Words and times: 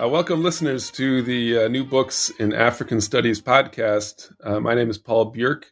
Uh, 0.00 0.08
welcome, 0.08 0.44
listeners, 0.44 0.92
to 0.92 1.22
the 1.22 1.64
uh, 1.64 1.68
New 1.68 1.84
Books 1.84 2.30
in 2.38 2.52
African 2.52 3.00
Studies 3.00 3.42
podcast. 3.42 4.32
Uh, 4.44 4.60
my 4.60 4.72
name 4.72 4.90
is 4.90 4.98
Paul 4.98 5.34
Bjerk, 5.34 5.64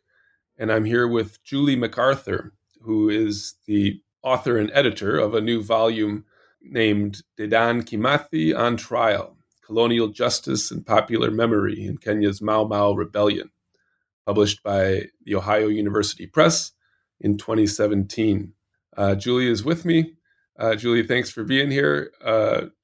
and 0.58 0.72
I'm 0.72 0.84
here 0.84 1.06
with 1.06 1.40
Julie 1.44 1.76
MacArthur, 1.76 2.52
who 2.80 3.08
is 3.08 3.54
the 3.66 4.00
author 4.24 4.58
and 4.58 4.68
editor 4.74 5.16
of 5.16 5.34
a 5.34 5.40
new 5.40 5.62
volume 5.62 6.24
named 6.60 7.22
Dedan 7.38 7.84
Kimathi 7.84 8.56
on 8.56 8.76
Trial 8.76 9.36
Colonial 9.64 10.08
Justice 10.08 10.72
and 10.72 10.84
Popular 10.84 11.30
Memory 11.30 11.86
in 11.86 11.96
Kenya's 11.96 12.42
Mau 12.42 12.64
Mau 12.64 12.94
Rebellion, 12.94 13.48
published 14.26 14.60
by 14.64 15.04
the 15.24 15.36
Ohio 15.36 15.68
University 15.68 16.26
Press 16.26 16.72
in 17.20 17.38
2017. 17.38 18.52
Uh, 18.96 19.14
Julie 19.14 19.48
is 19.48 19.62
with 19.62 19.84
me. 19.84 20.14
Uh, 20.58 20.74
Julie, 20.74 21.06
thanks 21.06 21.30
for 21.30 21.44
being 21.44 21.70
here. 21.70 22.10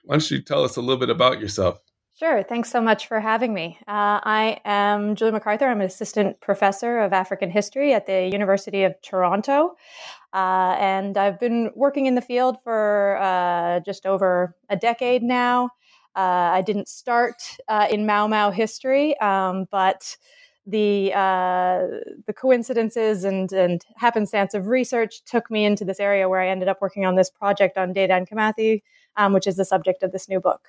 Why 0.03 0.17
don't 0.17 0.31
you 0.31 0.43
tell 0.43 0.65
us 0.65 0.77
a 0.77 0.81
little 0.81 0.99
bit 0.99 1.11
about 1.11 1.41
yourself? 1.41 1.79
Sure. 2.19 2.43
Thanks 2.43 2.71
so 2.71 2.81
much 2.81 3.07
for 3.07 3.21
having 3.21 3.55
me. 3.55 3.79
Uh, 3.89 4.21
I 4.23 4.61
am 4.65 5.17
Julie 5.17 5.33
MacArthur. 5.33 5.67
I'm 5.67 5.81
an 5.81 5.87
assistant 5.87 6.41
professor 6.41 7.01
of 7.01 7.13
African 7.13 7.51
history 7.51 7.95
at 7.95 8.07
the 8.07 8.29
University 8.31 8.85
of 8.85 8.95
Toronto. 9.03 9.77
Uh, 10.33 10.77
and 10.79 11.17
I've 11.17 11.41
been 11.41 11.71
working 11.75 12.07
in 12.07 12.15
the 12.15 12.21
field 12.21 12.59
for 12.63 13.17
uh, 13.21 13.81
just 13.81 14.05
over 14.05 14.55
a 14.69 14.77
decade 14.77 15.23
now. 15.23 15.71
Uh, 16.15 16.53
I 16.53 16.63
didn't 16.63 16.89
start 16.89 17.43
uh, 17.69 17.87
in 17.91 18.05
Mau 18.05 18.27
Mau 18.27 18.51
history, 18.51 19.19
um, 19.21 19.67
but 19.71 20.17
the 20.67 21.13
uh, 21.15 21.87
the 22.27 22.35
coincidences 22.37 23.25
and 23.25 23.51
and 23.53 23.85
happenstance 23.97 24.55
of 24.55 24.67
research 24.67 25.25
took 25.25 25.51
me 25.51 25.65
into 25.65 25.85
this 25.85 25.99
area 25.99 26.29
where 26.29 26.41
I 26.41 26.49
ended 26.49 26.69
up 26.69 26.81
working 26.81 27.05
on 27.05 27.17
this 27.17 27.31
project 27.31 27.79
on 27.79 27.95
Dedan 27.95 28.29
Kimathi, 28.29 28.83
um, 29.17 29.33
which 29.33 29.47
is 29.47 29.57
the 29.57 29.65
subject 29.65 30.03
of 30.03 30.13
this 30.13 30.29
new 30.29 30.41
book. 30.41 30.69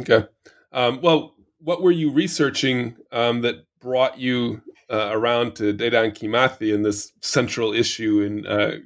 Okay. 0.00 0.26
Um, 0.72 1.00
well, 1.02 1.34
what 1.58 1.82
were 1.82 1.90
you 1.90 2.10
researching 2.10 2.96
um, 3.12 3.42
that 3.42 3.66
brought 3.80 4.18
you 4.18 4.62
uh, 4.90 5.10
around 5.12 5.54
to 5.56 5.72
Dedan 5.72 6.16
Kimathi 6.16 6.74
and 6.74 6.84
this 6.84 7.12
central 7.20 7.72
issue 7.72 8.20
in 8.20 8.46
uh, 8.46 8.76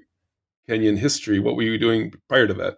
Kenyan 0.69 0.99
history? 0.99 1.39
What 1.39 1.57
were 1.57 1.63
you 1.63 1.79
doing 1.79 2.13
prior 2.29 2.47
to 2.47 2.55
that? 2.55 2.77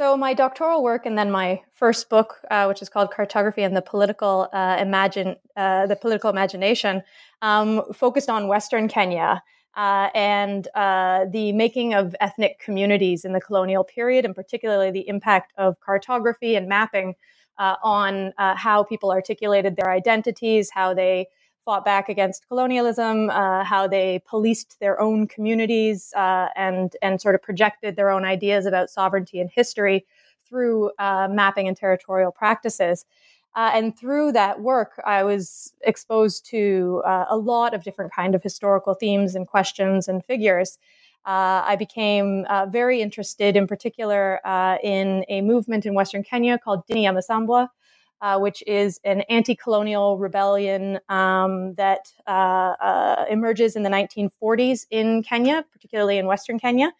So 0.00 0.16
my 0.16 0.32
doctoral 0.32 0.82
work 0.82 1.04
and 1.04 1.18
then 1.18 1.30
my 1.30 1.60
first 1.74 2.08
book, 2.08 2.36
uh, 2.50 2.64
which 2.64 2.80
is 2.80 2.88
called 2.88 3.10
Cartography 3.10 3.62
and 3.62 3.76
the 3.76 3.82
Political 3.82 4.48
uh, 4.50 4.78
Imagine, 4.80 5.36
uh, 5.56 5.86
the 5.86 5.96
Political 5.96 6.30
Imagination, 6.30 7.02
um, 7.42 7.82
focused 7.92 8.30
on 8.30 8.48
Western 8.48 8.88
Kenya 8.88 9.42
uh, 9.76 10.08
and 10.14 10.68
uh, 10.74 11.26
the 11.30 11.52
making 11.52 11.94
of 11.94 12.14
ethnic 12.20 12.58
communities 12.58 13.24
in 13.24 13.32
the 13.32 13.40
colonial 13.40 13.84
period, 13.84 14.24
and 14.24 14.34
particularly 14.34 14.90
the 14.90 15.06
impact 15.08 15.52
of 15.56 15.78
cartography 15.80 16.56
and 16.56 16.68
mapping 16.68 17.14
uh, 17.58 17.76
on 17.82 18.32
uh, 18.38 18.56
how 18.56 18.82
people 18.82 19.10
articulated 19.10 19.76
their 19.76 19.90
identities, 19.90 20.70
how 20.70 20.94
they 20.94 21.26
fought 21.64 21.84
back 21.84 22.08
against 22.08 22.48
colonialism, 22.48 23.30
uh, 23.30 23.62
how 23.62 23.86
they 23.86 24.20
policed 24.26 24.80
their 24.80 25.00
own 25.00 25.28
communities, 25.28 26.12
uh, 26.16 26.48
and 26.56 26.96
and 27.02 27.20
sort 27.20 27.34
of 27.34 27.42
projected 27.42 27.96
their 27.96 28.10
own 28.10 28.24
ideas 28.24 28.66
about 28.66 28.90
sovereignty 28.90 29.40
and 29.40 29.50
history 29.50 30.06
through 30.48 30.90
mapping 30.98 31.68
and 31.68 31.76
territorial 31.76 32.32
practices. 32.32 33.04
Uh, 33.56 33.70
and 33.74 33.98
through 33.98 34.32
that 34.32 34.60
work, 34.60 35.00
I 35.04 35.24
was 35.24 35.72
exposed 35.82 36.46
to 36.46 37.02
uh, 37.04 37.24
a 37.28 37.36
lot 37.36 37.74
of 37.74 37.82
different 37.82 38.12
kind 38.12 38.34
of 38.34 38.42
historical 38.42 38.94
themes 38.94 39.34
and 39.34 39.46
questions 39.46 40.06
and 40.06 40.24
figures. 40.24 40.78
Uh, 41.26 41.62
I 41.66 41.76
became 41.76 42.46
uh, 42.48 42.66
very 42.66 43.02
interested, 43.02 43.56
in 43.56 43.66
particular, 43.66 44.40
uh, 44.46 44.78
in 44.82 45.24
a 45.28 45.42
movement 45.42 45.84
in 45.84 45.94
Western 45.94 46.22
Kenya 46.22 46.58
called 46.58 46.86
Dini 46.86 47.02
ya 47.04 47.12
Masambwa, 47.12 47.68
uh, 48.22 48.38
which 48.38 48.62
is 48.66 49.00
an 49.04 49.22
anti-colonial 49.22 50.16
rebellion 50.16 51.00
um, 51.08 51.74
that 51.74 52.12
emerges 53.30 53.76
in 53.76 53.82
the 53.82 53.90
1940s 53.90 54.86
in 54.90 55.22
Kenya, 55.22 55.64
particularly 55.72 56.18
in 56.18 56.26
Western 56.26 56.58
Kenya. 56.58 56.92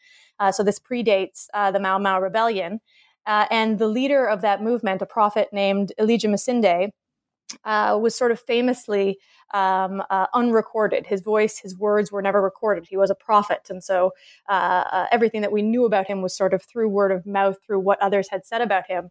so 0.53 0.62
this 0.62 0.78
predates 0.78 1.47
the 1.72 1.81
Mau 1.81 1.99
Mau 1.99 2.21
Rebellion. 2.21 2.81
Uh, 3.26 3.47
and 3.50 3.78
the 3.78 3.88
leader 3.88 4.26
of 4.26 4.41
that 4.42 4.62
movement, 4.62 5.03
a 5.03 5.06
prophet 5.06 5.48
named 5.53 5.92
Elijah 5.98 6.28
Masinde, 6.28 6.91
uh, 7.64 7.98
was 8.00 8.14
sort 8.14 8.31
of 8.31 8.41
famously 8.41 9.19
um, 9.53 10.03
uh, 10.10 10.26
unrecorded. 10.34 11.06
His 11.06 11.20
voice, 11.20 11.59
his 11.59 11.76
words 11.76 12.12
were 12.12 12.22
never 12.22 12.41
recorded. 12.41 12.86
He 12.88 12.97
was 12.97 13.10
a 13.10 13.14
prophet. 13.14 13.66
And 13.69 13.82
so 13.82 14.12
uh, 14.48 14.84
uh, 14.92 15.06
everything 15.10 15.41
that 15.41 15.53
we 15.53 15.62
knew 15.62 15.84
about 15.84 16.06
him 16.06 16.22
was 16.22 16.36
sort 16.36 16.54
of 16.54 16.62
through 16.62 16.88
word 16.88 17.12
of 17.12 17.26
mouth, 17.26 17.56
through 17.64 17.80
what 17.80 18.00
others 18.00 18.28
had 18.30 18.47
said 18.47 18.60
about 18.60 18.86
him. 18.86 19.10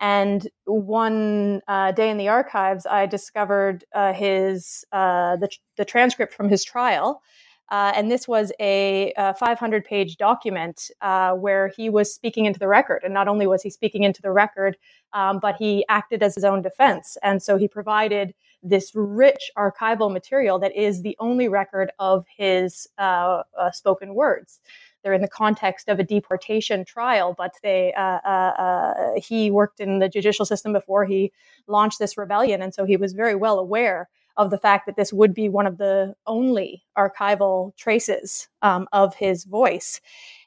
And 0.00 0.48
one 0.64 1.62
uh, 1.68 1.92
day 1.92 2.10
in 2.10 2.18
the 2.18 2.28
archives, 2.28 2.86
I 2.86 3.06
discovered 3.06 3.84
his 4.14 4.84
the, 4.92 5.48
the 5.76 5.84
transcript 5.86 6.34
from 6.34 6.50
his 6.50 6.64
trial, 6.64 7.22
uh, 7.70 7.92
and 7.96 8.10
this 8.10 8.28
was 8.28 8.52
a, 8.60 9.12
a 9.16 9.34
500 9.34 9.84
page 9.84 10.16
document 10.16 10.90
uh, 11.00 11.32
where 11.32 11.68
he 11.68 11.90
was 11.90 12.14
speaking 12.14 12.44
into 12.44 12.60
the 12.60 12.68
record. 12.68 13.02
And 13.04 13.12
not 13.12 13.28
only 13.28 13.46
was 13.46 13.62
he 13.62 13.70
speaking 13.70 14.04
into 14.04 14.22
the 14.22 14.30
record, 14.30 14.76
um, 15.12 15.38
but 15.40 15.56
he 15.56 15.84
acted 15.88 16.22
as 16.22 16.34
his 16.34 16.44
own 16.44 16.62
defense. 16.62 17.16
And 17.22 17.42
so 17.42 17.56
he 17.56 17.66
provided 17.66 18.34
this 18.62 18.92
rich 18.94 19.50
archival 19.56 20.12
material 20.12 20.58
that 20.58 20.74
is 20.76 21.02
the 21.02 21.16
only 21.20 21.48
record 21.48 21.90
of 21.98 22.24
his 22.36 22.88
uh, 22.98 23.42
uh 23.58 23.70
spoken 23.70 24.14
words. 24.14 24.60
They're 25.02 25.12
in 25.12 25.20
the 25.20 25.28
context 25.28 25.88
of 25.88 26.00
a 26.00 26.02
deportation 26.02 26.84
trial, 26.84 27.34
but 27.36 27.54
they 27.62 27.92
uh, 27.94 28.00
uh, 28.00 29.12
he 29.16 29.50
worked 29.50 29.78
in 29.78 30.00
the 30.00 30.08
judicial 30.08 30.44
system 30.44 30.72
before 30.72 31.04
he 31.04 31.32
launched 31.68 32.00
this 32.00 32.18
rebellion, 32.18 32.60
and 32.60 32.74
so 32.74 32.84
he 32.84 32.96
was 32.96 33.12
very 33.12 33.36
well 33.36 33.60
aware 33.60 34.08
of 34.36 34.50
the 34.50 34.58
fact 34.58 34.86
that 34.86 34.96
this 34.96 35.12
would 35.12 35.34
be 35.34 35.48
one 35.48 35.66
of 35.66 35.78
the 35.78 36.14
only 36.26 36.84
archival 36.96 37.76
traces 37.76 38.48
um, 38.62 38.86
of 38.92 39.14
his 39.14 39.44
voice. 39.44 40.00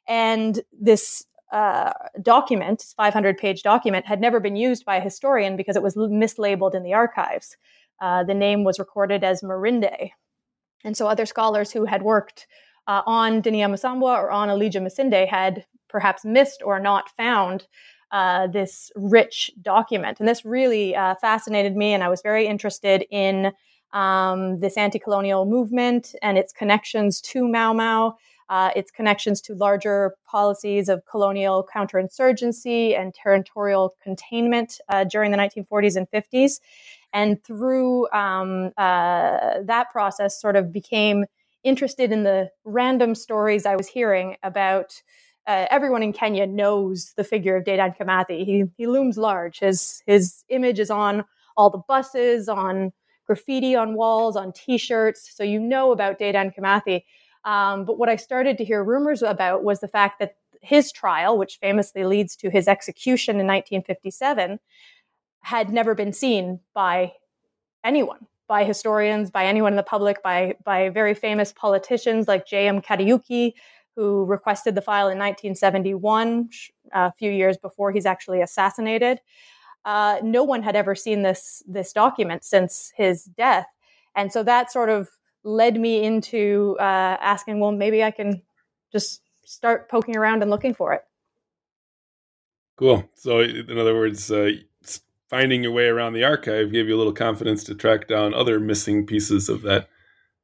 And 0.07 0.61
this 0.79 1.25
uh, 1.51 1.93
document, 2.21 2.93
500 2.95 3.37
page 3.37 3.63
document, 3.63 4.05
had 4.05 4.21
never 4.21 4.39
been 4.39 4.55
used 4.55 4.85
by 4.85 4.97
a 4.97 5.01
historian 5.01 5.57
because 5.57 5.75
it 5.75 5.83
was 5.83 5.95
mislabeled 5.95 6.75
in 6.75 6.83
the 6.83 6.93
archives. 6.93 7.57
Uh, 7.99 8.23
the 8.23 8.33
name 8.33 8.63
was 8.63 8.79
recorded 8.79 9.23
as 9.23 9.41
Marinde. 9.41 10.11
And 10.83 10.95
so 10.95 11.07
other 11.07 11.25
scholars 11.25 11.71
who 11.71 11.85
had 11.85 12.03
worked 12.03 12.47
uh, 12.87 13.01
on 13.05 13.41
Dini 13.41 13.59
ya 13.59 13.67
Masambwa 13.67 14.17
or 14.17 14.31
on 14.31 14.49
Elijah 14.49 14.79
Masinde 14.79 15.27
had 15.27 15.65
perhaps 15.89 16.23
missed 16.23 16.61
or 16.63 16.79
not 16.79 17.09
found 17.09 17.67
uh, 18.11 18.47
this 18.47 18.91
rich 18.95 19.51
document. 19.61 20.19
And 20.19 20.27
this 20.27 20.45
really 20.45 20.95
uh, 20.95 21.15
fascinated 21.21 21.75
me, 21.75 21.93
and 21.93 22.03
I 22.03 22.09
was 22.09 22.21
very 22.21 22.47
interested 22.47 23.05
in 23.11 23.51
um, 23.93 24.59
this 24.59 24.77
anti 24.77 24.99
colonial 24.99 25.45
movement 25.45 26.15
and 26.21 26.37
its 26.37 26.53
connections 26.53 27.21
to 27.21 27.47
Mau 27.47 27.73
Mau, 27.73 28.17
uh, 28.49 28.71
its 28.75 28.91
connections 28.91 29.41
to 29.41 29.55
larger 29.55 30.15
policies 30.25 30.89
of 30.89 31.03
colonial 31.05 31.67
counterinsurgency 31.73 32.99
and 32.99 33.13
territorial 33.13 33.95
containment 34.03 34.79
uh, 34.89 35.03
during 35.05 35.31
the 35.31 35.37
1940s 35.37 35.95
and 35.95 36.09
50s. 36.11 36.59
And 37.13 37.43
through 37.43 38.09
um, 38.11 38.71
uh, 38.77 39.61
that 39.63 39.87
process, 39.91 40.39
sort 40.39 40.55
of 40.55 40.71
became 40.71 41.25
interested 41.63 42.11
in 42.11 42.23
the 42.23 42.49
random 42.65 43.15
stories 43.15 43.65
I 43.65 43.75
was 43.75 43.87
hearing 43.87 44.37
about. 44.43 45.01
Uh, 45.47 45.65
everyone 45.71 46.03
in 46.03 46.13
Kenya 46.13 46.45
knows 46.45 47.13
the 47.17 47.23
figure 47.23 47.55
of 47.55 47.63
Dedan 47.63 47.97
Kimathi. 47.97 48.45
He, 48.45 48.65
he 48.77 48.87
looms 48.87 49.17
large. 49.17 49.59
His 49.59 50.03
his 50.05 50.43
image 50.49 50.79
is 50.79 50.91
on 50.91 51.25
all 51.57 51.71
the 51.71 51.79
buses, 51.87 52.47
on 52.47 52.93
graffiti 53.29 53.75
on 53.75 53.93
walls, 53.93 54.35
on 54.35 54.51
T-shirts, 54.51 55.29
so 55.31 55.43
you 55.43 55.59
know 55.59 55.91
about 55.91 56.17
Dedan 56.17 56.51
Kimathi. 56.51 57.03
Um, 57.45 57.85
but 57.85 57.99
what 57.99 58.09
I 58.09 58.15
started 58.15 58.57
to 58.57 58.65
hear 58.65 58.83
rumors 58.83 59.21
about 59.21 59.63
was 59.63 59.81
the 59.81 59.87
fact 59.87 60.17
that 60.17 60.37
his 60.63 60.91
trial, 60.91 61.37
which 61.37 61.59
famously 61.61 62.05
leads 62.05 62.35
to 62.37 62.49
his 62.49 62.67
execution 62.67 63.35
in 63.35 63.45
1957, 63.45 64.59
had 65.41 65.69
never 65.69 65.93
been 65.93 66.11
seen 66.11 66.59
by 66.73 67.13
anyone, 67.83 68.25
by 68.47 68.63
historians, 68.63 69.29
by 69.29 69.45
anyone 69.45 69.73
in 69.73 69.77
the 69.77 69.83
public, 69.83 70.23
by 70.23 70.55
by 70.65 70.89
very 70.89 71.13
famous 71.13 71.53
politicians 71.53 72.27
like 72.27 72.47
J.M. 72.47 72.81
Kariuki, 72.81 73.53
who 73.95 74.25
requested 74.25 74.73
the 74.73 74.81
file 74.81 75.07
in 75.07 75.19
1971, 75.19 76.49
a 76.93 77.13
few 77.13 77.29
years 77.29 77.57
before 77.57 77.91
he's 77.91 78.07
actually 78.07 78.41
assassinated. 78.41 79.21
Uh, 79.85 80.19
no 80.23 80.43
one 80.43 80.61
had 80.61 80.75
ever 80.75 80.95
seen 80.95 81.21
this 81.21 81.63
this 81.67 81.93
document 81.93 82.43
since 82.43 82.91
his 82.95 83.25
death, 83.25 83.67
and 84.15 84.31
so 84.31 84.43
that 84.43 84.71
sort 84.71 84.89
of 84.89 85.09
led 85.43 85.79
me 85.79 86.03
into 86.03 86.75
uh, 86.79 87.17
asking, 87.21 87.59
well, 87.59 87.71
maybe 87.71 88.03
I 88.03 88.11
can 88.11 88.41
just 88.91 89.21
start 89.45 89.89
poking 89.89 90.17
around 90.17 90.41
and 90.41 90.51
looking 90.51 90.73
for 90.73 90.93
it. 90.93 91.01
Cool. 92.77 93.09
So, 93.15 93.39
in 93.41 93.77
other 93.77 93.93
words, 93.93 94.31
uh, 94.31 94.51
finding 95.29 95.63
your 95.63 95.71
way 95.71 95.85
around 95.85 96.13
the 96.13 96.23
archive 96.23 96.71
gave 96.71 96.87
you 96.87 96.95
a 96.95 96.97
little 96.97 97.13
confidence 97.13 97.63
to 97.65 97.75
track 97.75 98.07
down 98.07 98.33
other 98.33 98.59
missing 98.59 99.05
pieces 99.05 99.49
of 99.49 99.61
that 99.63 99.89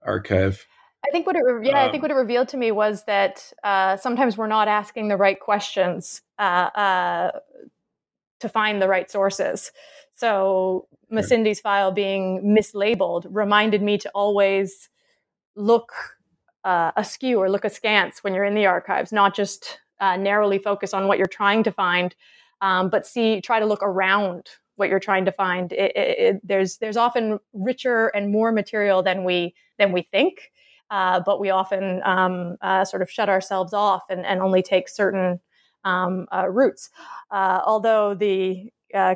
archive. 0.02 0.66
I 1.06 1.12
think 1.12 1.28
what 1.28 1.36
it 1.36 1.44
yeah, 1.64 1.84
um, 1.84 1.90
I 1.90 1.92
think 1.92 2.02
what 2.02 2.12
it 2.12 2.16
revealed 2.16 2.48
to 2.50 2.58
me 2.58 2.72
was 2.72 3.04
that 3.06 3.52
uh, 3.64 3.98
sometimes 3.98 4.38
we're 4.38 4.48
not 4.48 4.68
asking 4.68 5.08
the 5.08 5.18
right 5.18 5.40
questions 5.40 6.22
uh, 6.40 6.70
uh, 6.76 7.32
to 8.40 8.50
find 8.50 8.82
the 8.82 8.88
right 8.88 9.10
sources. 9.10 9.72
So 10.16 10.88
Masinde's 11.12 11.60
file 11.60 11.92
being 11.92 12.42
mislabeled 12.44 13.28
reminded 13.30 13.82
me 13.82 13.98
to 14.00 14.10
always 14.16 14.90
look 15.56 15.92
uh, 16.64 16.92
askew 16.96 17.40
or 17.40 17.50
look 17.50 17.64
askance 17.64 18.24
when 18.24 18.34
you're 18.34 18.44
in 18.44 18.56
the 18.56 18.66
archives, 18.66 19.12
not 19.12 19.36
just 19.36 19.80
uh, 20.00 20.18
narrowly 20.18 20.58
focus 20.58 20.94
on 20.94 21.08
what 21.08 21.18
you're 21.18 21.28
trying 21.28 21.64
to 21.64 21.72
find, 21.72 22.16
um, 22.62 22.90
but 22.90 23.06
see 23.06 23.40
try 23.42 23.60
to 23.60 23.66
look 23.66 23.84
around 23.84 24.50
what 24.76 24.90
you're 24.90 25.00
trying 25.00 25.26
to 25.26 25.32
find. 25.32 25.72
It, 25.72 25.96
it, 25.96 26.20
it, 26.20 26.42
there's 26.44 26.78
there's 26.78 26.98
often 26.98 27.40
richer 27.54 28.08
and 28.08 28.32
more 28.32 28.52
material 28.52 29.04
than 29.04 29.24
we 29.24 29.54
than 29.78 29.92
we 29.92 30.02
think, 30.02 30.52
uh, 30.90 31.22
but 31.26 31.40
we 31.40 31.50
often 31.50 32.02
um, 32.04 32.58
uh, 32.62 32.84
sort 32.84 33.02
of 33.02 33.12
shut 33.12 33.30
ourselves 33.30 33.74
off 33.74 34.04
and, 34.10 34.26
and 34.26 34.42
only 34.42 34.62
take 34.62 34.90
certain 34.90 35.40
um, 35.86 36.28
uh, 36.34 36.50
routes. 36.50 36.90
Uh, 37.32 37.62
although 37.66 38.14
the 38.14 38.70
uh, 38.94 39.16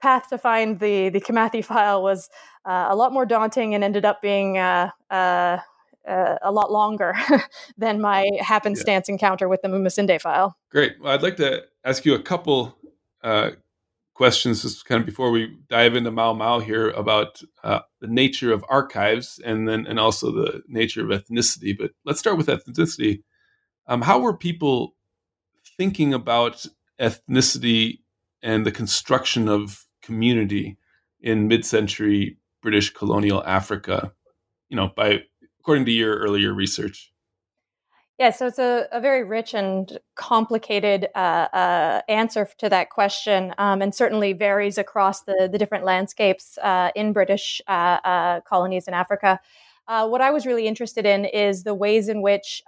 path 0.00 0.28
to 0.28 0.38
find 0.38 0.80
the 0.80 1.08
the 1.10 1.20
Kimathi 1.20 1.64
file 1.64 2.02
was 2.02 2.30
uh, 2.64 2.86
a 2.88 2.96
lot 2.96 3.12
more 3.12 3.26
daunting 3.26 3.74
and 3.74 3.84
ended 3.84 4.04
up 4.04 4.22
being 4.22 4.58
uh, 4.58 4.90
uh, 5.10 5.58
uh 6.06 6.36
a 6.42 6.52
lot 6.52 6.72
longer 6.72 7.14
than 7.76 8.00
my 8.00 8.30
happenstance 8.40 9.08
yeah. 9.08 9.14
encounter 9.14 9.48
with 9.48 9.60
the 9.62 9.68
Mumisinde 9.68 10.20
file. 10.20 10.56
Great. 10.70 10.94
Well, 11.00 11.12
I'd 11.12 11.22
like 11.22 11.36
to 11.36 11.64
ask 11.84 12.04
you 12.04 12.14
a 12.14 12.22
couple 12.22 12.78
uh, 13.22 13.50
questions 14.14 14.62
just 14.62 14.84
kind 14.84 15.00
of 15.00 15.06
before 15.06 15.30
we 15.30 15.56
dive 15.68 15.94
into 15.94 16.10
Mau 16.10 16.32
Mau 16.32 16.58
here 16.58 16.90
about 16.90 17.40
uh, 17.64 17.80
the 18.00 18.08
nature 18.08 18.52
of 18.52 18.64
archives 18.68 19.40
and 19.44 19.68
then 19.68 19.86
and 19.86 19.98
also 19.98 20.30
the 20.30 20.62
nature 20.68 21.02
of 21.02 21.10
ethnicity. 21.10 21.76
But 21.76 21.92
let's 22.04 22.20
start 22.20 22.36
with 22.36 22.48
ethnicity. 22.48 23.22
Um, 23.86 24.02
how 24.02 24.18
were 24.18 24.36
people 24.36 24.94
thinking 25.78 26.12
about 26.12 26.66
ethnicity 27.00 28.00
and 28.42 28.66
the 28.66 28.72
construction 28.72 29.48
of 29.48 29.86
community 30.02 30.76
in 31.20 31.48
mid-century 31.48 32.36
British 32.60 32.92
colonial 32.92 33.42
Africa, 33.44 34.12
you 34.68 34.76
know, 34.76 34.90
by 34.94 35.22
according 35.60 35.86
to 35.86 35.92
your 35.92 36.18
earlier 36.18 36.52
research? 36.52 37.12
Yeah, 38.18 38.30
so 38.30 38.48
it's 38.48 38.58
a, 38.58 38.88
a 38.90 39.00
very 39.00 39.22
rich 39.22 39.54
and 39.54 39.96
complicated 40.16 41.06
uh, 41.14 41.46
uh, 41.52 42.02
answer 42.08 42.48
to 42.58 42.68
that 42.68 42.90
question, 42.90 43.54
um, 43.58 43.80
and 43.80 43.94
certainly 43.94 44.32
varies 44.32 44.76
across 44.76 45.22
the, 45.22 45.48
the 45.50 45.56
different 45.56 45.84
landscapes 45.84 46.58
uh, 46.58 46.90
in 46.96 47.12
British 47.12 47.62
uh, 47.68 47.98
uh, 48.04 48.40
colonies 48.40 48.88
in 48.88 48.94
Africa. 48.94 49.38
Uh, 49.86 50.08
what 50.08 50.20
I 50.20 50.32
was 50.32 50.46
really 50.46 50.66
interested 50.66 51.06
in 51.06 51.26
is 51.26 51.62
the 51.62 51.74
ways 51.74 52.08
in 52.08 52.20
which 52.20 52.60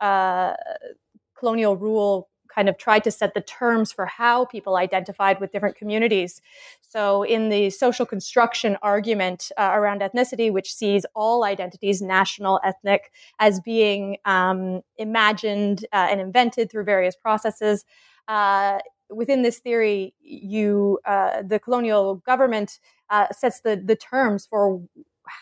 colonial 1.37 1.77
rule 1.77 2.30
kind 2.55 2.69
of 2.69 2.77
tried 2.79 3.05
to 3.05 3.11
set 3.11 3.35
the 3.35 3.41
terms 3.41 3.93
for 3.93 4.07
how 4.07 4.45
people 4.45 4.77
identified 4.77 5.41
with 5.41 5.53
different 5.53 5.77
communities. 5.77 6.41
So, 6.81 7.23
in 7.23 7.49
the 7.49 7.71
social 7.71 8.07
construction 8.07 8.77
argument 8.83 9.53
uh, 9.57 9.71
around 9.73 10.01
ethnicity, 10.01 10.53
which 10.53 10.73
sees 10.75 11.07
all 11.15 11.45
identities, 11.45 12.03
national, 12.03 12.61
ethnic, 12.65 13.13
as 13.39 13.61
being 13.61 14.17
um, 14.25 14.83
imagined 14.99 15.87
uh, 15.93 16.09
and 16.11 16.21
invented 16.21 16.71
through 16.71 16.85
various 16.85 17.17
processes, 17.17 17.85
uh, 18.29 18.79
within 19.09 19.43
this 19.43 19.59
theory, 19.59 20.15
you 20.21 20.99
uh, 21.05 21.43
the 21.43 21.59
colonial 21.59 22.17
government 22.17 22.79
uh, 23.11 23.27
sets 23.33 23.61
the 23.61 23.77
the 23.77 23.97
terms 23.97 24.47
for 24.47 24.81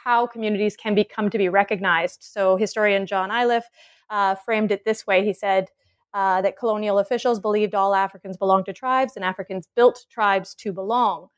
how 0.04 0.26
communities 0.26 0.76
can 0.76 0.94
become 0.94 1.30
to 1.30 1.38
be 1.38 1.48
recognized. 1.48 2.22
So, 2.22 2.56
historian 2.56 3.06
John 3.06 3.30
Iliffe 3.30 3.68
uh, 4.10 4.34
framed 4.34 4.70
it 4.70 4.84
this 4.84 5.06
way. 5.06 5.24
He 5.24 5.32
said 5.32 5.68
uh, 6.14 6.40
that 6.42 6.58
colonial 6.58 6.98
officials 6.98 7.40
believed 7.40 7.74
all 7.74 7.94
Africans 7.94 8.36
belonged 8.36 8.66
to 8.66 8.72
tribes 8.72 9.14
and 9.16 9.24
Africans 9.24 9.68
built 9.74 10.06
tribes 10.10 10.54
to 10.56 10.72
belong. 10.72 11.28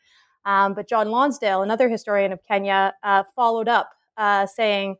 Um, 0.44 0.74
but 0.74 0.88
John 0.88 1.10
Lonsdale, 1.10 1.62
another 1.62 1.88
historian 1.88 2.32
of 2.32 2.40
Kenya, 2.46 2.94
uh, 3.02 3.24
followed 3.34 3.68
up 3.68 3.90
uh, 4.16 4.46
saying, 4.46 4.96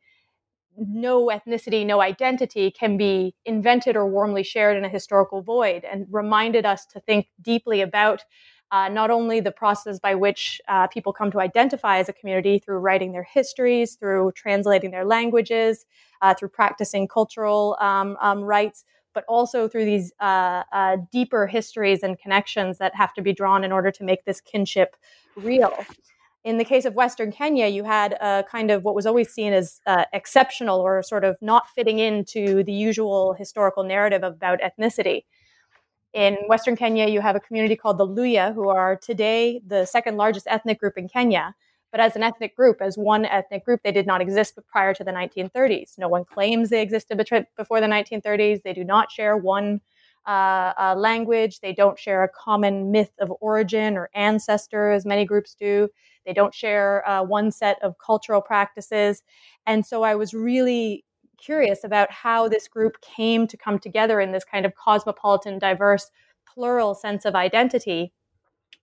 no 0.76 1.26
ethnicity, 1.26 1.84
no 1.84 2.00
identity 2.00 2.70
can 2.70 2.96
be 2.96 3.34
invented 3.44 3.96
or 3.96 4.06
warmly 4.06 4.43
shared 4.43 4.76
in 4.76 4.84
a 4.84 4.88
historical 4.88 5.43
void, 5.43 5.84
and 5.84 6.06
reminded 6.11 6.64
us 6.64 6.87
to 6.87 7.00
think 7.00 7.26
deeply 7.43 7.81
about 7.81 8.25
uh, 8.72 8.88
not 8.88 9.11
only 9.11 9.40
the 9.40 9.50
process 9.50 9.99
by 9.99 10.14
which 10.14 10.61
uh, 10.69 10.87
people 10.87 11.12
come 11.12 11.31
to 11.31 11.40
identify 11.40 11.99
as 11.99 12.08
a 12.08 12.12
community 12.12 12.58
through 12.58 12.78
writing 12.78 13.12
their 13.12 13.25
histories, 13.25 13.96
through 13.96 14.31
translating 14.32 14.90
their 14.90 15.05
languages, 15.05 15.84
uh, 16.22 16.32
through 16.34 16.49
practicing 16.49 17.08
cultural 17.08 17.76
um, 17.81 18.17
um, 18.20 18.40
rights, 18.40 18.84
but 19.14 19.24
also 19.28 19.68
through 19.68 19.84
these 19.84 20.12
uh, 20.20 20.62
uh, 20.72 20.96
deeper 21.12 21.46
histories 21.46 22.02
and 22.02 22.18
connections 22.18 22.78
that 22.78 22.94
have 22.94 23.12
to 23.14 23.22
be 23.22 23.32
drawn 23.32 23.64
in 23.64 23.72
order 23.72 23.90
to 23.90 24.04
make 24.04 24.24
this 24.24 24.40
kinship 24.40 24.96
real. 25.36 25.72
In 26.42 26.56
the 26.56 26.64
case 26.64 26.86
of 26.86 26.94
Western 26.94 27.30
Kenya, 27.30 27.66
you 27.66 27.84
had 27.84 28.14
a 28.14 28.44
kind 28.50 28.70
of 28.70 28.82
what 28.82 28.94
was 28.94 29.04
always 29.04 29.28
seen 29.28 29.52
as 29.52 29.80
uh, 29.86 30.04
exceptional 30.14 30.80
or 30.80 31.02
sort 31.02 31.24
of 31.24 31.36
not 31.42 31.68
fitting 31.68 31.98
into 31.98 32.64
the 32.64 32.72
usual 32.72 33.34
historical 33.34 33.84
narrative 33.84 34.22
about 34.22 34.60
ethnicity. 34.60 35.24
In 36.14 36.38
Western 36.48 36.76
Kenya, 36.76 37.08
you 37.08 37.20
have 37.20 37.36
a 37.36 37.40
community 37.40 37.76
called 37.76 37.98
the 37.98 38.06
Luhya, 38.06 38.54
who 38.54 38.68
are 38.68 38.96
today 38.96 39.60
the 39.66 39.84
second 39.84 40.16
largest 40.16 40.46
ethnic 40.48 40.80
group 40.80 40.96
in 40.96 41.08
Kenya. 41.08 41.54
But 41.90 42.00
as 42.00 42.16
an 42.16 42.22
ethnic 42.22 42.54
group, 42.54 42.81
as 42.81 42.96
one 42.96 43.25
ethnic 43.25 43.64
group, 43.64 43.82
they 43.82 43.92
did 43.92 44.06
not 44.06 44.20
exist 44.20 44.58
prior 44.69 44.94
to 44.94 45.04
the 45.04 45.10
1930s. 45.10 45.98
No 45.98 46.08
one 46.08 46.25
claims 46.25 46.70
they 46.70 46.82
existed 46.82 47.16
before 47.16 47.81
the 47.81 47.87
1930s. 47.87 48.62
They 48.62 48.72
do 48.72 48.84
not 48.84 49.10
share 49.10 49.37
one 49.37 49.81
uh, 50.26 50.72
uh, 50.78 50.94
language. 50.96 51.60
They 51.60 51.72
don't 51.72 51.98
share 51.98 52.22
a 52.22 52.28
common 52.28 52.90
myth 52.90 53.12
of 53.19 53.32
origin 53.41 53.96
or 53.96 54.10
ancestor, 54.15 54.91
as 54.93 55.05
many 55.05 55.24
groups 55.24 55.55
do. 55.55 55.88
They 56.26 56.32
don't 56.32 56.55
share 56.55 57.08
uh, 57.08 57.22
one 57.22 57.50
set 57.50 57.79
of 57.82 57.96
cultural 57.98 58.41
practices. 58.41 59.22
And 59.67 59.84
so 59.84 60.03
I 60.03 60.15
was 60.15 60.34
really 60.34 61.05
curious 61.38 61.84
about 61.84 62.12
how 62.12 62.48
this 62.48 62.69
group 62.69 63.00
came 63.00 63.46
to 63.46 63.56
come 63.56 63.79
together 63.79 64.20
in 64.20 64.31
this 64.31 64.44
kind 64.44 64.67
of 64.67 64.74
cosmopolitan, 64.74 65.58
diverse, 65.58 66.10
plural 66.46 66.94
sense 66.94 67.24
of 67.24 67.34
identity 67.34 68.12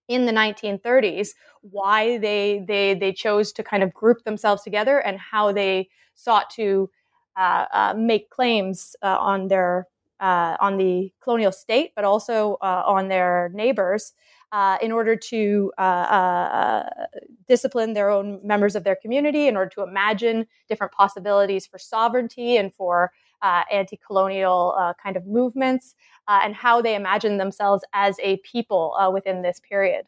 in 0.07 0.25
the 0.25 0.31
1930s 0.31 1.29
why 1.61 2.17
they 2.17 2.63
they 2.67 2.93
they 2.93 3.11
chose 3.11 3.51
to 3.51 3.63
kind 3.63 3.83
of 3.83 3.93
group 3.93 4.23
themselves 4.23 4.63
together 4.63 4.99
and 4.99 5.19
how 5.19 5.51
they 5.51 5.89
sought 6.15 6.49
to 6.49 6.89
uh, 7.37 7.65
uh, 7.71 7.93
make 7.95 8.29
claims 8.29 8.95
uh, 9.03 9.17
on 9.19 9.47
their 9.47 9.87
uh, 10.19 10.57
on 10.59 10.77
the 10.77 11.11
colonial 11.21 11.51
state, 11.51 11.91
but 11.95 12.03
also 12.03 12.57
uh, 12.61 12.83
on 12.85 13.07
their 13.07 13.51
neighbors. 13.53 14.13
Uh, 14.53 14.77
in 14.81 14.93
order 14.93 15.13
to 15.13 15.69
discipline 17.49 17.93
their 17.93 18.09
own 18.09 18.39
members 18.43 18.75
of 18.75 18.83
their 18.85 18.95
community, 18.95 19.47
in 19.47 19.57
order 19.57 19.69
to 19.69 19.83
imagine 19.83 20.47
different 20.69 20.93
possibilities 20.93 21.65
for 21.65 21.77
sovereignty 21.77 22.55
and 22.55 22.73
for 22.73 23.11
anti 23.43 23.97
colonial 24.05 24.93
kind 25.01 25.15
of 25.15 25.25
movements, 25.25 25.95
uh, 26.27 26.39
and 26.43 26.55
how 26.55 26.81
they 26.81 26.95
imagine 26.95 27.37
themselves 27.37 27.83
as 27.93 28.17
a 28.21 28.37
people 28.37 28.95
uh, 28.99 29.09
within 29.09 29.41
this 29.41 29.59
period. 29.59 30.05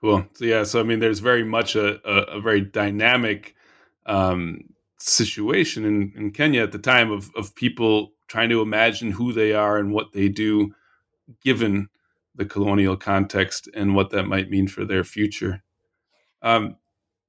Cool. 0.00 0.26
So 0.34 0.44
yeah, 0.44 0.64
so 0.64 0.80
I 0.80 0.82
mean, 0.82 1.00
there's 1.00 1.20
very 1.20 1.44
much 1.44 1.74
a, 1.74 2.00
a, 2.08 2.36
a 2.36 2.40
very 2.40 2.60
dynamic 2.60 3.54
um, 4.04 4.60
situation 4.98 5.84
in, 5.84 6.12
in 6.16 6.30
Kenya 6.32 6.62
at 6.62 6.72
the 6.72 6.78
time 6.78 7.10
of 7.10 7.30
of 7.34 7.54
people 7.54 8.12
trying 8.28 8.50
to 8.50 8.60
imagine 8.60 9.10
who 9.10 9.32
they 9.32 9.52
are 9.52 9.78
and 9.78 9.92
what 9.92 10.12
they 10.12 10.28
do, 10.28 10.74
given 11.42 11.88
the 12.34 12.44
colonial 12.44 12.96
context 12.96 13.68
and 13.74 13.94
what 13.94 14.10
that 14.10 14.24
might 14.24 14.50
mean 14.50 14.68
for 14.68 14.84
their 14.84 15.04
future. 15.04 15.62
Um, 16.42 16.76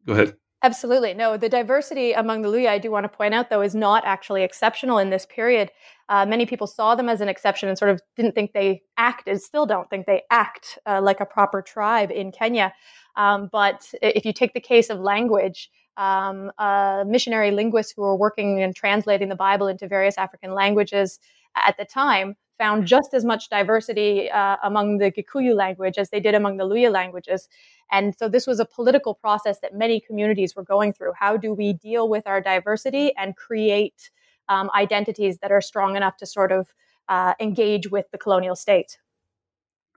go 0.06 0.14
ahead. 0.14 0.36
Absolutely. 0.64 1.14
No, 1.14 1.38
the 1.38 1.50
diversity 1.50 2.14
among 2.14 2.42
the 2.42 2.50
Luhya, 2.50 2.70
I 2.70 2.80
do 2.80 2.90
want 2.90 3.04
to 3.04 3.16
point 3.16 3.36
out, 3.36 3.52
though, 3.52 3.62
is 3.62 3.76
not 3.76 4.04
actually 4.06 4.44
exceptional 4.44 4.98
in 4.98 5.12
this 5.12 5.26
period. 5.28 5.70
Uh, 6.10 6.26
many 6.26 6.48
people 6.48 6.66
saw 6.66 6.96
them 6.96 7.10
as 7.10 7.22
an 7.22 7.30
exception 7.30 7.70
and 7.70 7.78
sort 7.78 7.92
of 7.92 8.02
didn't 8.16 8.34
think 8.34 8.54
they 8.54 8.82
acted, 8.98 9.40
still 9.42 9.68
don't 9.68 9.88
think 9.90 10.08
they 10.08 10.24
act 10.32 10.80
uh, 10.88 11.00
like 11.00 11.20
a 11.20 11.26
proper 11.26 11.62
tribe 11.62 12.10
in 12.10 12.32
Kenya. 12.32 12.74
Um, 13.16 13.50
but 13.52 13.94
if 14.02 14.26
you 14.26 14.34
take 14.34 14.54
the 14.54 14.60
case 14.60 14.90
of 14.90 15.00
language, 15.00 15.70
um, 15.96 16.52
uh, 16.58 17.04
missionary 17.06 17.52
linguists 17.52 17.94
who 17.96 18.02
were 18.02 18.16
working 18.16 18.62
and 18.62 18.76
translating 18.76 19.30
the 19.30 19.36
Bible 19.36 19.68
into 19.68 19.88
various 19.88 20.18
African 20.18 20.54
languages 20.54 21.20
at 21.56 21.78
the 21.78 21.86
time 21.86 22.36
found 22.58 22.86
just 22.86 23.14
as 23.14 23.24
much 23.24 23.50
diversity 23.50 24.30
uh, 24.30 24.58
among 24.64 24.98
the 24.98 25.12
Gikuyu 25.12 25.56
language 25.56 25.98
as 25.98 26.10
they 26.10 26.20
did 26.20 26.36
among 26.36 26.58
the 26.58 26.64
Luhya 26.66 26.92
languages. 26.92 27.48
And 27.92 28.16
so 28.18 28.28
this 28.28 28.48
was 28.48 28.60
a 28.60 28.66
political 28.66 29.14
process 29.14 29.60
that 29.62 29.74
many 29.74 30.00
communities 30.00 30.56
were 30.56 30.64
going 30.64 30.94
through. 30.94 31.14
How 31.18 31.38
do 31.38 31.54
we 31.54 31.74
deal 31.74 32.10
with 32.10 32.28
our 32.28 32.42
diversity 32.42 33.16
and 33.16 33.36
create 33.36 34.10
um, 34.50 34.70
identities 34.76 35.38
that 35.40 35.52
are 35.52 35.62
strong 35.62 35.96
enough 35.96 36.18
to 36.18 36.26
sort 36.26 36.52
of 36.52 36.74
uh, 37.08 37.34
engage 37.40 37.90
with 37.90 38.10
the 38.12 38.18
colonial 38.18 38.56
state? 38.56 38.98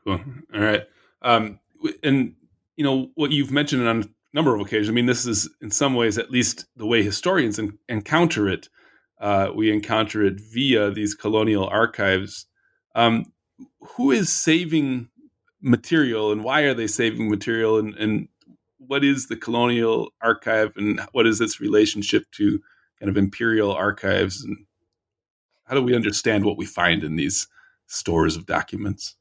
Cool. 0.05 0.21
All 0.55 0.61
right. 0.61 0.85
Um, 1.23 1.59
and, 2.03 2.35
you 2.77 2.85
know, 2.85 3.11
what 3.15 3.31
you've 3.31 3.51
mentioned 3.51 3.87
on 3.87 4.03
a 4.03 4.07
number 4.33 4.55
of 4.55 4.61
occasions, 4.61 4.89
I 4.89 4.93
mean, 4.93 5.07
this 5.07 5.27
is 5.27 5.49
in 5.61 5.71
some 5.71 5.95
ways 5.95 6.19
at 6.19 6.31
least 6.31 6.67
the 6.77 6.87
way 6.87 7.03
historians 7.03 7.59
en- 7.59 7.79
encounter 7.89 8.49
it. 8.49 8.69
Uh, 9.21 9.51
we 9.55 9.71
encounter 9.71 10.25
it 10.25 10.41
via 10.41 10.91
these 10.91 11.15
colonial 11.15 11.67
archives. 11.67 12.47
Um, 12.95 13.33
who 13.81 14.11
is 14.11 14.33
saving 14.33 15.09
material 15.61 16.33
and 16.33 16.43
why 16.43 16.63
are 16.63 16.75
they 16.75 16.87
saving 16.87 17.29
material 17.29 17.79
and, 17.79 17.95
and 17.95 18.29
what 18.79 19.05
is 19.05 19.29
the 19.29 19.37
colonial 19.37 20.11
archive 20.23 20.73
and 20.77 21.01
what 21.13 21.27
is 21.27 21.41
its 21.41 21.61
relationship 21.61 22.25
to 22.33 22.61
kind 22.99 23.11
of 23.11 23.17
imperial 23.17 23.73
archives? 23.73 24.43
And 24.43 24.67
how 25.65 25.75
do 25.75 25.83
we 25.83 25.95
understand 25.95 26.45
what 26.45 26.57
we 26.57 26.67
find 26.67 27.05
in 27.05 27.17
these 27.17 27.47
stores 27.87 28.37
of 28.37 28.47
documents? 28.47 29.17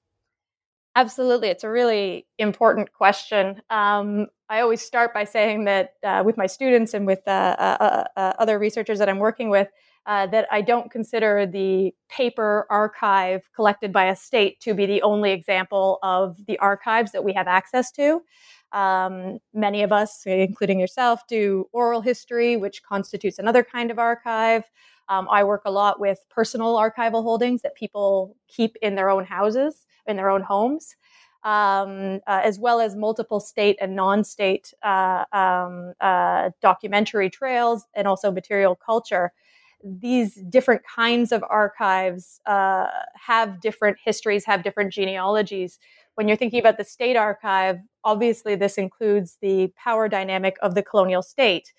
Absolutely. 0.96 1.50
It's 1.50 1.64
a 1.64 1.70
really 1.70 2.26
important 2.38 2.92
question. 2.94 3.62
Um, 3.70 4.28
i 4.50 4.60
always 4.62 4.82
start 4.82 5.14
by 5.14 5.24
saying 5.24 5.66
that 5.66 5.94
uh, 6.04 6.24
with 6.26 6.36
my 6.36 6.48
students 6.48 6.94
and 6.94 7.06
with 7.06 7.22
uh, 7.28 7.56
uh, 7.60 7.78
uh, 7.80 8.04
uh 8.20 8.34
other 8.40 8.60
researchers 8.60 9.00
that 9.00 9.08
i'm 9.08 9.20
working 9.20 9.50
with 9.50 9.70
uh, 10.10 10.26
that 10.26 10.48
I 10.52 10.62
don't 10.62 10.90
consider 10.90 11.46
the 11.46 11.94
paper 12.10 12.66
archive 12.72 13.48
collected 13.56 13.94
by 13.94 14.06
a 14.06 14.16
state 14.16 14.60
to 14.62 14.74
be 14.74 14.88
the 14.88 15.04
only 15.04 15.32
example 15.32 16.00
of 16.02 16.48
the 16.48 16.58
archives 16.58 17.12
that 17.12 17.24
we 17.24 17.32
have 17.34 17.48
access 17.48 17.92
to. 17.92 18.24
Um, 18.72 19.38
many 19.54 19.84
of 19.84 19.92
us, 19.92 20.24
including 20.26 20.80
yourself, 20.80 21.28
do 21.28 21.70
oral 21.74 22.02
history, 22.02 22.58
which 22.58 22.82
constitutes 22.82 23.38
another 23.38 23.64
kind 23.64 23.92
of 23.92 24.00
archive. 24.00 24.64
Um, 25.10 25.28
I 25.30 25.44
work 25.44 25.62
a 25.66 25.72
lot 25.72 26.00
with 26.00 26.26
personal 26.28 26.76
archival 26.76 27.22
holdings 27.22 27.62
that 27.62 27.76
people 27.76 28.36
keep 28.48 28.78
in 28.82 28.96
their 28.96 29.12
own 29.12 29.26
houses, 29.26 29.86
in 30.08 30.16
their 30.16 30.32
own 30.32 30.42
homes. 30.42 30.96
Um, 31.44 32.20
uh, 32.28 32.42
as 32.44 32.60
well 32.60 32.82
as 32.82 32.98
multiple 32.98 33.40
state 33.40 33.78
and 33.80 33.96
non-state 33.96 34.74
uh, 34.84 35.24
um, 35.32 35.94
uh, 36.02 36.50
documentary 36.62 37.30
trails 37.30 37.86
and 37.94 38.10
also 38.10 38.30
material 38.30 38.76
culture 38.76 39.32
these 39.84 40.36
different 40.50 40.82
kinds 40.84 41.32
of 41.32 41.44
archives 41.50 42.42
uh, 42.46 42.88
have 43.16 43.62
different 43.62 43.98
histories, 44.04 44.46
have 44.46 44.64
different 44.64 44.92
genealogies. 44.92 45.80
When 46.16 46.28
you're 46.28 46.38
thinking 46.38 46.60
about 46.60 46.78
the 46.78 46.84
state 46.84 47.16
archive, 47.16 47.78
obviously 48.04 48.56
this 48.56 48.78
includes 48.78 49.38
the 49.42 49.72
power 49.78 50.10
dynamic 50.10 50.58
of 50.62 50.76
the 50.76 50.84
colonial 50.84 51.22
state. 51.22 51.74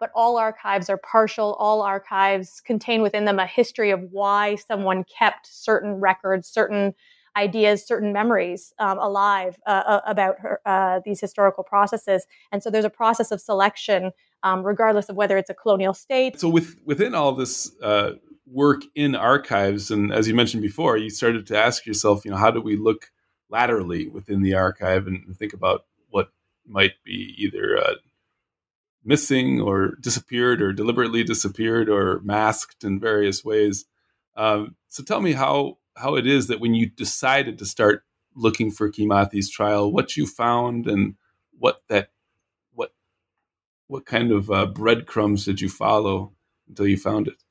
But 0.00 0.10
all 0.14 0.36
archives 0.36 0.90
are 0.90 0.96
partial. 0.98 1.54
All 1.54 1.82
archives 1.82 2.60
contain 2.64 3.02
within 3.02 3.24
them 3.24 3.38
a 3.38 3.46
history 3.46 3.90
of 3.90 4.00
why 4.10 4.56
someone 4.56 5.04
kept 5.04 5.46
certain 5.46 6.00
records, 6.00 6.48
certain 6.48 6.94
ideas, 7.36 7.86
certain 7.86 8.12
memories 8.12 8.74
um, 8.78 8.98
alive 8.98 9.58
uh, 9.66 9.82
uh 9.86 10.00
about 10.06 10.38
her, 10.40 10.60
uh, 10.66 11.00
these 11.04 11.20
historical 11.20 11.64
processes. 11.64 12.26
And 12.50 12.62
so 12.62 12.68
there's 12.68 12.84
a 12.84 12.90
process 12.90 13.30
of 13.30 13.40
selection 13.40 14.10
um, 14.42 14.62
regardless 14.62 15.08
of 15.08 15.16
whether 15.16 15.36
it's 15.36 15.50
a 15.50 15.54
colonial 15.54 15.94
state. 15.94 16.40
So, 16.40 16.48
with 16.48 16.76
within 16.84 17.14
all 17.14 17.32
this 17.32 17.70
uh, 17.82 18.12
work 18.46 18.82
in 18.94 19.14
archives, 19.14 19.90
and 19.90 20.12
as 20.12 20.28
you 20.28 20.34
mentioned 20.34 20.62
before, 20.62 20.96
you 20.96 21.10
started 21.10 21.46
to 21.46 21.58
ask 21.58 21.86
yourself, 21.86 22.24
you 22.24 22.30
know, 22.30 22.36
how 22.36 22.50
do 22.50 22.60
we 22.60 22.76
look 22.76 23.10
laterally 23.50 24.08
within 24.08 24.42
the 24.42 24.54
archive 24.54 25.06
and 25.06 25.36
think 25.36 25.52
about 25.52 25.84
what 26.08 26.30
might 26.66 26.92
be 27.04 27.34
either 27.38 27.76
uh, 27.78 27.94
missing 29.04 29.60
or 29.60 29.96
disappeared 30.00 30.62
or 30.62 30.72
deliberately 30.72 31.24
disappeared 31.24 31.88
or 31.88 32.20
masked 32.20 32.84
in 32.84 33.00
various 33.00 33.44
ways. 33.44 33.84
Um, 34.36 34.76
so, 34.88 35.02
tell 35.02 35.20
me 35.20 35.32
how 35.32 35.78
how 35.96 36.14
it 36.16 36.26
is 36.26 36.46
that 36.48 36.60
when 36.60 36.74
you 36.74 36.88
decided 36.88 37.58
to 37.58 37.66
start 37.66 38.04
looking 38.34 38.70
for 38.70 38.90
Kimathi's 38.90 39.50
trial, 39.50 39.92
what 39.92 40.16
you 40.16 40.26
found 40.26 40.86
and 40.86 41.16
what 41.58 41.82
that 41.88 42.10
what 43.92 44.06
kind 44.06 44.32
of 44.32 44.50
uh, 44.50 44.64
breadcrumbs 44.64 45.44
did 45.44 45.60
you 45.60 45.68
follow 45.68 46.32
until 46.66 46.86
you 46.86 46.96
found 46.96 47.28
it? 47.28 47.44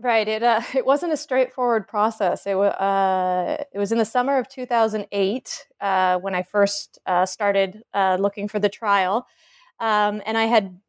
Right. 0.00 0.26
It 0.26 0.42
uh, 0.42 0.62
it 0.74 0.84
wasn't 0.84 1.12
a 1.12 1.16
straightforward 1.16 1.86
process. 1.86 2.44
It 2.44 2.56
was 2.56 2.72
uh, 2.72 3.64
it 3.72 3.78
was 3.78 3.92
in 3.92 3.98
the 3.98 4.04
summer 4.04 4.36
of 4.36 4.48
2008 4.48 5.66
uh, 5.80 6.18
when 6.18 6.34
I 6.34 6.42
first 6.42 6.98
uh, 7.06 7.24
started 7.24 7.82
uh, 7.94 8.16
looking 8.20 8.48
for 8.48 8.58
the 8.58 8.68
trial, 8.68 9.26
um, 9.78 10.20
and 10.26 10.36
I 10.36 10.46
had 10.46 10.80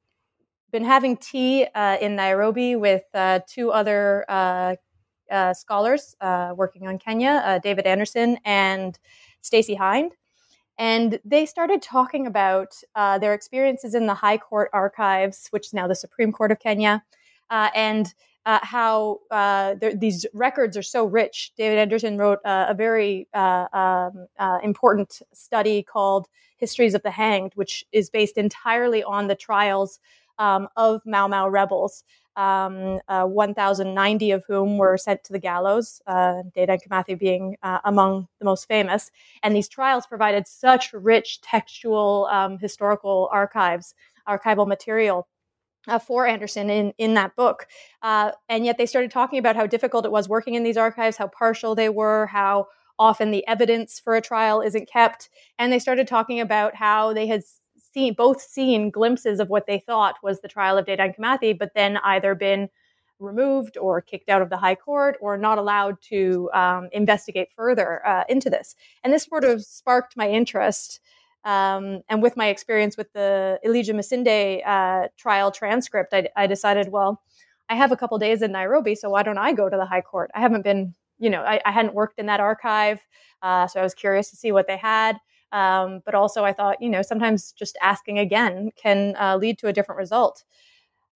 been 0.71 0.83
having 0.83 1.15
tea 1.15 1.67
uh, 1.75 1.97
in 2.01 2.15
Nairobi 2.15 2.75
with 2.75 3.03
two 3.47 3.71
other 3.71 4.25
scholars 5.53 6.15
working 6.55 6.87
on 6.87 6.97
Kenya, 6.97 7.59
David 7.63 7.85
Anderson 7.85 8.39
and 8.43 8.97
Stacey 9.41 9.75
Hynd. 9.75 10.13
And 10.77 11.19
they 11.25 11.45
started 11.45 11.81
talking 11.81 12.27
about 12.27 12.75
uh, 12.95 13.17
their 13.17 13.33
experiences 13.33 13.95
in 13.95 14.05
the 14.05 14.13
High 14.13 14.37
Court 14.37 14.69
archives, 14.73 15.47
which 15.49 15.67
is 15.67 15.73
now 15.73 15.87
the 15.87 15.95
Supreme 15.95 16.31
Court 16.31 16.51
of 16.51 16.59
Kenya, 16.59 17.03
uh, 17.49 17.69
and 17.73 18.13
uh, 18.45 18.59
how 18.61 19.19
uh, 19.29 19.75
these 19.95 20.25
records 20.33 20.77
are 20.77 20.83
so 20.83 21.05
rich. 21.05 21.51
David 21.57 21.79
Anderson 21.79 22.17
wrote 22.17 22.39
a 22.45 22.73
very 22.73 23.27
uh, 23.33 23.67
um, 23.73 24.27
uh, 24.39 24.59
important 24.63 25.21
study 25.33 25.83
called 25.83 26.27
Histories 26.55 26.93
of 26.93 27.03
the 27.03 27.11
Hanged, 27.11 27.51
which 27.55 27.83
is 27.91 28.09
based 28.09 28.37
entirely 28.37 29.03
on 29.03 29.27
the 29.27 29.35
trials 29.35 29.99
um, 30.39 30.69
of 30.77 31.01
Mau 31.05 31.27
Mau 31.27 31.49
rebels 31.49 32.03
um, 32.37 32.99
uh, 33.07 33.25
1,090 33.25 34.31
of 34.31 34.45
whom 34.47 34.77
were 34.77 34.97
sent 34.97 35.23
to 35.25 35.33
the 35.33 35.39
gallows, 35.39 36.01
uh, 36.07 36.43
Dedan 36.55 36.79
Kimathi 36.81 37.17
being 37.17 37.57
uh, 37.63 37.79
among 37.83 38.27
the 38.39 38.45
most 38.45 38.67
famous. 38.67 39.11
And 39.43 39.55
these 39.55 39.67
trials 39.67 40.05
provided 40.07 40.47
such 40.47 40.93
rich 40.93 41.41
textual 41.41 42.29
um, 42.31 42.59
historical 42.59 43.27
archives, 43.31 43.93
archival 44.27 44.67
material. 44.67 45.27
Uh, 45.89 45.97
for 45.97 46.27
Anderson 46.27 46.69
in, 46.69 46.93
in 46.97 47.13
that 47.13 47.33
book. 47.37 47.65
Uh, 48.01 48.31
and 48.49 48.65
yet 48.65 48.77
they 48.77 48.85
started 48.85 49.09
talking 49.09 49.39
about 49.39 49.55
how 49.55 49.65
difficult 49.65 50.03
it 50.03 50.11
was 50.11 50.27
working 50.27 50.55
in 50.55 50.63
these 50.63 50.75
archives, 50.75 51.15
how 51.15 51.27
partial 51.27 51.75
they 51.75 51.87
were, 51.87 52.25
how 52.25 52.67
often 52.99 53.31
the 53.31 53.47
evidence 53.47 53.97
for 53.97 54.13
a 54.13 54.21
trial 54.21 54.59
isn't 54.59 54.89
kept. 54.89 55.29
And 55.57 55.71
they 55.71 55.79
started 55.79 56.05
talking 56.05 56.41
about 56.41 56.75
how 56.75 57.13
they 57.13 57.25
had 57.25 57.43
seen 57.97 58.13
both 58.13 58.39
seen 58.41 58.91
glimpses 58.91 59.39
of 59.39 59.49
what 59.49 59.65
they 59.65 59.79
thought 59.79 60.15
was 60.21 60.39
the 60.39 60.47
trial 60.47 60.77
of 60.77 60.85
Dedan 60.85 61.15
Kimathi, 61.17 61.57
but 61.57 61.71
then 61.73 61.97
either 62.03 62.35
been 62.35 62.69
removed 63.19 63.75
or 63.77 64.01
kicked 64.01 64.29
out 64.29 64.43
of 64.43 64.51
the 64.51 64.57
High 64.57 64.75
Court 64.75 65.17
or 65.19 65.35
not 65.35 65.57
allowed 65.57 65.99
to 66.03 66.49
um, 66.53 66.89
investigate 66.91 67.49
further 67.55 68.05
uh, 68.05 68.23
into 68.29 68.51
this. 68.51 68.75
And 69.03 69.11
this 69.11 69.23
sort 69.23 69.43
of 69.43 69.63
sparked 69.63 70.15
my 70.15 70.29
interest. 70.29 70.99
Um, 71.43 72.01
and 72.07 72.21
with 72.21 72.37
my 72.37 72.49
experience 72.49 72.97
with 72.97 73.11
the 73.13 73.59
Elijah 73.65 73.93
Masinde 73.93 74.61
uh, 74.67 75.07
trial 75.17 75.49
transcript, 75.49 76.13
I, 76.13 76.29
I, 76.35 76.45
decided, 76.45 76.91
well, 76.91 77.23
I 77.67 77.75
have 77.75 77.91
a 77.91 77.97
couple 77.97 78.19
days 78.19 78.43
in 78.43 78.51
Nairobi, 78.51 78.93
so 78.93 79.09
why 79.09 79.23
don't 79.23 79.39
I 79.39 79.53
go 79.53 79.69
to 79.69 79.77
the 79.77 79.85
High 79.85 80.01
Court? 80.01 80.29
I 80.35 80.39
haven't 80.39 80.63
been, 80.63 80.93
you 81.17 81.31
know, 81.31 81.41
I, 81.41 81.59
I 81.65 81.71
hadn't 81.71 81.95
worked 81.95 82.19
in 82.19 82.27
that 82.27 82.41
archive, 82.41 82.99
uh, 83.41 83.65
so 83.65 83.79
I 83.79 83.83
was 83.83 83.95
curious 83.95 84.29
to 84.29 84.35
see 84.35 84.51
what 84.51 84.67
they 84.67 84.77
had. 84.77 85.17
Um, 85.51 86.01
but 86.05 86.15
also, 86.15 86.43
I 86.43 86.53
thought, 86.53 86.81
you 86.81 86.89
know, 86.89 87.01
sometimes 87.01 87.53
just 87.53 87.77
asking 87.81 88.19
again 88.19 88.71
can 88.75 89.15
uh, 89.19 89.37
lead 89.37 89.57
to 89.59 89.67
a 89.67 89.73
different 89.73 89.99
result. 89.99 90.43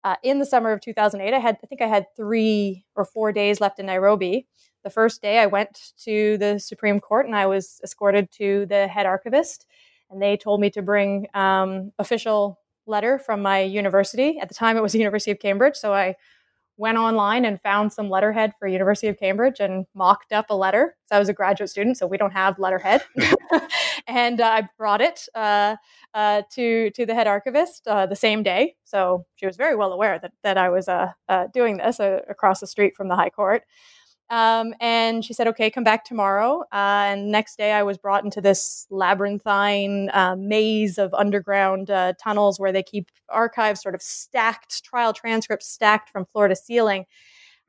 Uh, 0.04 0.16
in 0.24 0.40
the 0.40 0.46
summer 0.46 0.72
of 0.72 0.82
2008, 0.82 1.34
I 1.34 1.40
had, 1.40 1.58
I 1.64 1.68
think 1.68 1.82
I 1.82 1.88
had 1.88 2.08
three 2.16 2.86
or 2.96 3.06
four 3.06 3.32
days 3.32 3.62
left 3.62 3.78
in 3.80 3.86
Nairobi. 3.86 4.48
The 4.84 4.90
first 4.90 5.22
day, 5.22 5.38
I 5.38 5.46
went 5.46 5.94
to 6.04 6.38
the 6.38 6.60
Supreme 6.60 7.00
Court 7.00 7.28
and 7.28 7.36
I 7.36 7.46
was 7.46 7.80
escorted 7.84 8.32
to 8.34 8.66
the 8.66 8.88
head 8.88 9.06
archivist, 9.06 9.68
and 10.10 10.22
they 10.22 10.38
told 10.38 10.60
me 10.60 10.72
to 10.72 10.82
bring 10.82 11.28
um, 11.36 11.92
official 12.00 12.60
letter 12.88 13.20
from 13.20 13.42
my 13.44 13.60
university. 13.60 14.40
At 14.42 14.50
the 14.50 14.56
time, 14.56 14.76
it 14.76 14.82
was 14.82 14.94
the 14.94 15.00
University 15.00 15.30
of 15.30 15.40
Cambridge, 15.40 15.76
so 15.76 15.94
I 15.94 16.16
went 16.82 16.98
online 16.98 17.46
and 17.46 17.62
found 17.62 17.94
some 17.94 18.10
letterhead 18.10 18.54
for 18.58 18.68
University 18.68 19.08
of 19.08 19.16
Cambridge 19.18 19.60
and 19.60 19.86
mocked 19.94 20.34
up 20.34 20.48
a 20.50 20.56
letter. 20.56 20.98
So 21.06 21.16
I 21.16 21.20
was 21.20 21.30
a 21.30 21.34
graduate 21.34 21.70
student, 21.70 21.96
so 21.96 22.08
we 22.08 22.18
don't 22.18 22.34
have 22.34 22.58
letterhead, 22.58 23.04
and 24.08 24.42
uh, 24.42 24.46
I 24.46 24.68
brought 24.80 25.00
it 25.00 25.28
uh, 25.36 25.76
uh, 26.16 26.42
to 26.54 26.90
to 26.90 27.06
the 27.06 27.14
head 27.14 27.28
archivist 27.28 27.88
uh, 27.88 28.08
the 28.08 28.16
same 28.16 28.42
day. 28.42 28.76
So 28.84 29.26
she 29.36 29.46
was 29.46 29.58
very 29.58 29.76
well 29.76 29.94
aware 29.94 30.18
that 30.20 30.32
that 30.42 30.58
I 30.58 30.70
was 30.70 30.88
uh, 30.88 31.12
uh, 31.30 31.48
doing 31.54 31.78
this 31.78 32.00
across 32.00 32.60
the 32.60 32.68
street 32.68 32.96
from 32.98 33.10
the 33.10 33.16
High 33.16 33.30
Court. 33.30 33.64
Um, 34.32 34.74
and 34.80 35.24
she 35.26 35.34
said, 35.34 35.48
okay, 35.50 35.70
come 35.70 35.84
back 35.84 36.06
tomorrow. 36.06 36.62
Uh, 36.72 37.12
and 37.12 37.32
next 37.32 37.58
day, 37.58 37.74
I 37.74 37.84
was 37.84 37.98
brought 37.98 38.24
into 38.24 38.42
this 38.42 38.88
labyrinthine 38.90 40.10
uh, 40.14 40.38
maze 40.40 40.98
of 40.98 41.14
underground 41.14 41.92
uh, 41.92 42.14
tunnels 42.24 42.58
where 42.60 42.72
they 42.72 42.82
keep 42.82 43.10
archives 43.30 43.82
sort 43.82 43.94
of 43.94 44.02
stacked, 44.02 44.84
trial 44.86 45.14
transcripts 45.14 45.68
stacked 45.68 46.10
from 46.10 46.26
floor 46.26 46.48
to 46.48 46.56
ceiling. 46.56 47.06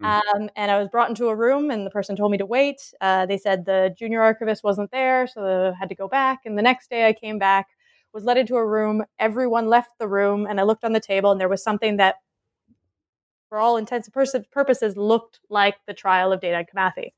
Um, 0.02 0.50
and 0.56 0.70
I 0.70 0.78
was 0.78 0.88
brought 0.88 1.08
into 1.10 1.28
a 1.28 1.36
room, 1.36 1.70
and 1.70 1.86
the 1.86 1.90
person 1.90 2.16
told 2.16 2.32
me 2.32 2.38
to 2.38 2.46
wait. 2.46 2.80
Uh, 3.00 3.26
they 3.26 3.38
said 3.38 3.64
the 3.64 3.94
junior 3.98 4.22
archivist 4.22 4.64
wasn't 4.64 4.90
there, 4.90 5.26
so 5.28 5.72
I 5.74 5.78
had 5.78 5.88
to 5.90 5.94
go 5.94 6.08
back. 6.08 6.40
And 6.44 6.58
the 6.58 6.62
next 6.62 6.90
day, 6.90 7.06
I 7.06 7.12
came 7.12 7.38
back, 7.38 7.68
was 8.12 8.24
led 8.24 8.38
into 8.38 8.56
a 8.56 8.66
room. 8.66 9.04
Everyone 9.20 9.68
left 9.68 9.90
the 9.98 10.08
room, 10.08 10.46
and 10.46 10.60
I 10.60 10.64
looked 10.64 10.84
on 10.84 10.92
the 10.92 11.00
table, 11.00 11.30
and 11.32 11.40
there 11.40 11.48
was 11.48 11.62
something 11.62 11.98
that, 11.98 12.16
for 13.52 13.58
all 13.58 13.76
intents 13.76 14.08
and 14.08 14.50
purposes, 14.50 14.96
looked 14.96 15.40
like 15.50 15.74
the 15.86 15.92
trial 15.92 16.32
of 16.32 16.40
Dedan 16.40 16.64
Kimathi. 16.74 17.12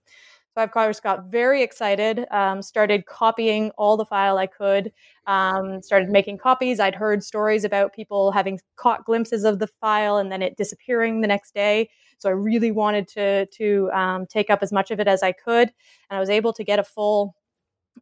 So 0.53 0.61
I, 0.61 0.64
of 0.64 0.73
course, 0.73 0.99
got 0.99 1.26
very 1.26 1.62
excited, 1.62 2.26
um, 2.33 2.61
started 2.61 3.07
copying 3.07 3.71
all 3.79 3.97
the 3.97 4.05
file 4.05 4.37
I 4.37 4.49
could, 4.49 4.91
um, 5.29 5.81
started 5.81 6.09
making 6.09 6.38
copies. 6.38 6.81
I'd 6.81 6.97
heard 6.97 7.23
stories 7.23 7.62
about 7.62 7.95
people 7.95 8.33
having 8.33 8.59
caught 8.75 9.05
glimpses 9.05 9.45
of 9.45 9.61
the 9.61 9.69
file 9.69 10.17
and 10.17 10.33
then 10.33 10.43
it 10.43 10.57
disappearing 10.57 11.21
the 11.21 11.29
next 11.29 11.55
day. 11.55 11.88
So 12.19 12.29
I 12.29 12.33
really 12.33 12.73
wanted 12.73 13.07
to, 13.11 13.47
to 13.47 13.91
um, 13.93 14.26
take 14.26 14.50
up 14.50 14.59
as 14.61 14.73
much 14.73 14.91
of 14.91 14.99
it 14.99 15.07
as 15.07 15.23
I 15.23 15.31
could. 15.31 15.73
And 16.11 16.17
I 16.17 16.19
was 16.19 16.31
able 16.31 16.53
to 16.55 16.64
get 16.64 16.81
a 16.81 16.85
full 16.85 17.37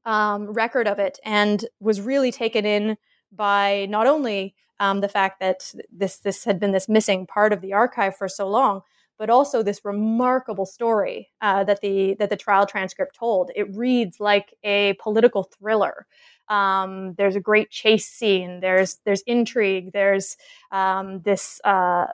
um, 0.06 0.50
record 0.50 0.88
of 0.88 0.98
it 0.98 1.18
and 1.22 1.62
was 1.80 2.00
really 2.00 2.32
taken 2.32 2.64
in 2.64 2.96
by 3.30 3.88
not 3.90 4.06
only 4.06 4.54
um, 4.82 5.00
the 5.00 5.08
fact 5.08 5.38
that 5.38 5.72
this, 5.92 6.18
this 6.18 6.42
had 6.44 6.58
been 6.58 6.72
this 6.72 6.88
missing 6.88 7.24
part 7.24 7.52
of 7.52 7.60
the 7.60 7.72
archive 7.72 8.16
for 8.16 8.28
so 8.28 8.48
long, 8.48 8.82
but 9.16 9.30
also 9.30 9.62
this 9.62 9.84
remarkable 9.84 10.66
story 10.66 11.30
uh, 11.40 11.62
that 11.62 11.80
the 11.82 12.14
that 12.18 12.30
the 12.30 12.36
trial 12.36 12.66
transcript 12.66 13.14
told. 13.14 13.52
It 13.54 13.72
reads 13.76 14.18
like 14.18 14.52
a 14.64 14.94
political 14.94 15.44
thriller. 15.44 16.06
Um, 16.48 17.14
there's 17.14 17.36
a 17.36 17.40
great 17.40 17.70
chase 17.70 18.08
scene. 18.08 18.58
There's 18.58 18.98
there's 19.04 19.22
intrigue. 19.22 19.92
There's 19.92 20.36
um, 20.72 21.20
this 21.20 21.60
uh, 21.62 22.06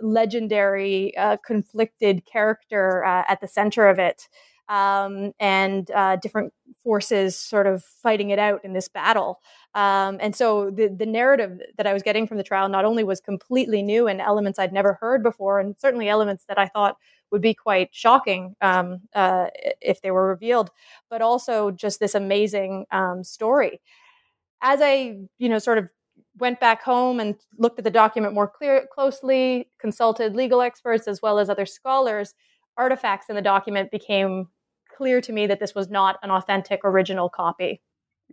legendary, 0.00 1.16
uh, 1.16 1.36
conflicted 1.46 2.26
character 2.26 3.04
uh, 3.04 3.22
at 3.28 3.40
the 3.40 3.46
center 3.46 3.86
of 3.86 4.00
it, 4.00 4.28
um, 4.68 5.32
and 5.38 5.90
uh, 5.92 6.16
different 6.16 6.52
forces 6.82 7.36
sort 7.36 7.66
of 7.66 7.84
fighting 7.84 8.30
it 8.30 8.38
out 8.38 8.64
in 8.64 8.72
this 8.72 8.88
battle. 8.88 9.40
Um, 9.74 10.18
and 10.20 10.34
so 10.34 10.70
the 10.70 10.88
the 10.88 11.06
narrative 11.06 11.60
that 11.76 11.86
I 11.86 11.92
was 11.92 12.02
getting 12.02 12.26
from 12.26 12.36
the 12.38 12.42
trial 12.42 12.68
not 12.68 12.84
only 12.84 13.04
was 13.04 13.20
completely 13.20 13.82
new 13.82 14.06
and 14.06 14.20
elements 14.20 14.58
I'd 14.58 14.72
never 14.72 14.94
heard 14.94 15.22
before, 15.22 15.60
and 15.60 15.76
certainly 15.78 16.08
elements 16.08 16.44
that 16.48 16.58
I 16.58 16.66
thought 16.68 16.96
would 17.30 17.42
be 17.42 17.54
quite 17.54 17.88
shocking 17.92 18.54
um, 18.60 19.00
uh, 19.14 19.46
if 19.80 20.00
they 20.00 20.10
were 20.10 20.28
revealed, 20.28 20.70
but 21.10 21.22
also 21.22 21.70
just 21.70 22.00
this 22.00 22.14
amazing 22.14 22.86
um, 22.92 23.24
story. 23.24 23.80
As 24.62 24.80
I, 24.82 25.18
you 25.38 25.48
know, 25.48 25.58
sort 25.58 25.78
of 25.78 25.88
went 26.38 26.60
back 26.60 26.82
home 26.82 27.20
and 27.20 27.34
looked 27.58 27.78
at 27.78 27.84
the 27.84 27.90
document 27.90 28.34
more 28.34 28.48
clear, 28.48 28.86
closely, 28.92 29.68
consulted 29.78 30.36
legal 30.36 30.60
experts 30.62 31.08
as 31.08 31.20
well 31.22 31.38
as 31.38 31.48
other 31.50 31.66
scholars, 31.66 32.34
artifacts 32.76 33.28
in 33.28 33.36
the 33.36 33.42
document 33.42 33.90
became 33.90 34.48
clear 34.96 35.20
to 35.20 35.32
me 35.32 35.46
that 35.46 35.60
this 35.60 35.74
was 35.74 35.90
not 35.90 36.16
an 36.22 36.30
authentic 36.30 36.80
original 36.84 37.28
copy. 37.28 37.82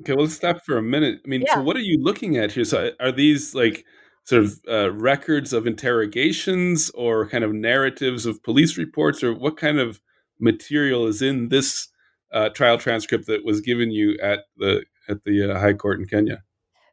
Okay, 0.02 0.14
well, 0.14 0.24
let's 0.24 0.36
stop 0.36 0.64
for 0.66 0.78
a 0.78 0.82
minute. 0.82 1.20
I 1.24 1.28
mean, 1.28 1.42
yeah. 1.42 1.56
so 1.56 1.62
what 1.62 1.76
are 1.76 1.82
you 1.82 2.02
looking 2.02 2.38
at 2.38 2.52
here? 2.52 2.64
So, 2.64 2.92
are 3.00 3.12
these 3.12 3.54
like 3.54 3.86
sort 4.24 4.44
of 4.44 4.60
uh, 4.68 4.92
records 4.92 5.54
of 5.54 5.68
interrogations 5.68 6.90
or 6.92 7.28
kind 7.28 7.44
of 7.44 7.54
narratives 7.54 8.26
of 8.26 8.42
police 8.42 8.78
reports, 8.78 9.24
or 9.24 9.34
what 9.34 9.58
kind 9.58 9.80
of 9.80 10.00
material 10.40 11.06
is 11.06 11.22
in 11.22 11.50
this 11.50 11.90
uh, 12.32 12.50
trial 12.50 12.78
transcript 12.78 13.28
that 13.28 13.46
was 13.46 13.62
given 13.62 13.92
you 13.92 14.18
at 14.22 14.46
the 14.58 14.84
at 15.08 15.24
the 15.26 15.52
uh, 15.52 15.60
High 15.60 15.74
Court 15.74 16.00
in 16.00 16.08
Kenya? 16.08 16.44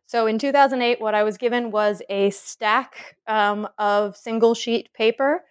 So, 0.06 0.26
in 0.26 0.38
2008, 0.38 1.00
what 1.00 1.14
I 1.14 1.22
was 1.22 1.38
given 1.38 1.70
was 1.70 2.02
a 2.10 2.30
stack 2.30 3.16
um, 3.26 3.66
of 3.78 4.16
single 4.16 4.54
sheet 4.54 4.92
paper 4.92 5.42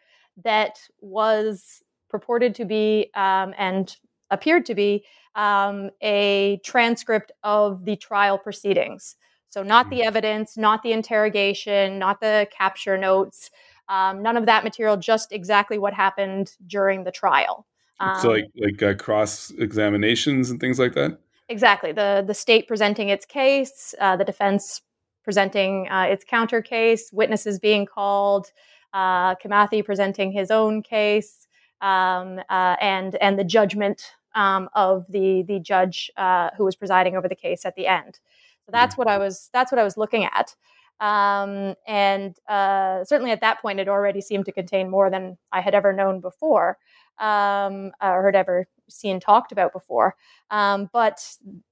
that 0.43 0.79
was 0.99 1.81
purported 2.09 2.55
to 2.55 2.65
be 2.65 3.09
um, 3.15 3.53
and 3.57 3.95
appeared 4.31 4.65
to 4.67 4.75
be 4.75 5.05
um, 5.35 5.89
a 6.01 6.59
transcript 6.63 7.31
of 7.43 7.85
the 7.85 7.95
trial 7.95 8.37
proceedings. 8.37 9.15
So, 9.49 9.63
not 9.63 9.89
the 9.89 10.01
mm. 10.01 10.05
evidence, 10.05 10.57
not 10.57 10.83
the 10.83 10.91
interrogation, 10.91 11.97
not 11.97 12.21
the 12.21 12.47
capture 12.55 12.97
notes, 12.97 13.49
um, 13.87 14.21
none 14.21 14.37
of 14.37 14.45
that 14.45 14.63
material, 14.63 14.97
just 14.97 15.31
exactly 15.31 15.79
what 15.79 15.93
happened 15.93 16.53
during 16.67 17.03
the 17.03 17.11
trial. 17.11 17.65
Um, 17.99 18.21
so, 18.21 18.29
like 18.29 18.51
like 18.55 18.83
uh, 18.83 18.93
cross 18.95 19.51
examinations 19.57 20.51
and 20.51 20.59
things 20.59 20.79
like 20.79 20.93
that. 20.93 21.19
Exactly. 21.49 21.91
the 21.91 22.23
The 22.25 22.35
state 22.35 22.67
presenting 22.67 23.09
its 23.09 23.25
case, 23.25 23.95
uh, 23.99 24.15
the 24.15 24.23
defense 24.23 24.81
presenting 25.23 25.87
uh, 25.89 26.03
its 26.03 26.23
counter 26.23 26.61
case, 26.61 27.11
witnesses 27.11 27.59
being 27.59 27.85
called, 27.85 28.51
uh, 28.93 29.35
Kimathi 29.35 29.83
presenting 29.83 30.31
his 30.31 30.51
own 30.51 30.83
case, 30.83 31.47
um, 31.81 32.39
uh, 32.49 32.75
and 32.79 33.15
and 33.15 33.37
the 33.37 33.43
judgment 33.43 34.11
um, 34.35 34.69
of 34.73 35.05
the 35.09 35.43
the 35.43 35.59
judge 35.59 36.11
uh, 36.17 36.49
who 36.57 36.65
was 36.65 36.75
presiding 36.75 37.15
over 37.15 37.27
the 37.27 37.35
case 37.35 37.65
at 37.65 37.75
the 37.75 37.87
end. 37.87 38.19
So 38.65 38.71
that's 38.71 38.97
what 38.97 39.07
I 39.07 39.17
was 39.17 39.49
that's 39.53 39.71
what 39.71 39.79
I 39.79 39.83
was 39.83 39.97
looking 39.97 40.25
at. 40.25 40.55
Um, 40.99 41.75
and 41.87 42.35
uh, 42.47 43.05
certainly 43.05 43.31
at 43.31 43.41
that 43.41 43.61
point, 43.61 43.79
it 43.79 43.87
already 43.87 44.21
seemed 44.21 44.45
to 44.45 44.51
contain 44.51 44.89
more 44.89 45.09
than 45.09 45.37
I 45.51 45.61
had 45.61 45.73
ever 45.73 45.93
known 45.93 46.19
before 46.19 46.77
um, 47.19 47.91
or 48.01 48.25
had 48.25 48.35
ever 48.35 48.67
seen 48.89 49.19
talked 49.19 49.51
about 49.51 49.71
before. 49.73 50.15
Um, 50.49 50.89
but 50.91 51.25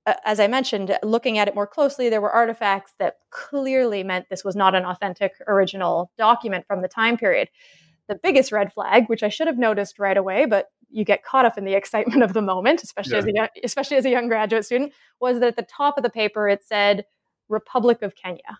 uh, 0.06 0.14
as 0.26 0.40
I 0.40 0.48
mentioned, 0.48 0.98
looking 1.04 1.38
at 1.38 1.48
it 1.48 1.56
more 1.56 1.68
closely, 1.68 2.10
there 2.10 2.22
were 2.22 2.32
artifacts 2.32 2.94
that 3.00 3.18
clearly 3.32 4.04
meant 4.04 4.30
this 4.30 4.44
was 4.44 4.56
not 4.56 4.76
an 4.76 4.86
authentic 4.86 5.34
original 5.48 6.12
document 6.18 6.66
from 6.68 6.82
the 6.82 6.88
time 6.88 7.18
period. 7.18 7.50
The 8.08 8.20
biggest 8.22 8.52
red 8.52 8.72
flag, 8.72 9.08
which 9.08 9.24
I 9.24 9.30
should 9.30 9.48
have 9.48 9.58
noticed 9.58 10.00
right 10.00 10.16
away, 10.16 10.46
but 10.46 10.68
you 10.90 11.06
get 11.06 11.24
caught 11.24 11.46
up 11.46 11.58
in 11.58 11.66
the 11.66 11.74
excitement 11.82 12.24
of 12.24 12.34
the 12.34 12.42
moment, 12.42 12.84
especially 12.84 13.14
yeah. 13.14 13.20
as 13.20 13.26
a 13.26 13.34
young, 13.34 13.48
especially 13.64 13.98
as 13.98 14.06
a 14.06 14.10
young 14.10 14.28
graduate 14.28 14.66
student, 14.66 14.94
was 15.20 15.40
that 15.40 15.48
at 15.48 15.56
the 15.56 15.64
top 15.64 15.98
of 15.98 16.04
the 16.04 16.10
paper 16.10 16.48
it 16.48 16.64
said 16.64 17.06
Republic 17.50 18.02
of 18.02 18.16
Kenya. 18.16 18.60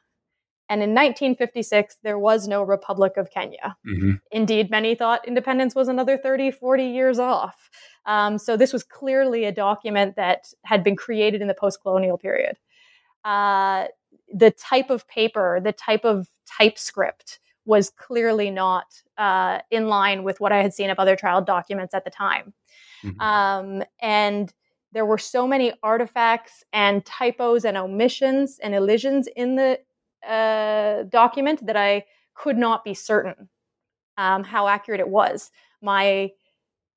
And 0.70 0.84
in 0.84 0.90
1956, 0.90 1.98
there 2.04 2.20
was 2.20 2.48
no 2.48 2.62
Republic 2.62 3.16
of 3.16 3.32
Kenya. 3.32 3.78
Mm-hmm. 3.88 4.12
Indeed, 4.32 4.70
many 4.70 4.96
thought 4.96 5.26
independence 5.26 5.76
was 5.76 5.88
another 5.88 6.18
30, 6.18 6.52
40 6.52 6.84
years 6.84 7.20
off. 7.20 7.70
Um, 8.06 8.38
so 8.38 8.58
this 8.58 8.74
was 8.74 8.84
clearly 8.84 9.46
a 9.46 9.52
document 9.52 10.18
that 10.18 10.54
had 10.66 10.84
been 10.84 10.98
created 10.98 11.42
in 11.42 11.48
the 11.48 11.54
post 11.54 11.82
colonial 11.82 12.18
period. 12.18 12.58
Uh, 13.24 13.86
the 14.34 14.52
type 14.52 14.90
of 14.90 15.08
paper, 15.08 15.62
the 15.64 15.72
type 15.72 16.04
of 16.04 16.28
typescript, 16.46 17.40
was 17.68 17.92
clearly 17.92 18.50
not 18.50 18.86
uh, 19.18 19.60
in 19.70 19.88
line 19.88 20.24
with 20.24 20.40
what 20.40 20.52
I 20.52 20.62
had 20.62 20.74
seen 20.74 20.90
of 20.90 20.98
other 20.98 21.16
trial 21.16 21.42
documents 21.42 21.94
at 21.94 22.04
the 22.06 22.10
time. 22.10 22.54
Mm-hmm. 23.04 23.20
Um, 23.22 23.84
and 24.00 24.54
there 24.94 25.06
were 25.06 25.18
so 25.18 25.46
many 25.46 25.74
artifacts 25.84 26.64
and 26.74 27.06
typos 27.06 27.66
and 27.66 27.78
omissions 27.78 28.58
and 28.64 28.74
elisions 28.74 29.28
in 29.36 29.56
the 29.56 29.80
uh, 30.28 31.04
document 31.04 31.66
that 31.66 31.76
I 31.76 32.06
could 32.34 32.58
not 32.58 32.84
be 32.84 32.94
certain 32.94 33.50
um, 34.18 34.44
how 34.44 34.68
accurate 34.68 35.00
it 35.00 35.10
was. 35.10 35.52
My 35.82 36.32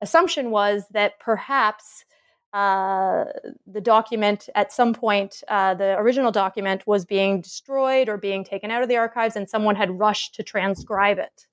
assumption 0.00 0.50
was 0.50 0.84
that 0.92 1.18
perhaps 1.18 2.04
uh, 2.52 3.26
the 3.66 3.80
document 3.80 4.48
at 4.54 4.72
some 4.72 4.92
point, 4.92 5.42
uh, 5.48 5.74
the 5.74 5.96
original 5.98 6.32
document 6.32 6.86
was 6.86 7.04
being 7.04 7.40
destroyed 7.40 8.08
or 8.08 8.16
being 8.16 8.44
taken 8.44 8.70
out 8.70 8.82
of 8.82 8.88
the 8.88 8.96
archives, 8.96 9.36
and 9.36 9.48
someone 9.48 9.76
had 9.76 9.98
rushed 9.98 10.34
to 10.34 10.42
transcribe 10.42 11.18
it. 11.18 11.46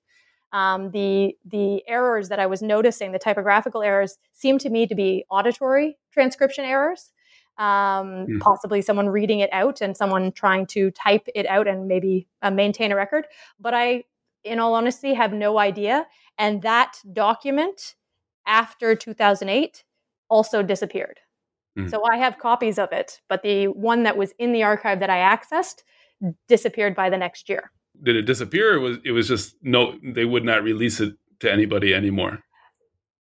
Um, 0.52 0.90
the 0.90 1.36
the 1.44 1.86
errors 1.86 2.30
that 2.30 2.40
I 2.40 2.46
was 2.46 2.62
noticing, 2.62 3.12
the 3.12 3.18
typographical 3.18 3.82
errors, 3.82 4.18
seemed 4.32 4.60
to 4.62 4.70
me 4.70 4.86
to 4.86 4.94
be 4.94 5.24
auditory 5.30 5.98
transcription 6.12 6.64
errors. 6.64 7.12
Um, 7.58 8.26
mm. 8.26 8.40
Possibly 8.40 8.82
someone 8.82 9.08
reading 9.08 9.40
it 9.40 9.50
out 9.52 9.80
and 9.80 9.96
someone 9.96 10.32
trying 10.32 10.66
to 10.68 10.90
type 10.92 11.28
it 11.34 11.46
out 11.46 11.68
and 11.68 11.86
maybe 11.86 12.28
uh, 12.40 12.50
maintain 12.50 12.92
a 12.92 12.96
record. 12.96 13.26
But 13.58 13.74
I, 13.74 14.04
in 14.44 14.58
all 14.60 14.74
honesty, 14.74 15.14
have 15.14 15.32
no 15.32 15.58
idea. 15.58 16.06
And 16.38 16.62
that 16.62 16.98
document 17.12 17.96
after 18.46 18.94
2008 18.94 19.84
also 20.28 20.62
disappeared. 20.62 21.20
Mm. 21.78 21.90
So 21.90 22.02
I 22.10 22.16
have 22.16 22.38
copies 22.38 22.78
of 22.78 22.92
it, 22.92 23.20
but 23.28 23.42
the 23.42 23.68
one 23.68 24.02
that 24.02 24.16
was 24.16 24.32
in 24.38 24.52
the 24.52 24.62
archive 24.62 25.00
that 25.00 25.10
I 25.10 25.18
accessed 25.18 25.82
disappeared 26.48 26.94
by 26.94 27.10
the 27.10 27.16
next 27.16 27.48
year. 27.48 27.70
Did 28.02 28.16
it 28.16 28.22
disappear? 28.22 28.76
Or 28.76 28.80
was 28.80 28.98
it 29.04 29.12
was 29.12 29.28
just 29.28 29.56
no? 29.62 29.98
They 30.02 30.24
would 30.24 30.44
not 30.44 30.62
release 30.62 31.00
it 31.00 31.14
to 31.40 31.52
anybody 31.52 31.94
anymore. 31.94 32.42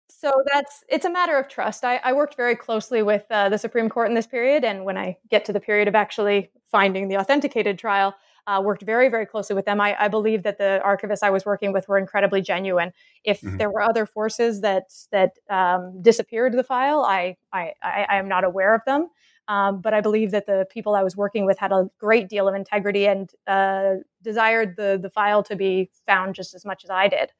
So 0.08 0.32
that's 0.52 0.82
it's 0.88 1.04
a 1.04 1.10
matter 1.10 1.38
of 1.38 1.48
trust. 1.48 1.84
I, 1.84 2.00
I 2.02 2.12
worked 2.12 2.36
very 2.36 2.56
closely 2.56 3.02
with 3.02 3.24
uh, 3.30 3.48
the 3.48 3.58
Supreme 3.58 3.88
Court 3.88 4.08
in 4.08 4.14
this 4.14 4.26
period, 4.26 4.64
and 4.64 4.84
when 4.84 4.96
I 4.96 5.18
get 5.30 5.44
to 5.44 5.52
the 5.52 5.60
period 5.60 5.88
of 5.88 5.94
actually 5.94 6.50
finding 6.70 7.08
the 7.08 7.16
authenticated 7.16 7.78
trial, 7.78 8.14
uh, 8.46 8.60
worked 8.64 8.82
very, 8.82 9.08
very 9.08 9.26
closely 9.26 9.54
with 9.54 9.64
them. 9.64 9.80
I, 9.80 9.96
I, 9.98 10.08
believe 10.08 10.44
that 10.44 10.58
the 10.58 10.80
archivists 10.84 11.22
I 11.22 11.30
was 11.30 11.44
working 11.44 11.72
with 11.72 11.88
were 11.88 11.98
incredibly 11.98 12.40
genuine. 12.40 12.92
If 13.24 13.40
mm-hmm. 13.40 13.56
there 13.56 13.70
were 13.70 13.82
other 13.82 14.06
forces 14.06 14.60
that 14.60 14.84
that 15.10 15.38
um, 15.50 16.00
disappeared 16.00 16.52
the 16.52 16.62
file, 16.62 17.02
I, 17.02 17.36
I, 17.52 17.72
I 17.82 18.16
am 18.16 18.28
not 18.28 18.44
aware 18.44 18.74
of 18.74 18.82
them. 18.86 19.08
Um, 19.48 19.80
but 19.80 19.94
I 19.94 20.00
believe 20.00 20.32
that 20.32 20.46
the 20.46 20.66
people 20.70 20.94
I 20.94 21.04
was 21.04 21.16
working 21.16 21.46
with 21.46 21.58
had 21.58 21.70
a 21.70 21.88
great 22.00 22.28
deal 22.28 22.48
of 22.48 22.54
integrity 22.54 23.06
and 23.06 23.30
uh, 23.46 23.94
desired 24.22 24.74
the 24.76 24.98
the 25.00 25.10
file 25.10 25.42
to 25.44 25.56
be 25.56 25.90
found 26.06 26.34
just 26.34 26.54
as 26.54 26.64
much 26.64 26.82
as 26.84 26.90
I 26.90 27.08
did. 27.08 27.32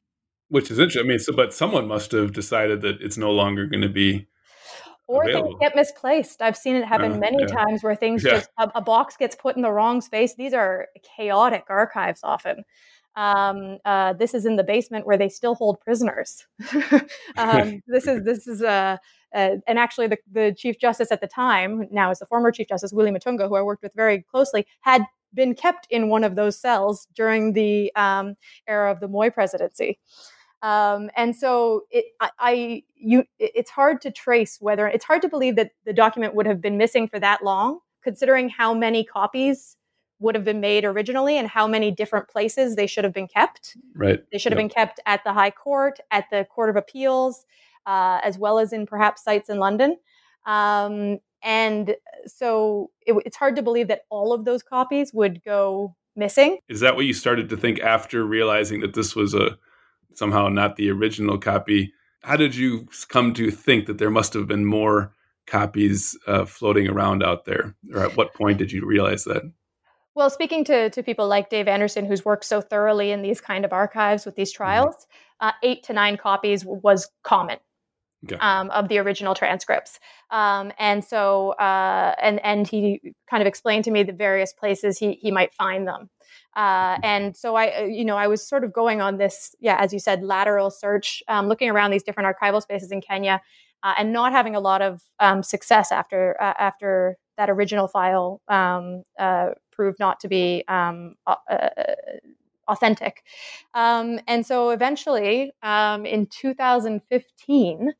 Which 0.49 0.71
is 0.71 0.79
interesting. 0.79 1.05
I 1.05 1.07
mean, 1.07 1.19
so 1.19 1.33
but 1.33 1.53
someone 1.53 1.87
must 1.87 2.11
have 2.13 2.31
decided 2.31 2.81
that 2.81 3.01
it's 3.01 3.17
no 3.17 3.31
longer 3.31 3.65
going 3.65 3.81
to 3.81 3.89
be 3.89 4.27
or 5.07 5.23
available. 5.23 5.49
things 5.49 5.59
get 5.59 5.75
misplaced. 5.75 6.41
I've 6.41 6.57
seen 6.57 6.75
it 6.75 6.85
happen 6.85 7.13
Uh, 7.13 7.17
many 7.17 7.37
yeah. 7.41 7.47
times 7.55 7.83
where 7.83 7.95
things 7.95 8.23
Yeah. 8.23 8.31
just 8.31 8.49
a, 8.57 8.69
a 8.75 8.81
box 8.81 9.17
gets 9.17 9.35
put 9.35 9.55
in 9.55 9.61
the 9.61 9.71
wrong 9.71 10.01
space. 10.01 10.35
These 10.35 10.53
are 10.53 10.87
chaotic 11.03 11.65
archives 11.69 12.21
often. 12.23 12.63
Um, 13.15 13.79
uh, 13.83 14.13
this 14.13 14.33
is 14.35 14.45
in 14.45 14.57
the 14.57 14.63
basement 14.63 15.07
where 15.07 15.17
they 15.17 15.29
still 15.29 15.55
hold 15.55 15.79
prisoners. 15.81 16.45
um, 17.37 17.81
this 17.87 18.05
is 18.05 18.23
this 18.23 18.47
is 18.47 18.61
uh, 18.61 18.97
uh, 19.33 19.55
and 19.67 19.79
actually 19.79 20.07
the, 20.07 20.17
the 20.31 20.53
chief 20.55 20.77
justice 20.79 21.11
at 21.11 21.21
the 21.21 21.27
time, 21.27 21.87
now 21.91 22.11
is 22.11 22.19
the 22.19 22.25
former 22.27 22.51
chief 22.51 22.67
justice 22.67 22.93
Willy 22.93 23.11
Mutunga, 23.11 23.47
who 23.47 23.55
I 23.55 23.61
worked 23.61 23.81
with 23.81 23.93
very 23.95 24.21
closely, 24.21 24.67
had 24.81 25.03
been 25.33 25.55
kept 25.55 25.87
in 25.89 26.09
one 26.09 26.23
of 26.23 26.35
those 26.35 26.59
cells 26.59 27.07
during 27.15 27.53
the 27.53 27.91
um, 27.95 28.35
era 28.67 28.91
of 28.91 28.99
the 28.99 29.07
Moi 29.07 29.29
presidency. 29.29 29.99
Um, 30.63 31.09
and 31.15 31.35
so 31.35 31.83
it, 31.91 32.05
I, 32.19 32.29
I, 32.39 32.83
you, 32.95 33.21
it- 33.39 33.51
it's 33.55 33.69
hard 33.71 34.01
to 34.01 34.11
trace 34.11 34.57
whether 34.59 34.87
it's 34.87 35.05
hard 35.05 35.21
to 35.21 35.29
believe 35.29 35.55
that 35.55 35.71
the 35.85 35.93
document 35.93 36.33
would 36.35 36.45
have 36.45 36.61
been 36.61 36.77
missing 36.77 37.07
for 37.07 37.19
that 37.19 37.43
long, 37.43 37.79
considering 38.03 38.49
how 38.49 38.73
many 38.73 39.03
copies 39.03 39.75
would 40.19 40.33
have 40.33 40.43
been 40.43 40.59
made 40.59 40.83
originally 40.83 41.37
and 41.37 41.47
how 41.47 41.67
many 41.67 41.91
different 41.91 42.27
places 42.27 42.75
they 42.75 42.87
should 42.87 43.03
have 43.03 43.13
been 43.13 43.27
kept. 43.27 43.77
right. 43.93 44.19
They 44.31 44.39
should 44.39 44.51
have 44.51 44.57
Yep. 44.59 44.69
been 44.69 44.73
kept 44.75 44.99
at 45.05 45.23
the 45.23 45.31
High 45.31 45.51
Court, 45.51 45.99
at 46.09 46.25
the 46.31 46.43
Court 46.45 46.71
of 46.71 46.75
Appeals, 46.75 47.45
uh, 47.85 48.19
as 48.23 48.37
well 48.39 48.57
as 48.57 48.73
in 48.73 48.87
perhaps 48.87 49.23
sites 49.23 49.47
in 49.49 49.59
London. 49.59 49.95
Um, 50.47 51.19
and 51.43 51.95
so 52.25 52.89
it, 53.05 53.13
it's 53.27 53.37
hard 53.37 53.55
to 53.57 53.61
believe 53.61 53.89
that 53.89 54.01
all 54.09 54.33
of 54.33 54.43
those 54.43 54.63
copies 54.63 55.13
would 55.13 55.43
go 55.43 55.95
missing. 56.15 56.57
Is 56.67 56.79
that 56.79 56.95
what 56.95 57.05
you 57.05 57.13
started 57.13 57.47
to 57.49 57.57
think 57.57 57.79
after 57.79 58.25
realizing 58.25 58.79
that 58.81 58.95
this 58.95 59.15
was 59.15 59.35
a 59.35 59.55
somehow 60.13 60.47
not 60.49 60.75
the 60.75 60.89
original 60.89 61.37
copy? 61.37 61.93
How 62.23 62.35
did 62.35 62.55
you 62.55 62.87
come 63.09 63.33
to 63.35 63.51
think 63.51 63.85
that 63.85 63.97
there 63.97 64.09
must 64.09 64.33
have 64.33 64.47
been 64.47 64.65
more 64.65 65.13
copies 65.45 66.17
uh, 66.27 66.45
floating 66.45 66.87
around 66.87 67.23
out 67.23 67.45
there? 67.45 67.75
Or 67.93 68.01
at 68.01 68.17
what 68.17 68.33
point 68.33 68.57
did 68.57 68.71
you 68.71 68.85
realize 68.85 69.23
that? 69.25 69.43
Well, 70.15 70.29
speaking 70.29 70.63
to, 70.65 70.89
to 70.89 71.03
people 71.03 71.27
like 71.27 71.49
Dave 71.49 71.67
Anderson, 71.67 72.05
who's 72.05 72.25
worked 72.25 72.43
so 72.43 72.59
thoroughly 72.59 73.11
in 73.11 73.21
these 73.21 73.39
kind 73.39 73.63
of 73.63 73.71
archives 73.71 74.25
with 74.25 74.35
these 74.35 74.51
trials, 74.51 74.95
uh, 75.39 75.51
eight 75.61 75.83
to 75.83 75.93
nine 75.93 76.17
copies 76.17 76.65
was 76.65 77.07
common 77.23 77.59
Okay. 78.25 78.35
um, 78.39 78.71
of 78.71 78.87
the 78.89 78.97
original 78.97 79.35
transcripts. 79.35 79.99
Um, 80.31 80.71
and 80.79 81.05
so, 81.05 81.51
uh, 81.51 82.15
and 82.19 82.43
and 82.43 82.67
he 82.67 83.13
kind 83.29 83.41
of 83.41 83.47
explained 83.47 83.83
to 83.83 83.91
me 83.91 84.01
the 84.01 84.11
various 84.11 84.53
places 84.53 84.97
he 84.97 85.13
he 85.13 85.29
might 85.29 85.53
find 85.53 85.87
them. 85.87 86.09
Uh, 86.57 86.97
and 87.03 87.37
so 87.37 87.55
I, 87.55 87.83
uh, 87.83 87.83
you 87.85 88.03
know, 88.03 88.17
I 88.17 88.27
was 88.27 88.45
sort 88.45 88.65
of 88.65 88.73
going 88.73 89.01
on 89.01 89.17
this, 89.17 89.55
yeah, 89.61 89.77
as 89.79 89.93
you 89.93 89.99
said, 89.99 90.23
lateral 90.23 90.71
search, 90.71 91.23
um, 91.29 91.47
looking 91.47 91.69
around 91.69 91.91
these 91.91 92.03
different 92.03 92.35
archival 92.35 92.61
spaces 92.63 92.91
in 92.91 93.01
Kenya, 93.01 93.41
uh, 93.83 93.93
and 93.97 94.11
not 94.11 94.33
having 94.33 94.55
a 94.55 94.59
lot 94.59 94.81
of 94.81 95.03
um, 95.19 95.43
success 95.43 95.91
after 95.91 96.35
uh, 96.41 96.55
after 96.59 97.17
that 97.37 97.49
original 97.51 97.87
file 97.87 98.41
um, 98.49 99.03
uh, 99.19 99.51
proved 99.71 99.99
not 99.99 100.19
to 100.21 100.27
be 100.27 100.63
um, 100.67 101.15
authentic. 102.67 103.23
Um, 103.73 104.19
and 104.27 104.45
so 104.45 104.71
eventually, 104.71 105.51
um, 105.63 106.05
in 106.05 106.25
2015, 106.27 107.93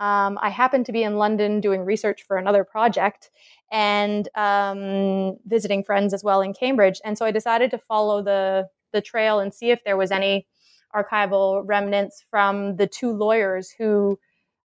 um, 0.00 0.38
I 0.40 0.48
happened 0.48 0.86
to 0.86 0.92
be 0.92 1.02
in 1.02 1.16
London 1.16 1.60
doing 1.60 1.84
research 1.84 2.22
for 2.22 2.38
another 2.38 2.64
project 2.64 3.30
and 3.70 4.28
um, 4.34 5.36
visiting 5.46 5.84
friends 5.84 6.12
as 6.12 6.24
well 6.24 6.40
in 6.40 6.54
Cambridge. 6.54 7.00
And 7.04 7.16
so 7.16 7.26
I 7.26 7.30
decided 7.30 7.70
to 7.70 7.78
follow 7.78 8.22
the 8.22 8.68
the 8.92 9.00
trail 9.00 9.38
and 9.38 9.54
see 9.54 9.70
if 9.70 9.84
there 9.84 9.96
was 9.96 10.10
any 10.10 10.48
archival 10.96 11.62
remnants 11.64 12.24
from 12.28 12.74
the 12.74 12.88
two 12.88 13.12
lawyers 13.12 13.70
who 13.70 14.18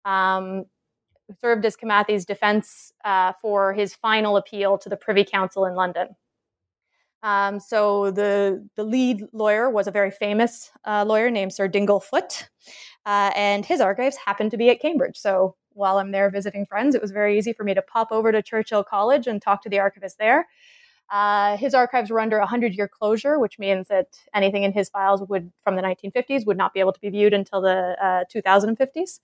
um, 0.05 0.63
served 1.41 1.65
as 1.65 1.75
Kimathi's 1.75 2.25
defense 2.25 2.93
uh, 3.03 3.33
for 3.41 3.73
his 3.73 3.93
final 3.93 4.37
appeal 4.37 4.77
to 4.77 4.87
the 4.87 4.95
Privy 4.95 5.25
Council 5.25 5.65
in 5.65 5.75
London. 5.75 6.15
Um, 7.23 7.59
so 7.59 8.11
the 8.11 8.67
the 8.75 8.83
lead 8.83 9.23
lawyer 9.31 9.69
was 9.69 9.87
a 9.87 9.91
very 9.91 10.11
famous 10.11 10.71
uh, 10.85 11.05
lawyer 11.05 11.31
named 11.31 11.53
Sir 11.53 11.67
Dingle 11.67 12.01
Foot, 12.01 12.49
uh, 13.05 13.31
and 13.35 13.65
his 13.65 13.81
archives 13.81 14.17
happened 14.17 14.51
to 14.51 14.57
be 14.57 14.69
at 14.69 14.81
Cambridge. 14.81 15.17
So 15.17 15.55
while 15.71 15.97
I'm 15.97 16.11
there 16.11 16.29
visiting 16.29 16.65
friends, 16.65 16.95
it 16.95 17.01
was 17.01 17.11
very 17.11 17.37
easy 17.37 17.53
for 17.53 17.63
me 17.63 17.73
to 17.73 17.81
pop 17.81 18.11
over 18.11 18.31
to 18.31 18.41
Churchill 18.41 18.83
College 18.83 19.27
and 19.27 19.41
talk 19.41 19.61
to 19.63 19.69
the 19.69 19.79
archivist 19.79 20.17
there. 20.19 20.47
Uh, 21.11 21.57
his 21.57 21.73
archives 21.73 22.09
were 22.09 22.19
under 22.19 22.37
a 22.37 22.41
100 22.41 22.73
year 22.73 22.87
closure, 22.87 23.37
which 23.39 23.59
means 23.59 23.87
that 23.87 24.07
anything 24.33 24.63
in 24.63 24.73
his 24.73 24.89
files 24.89 25.21
would 25.29 25.51
from 25.63 25.75
the 25.75 25.81
1950s 25.81 26.45
would 26.45 26.57
not 26.57 26.73
be 26.73 26.79
able 26.79 26.93
to 26.93 26.99
be 26.99 27.09
viewed 27.09 27.33
until 27.33 27.61
the 27.61 27.95
uh, 28.01 28.23
2050s. 28.33 29.19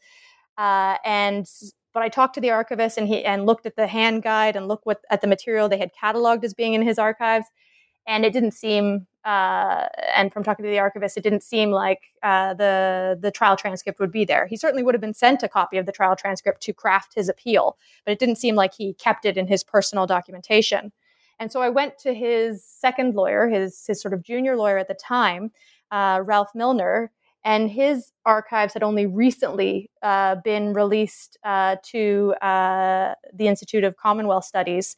Uh, 0.57 0.97
and 1.05 1.47
but 1.93 2.03
I 2.03 2.09
talked 2.09 2.35
to 2.35 2.41
the 2.41 2.51
archivist 2.51 2.97
and 2.97 3.07
he 3.07 3.25
and 3.25 3.45
looked 3.45 3.65
at 3.65 3.75
the 3.75 3.87
hand 3.87 4.23
guide 4.23 4.55
and 4.55 4.67
looked 4.67 4.85
what 4.85 4.99
at 5.09 5.21
the 5.21 5.27
material 5.27 5.69
they 5.69 5.79
had 5.79 5.91
cataloged 5.99 6.43
as 6.43 6.53
being 6.53 6.73
in 6.73 6.81
his 6.83 6.99
archives, 6.99 7.47
and 8.07 8.25
it 8.25 8.33
didn't 8.33 8.53
seem. 8.53 9.07
Uh, 9.25 9.87
and 10.15 10.31
from 10.31 10.43
talking 10.43 10.63
to 10.63 10.69
the 10.69 10.79
archivist, 10.79 11.17
it 11.17 11.23
didn't 11.23 11.43
seem 11.43 11.71
like 11.71 12.13
uh, 12.23 12.53
the 12.53 13.19
the 13.21 13.31
trial 13.31 13.57
transcript 13.57 13.99
would 13.99 14.11
be 14.11 14.23
there. 14.23 14.47
He 14.47 14.55
certainly 14.55 14.81
would 14.81 14.95
have 14.95 15.01
been 15.01 15.13
sent 15.13 15.43
a 15.43 15.49
copy 15.49 15.77
of 15.77 15.85
the 15.85 15.91
trial 15.91 16.15
transcript 16.15 16.61
to 16.61 16.73
craft 16.73 17.15
his 17.15 17.27
appeal, 17.27 17.77
but 18.05 18.11
it 18.13 18.19
didn't 18.19 18.37
seem 18.37 18.55
like 18.55 18.73
he 18.73 18.93
kept 18.93 19.25
it 19.25 19.35
in 19.35 19.47
his 19.47 19.63
personal 19.63 20.07
documentation. 20.07 20.93
And 21.37 21.51
so 21.51 21.61
I 21.61 21.69
went 21.69 21.97
to 21.99 22.13
his 22.13 22.63
second 22.63 23.15
lawyer, 23.15 23.49
his 23.49 23.85
his 23.85 24.01
sort 24.01 24.13
of 24.13 24.23
junior 24.23 24.55
lawyer 24.55 24.77
at 24.77 24.87
the 24.87 24.93
time, 24.93 25.51
uh, 25.91 26.21
Ralph 26.23 26.51
Millner, 26.55 27.11
and 27.43 27.69
his 27.69 28.11
archives 28.25 28.73
had 28.73 28.83
only 28.83 29.05
recently 29.05 29.89
uh, 30.01 30.35
been 30.43 30.73
released 30.73 31.37
uh, 31.43 31.77
to 31.83 32.33
uh, 32.41 33.15
the 33.33 33.47
Institute 33.47 33.83
of 33.83 33.97
Commonwealth 33.97 34.45
Studies 34.45 34.95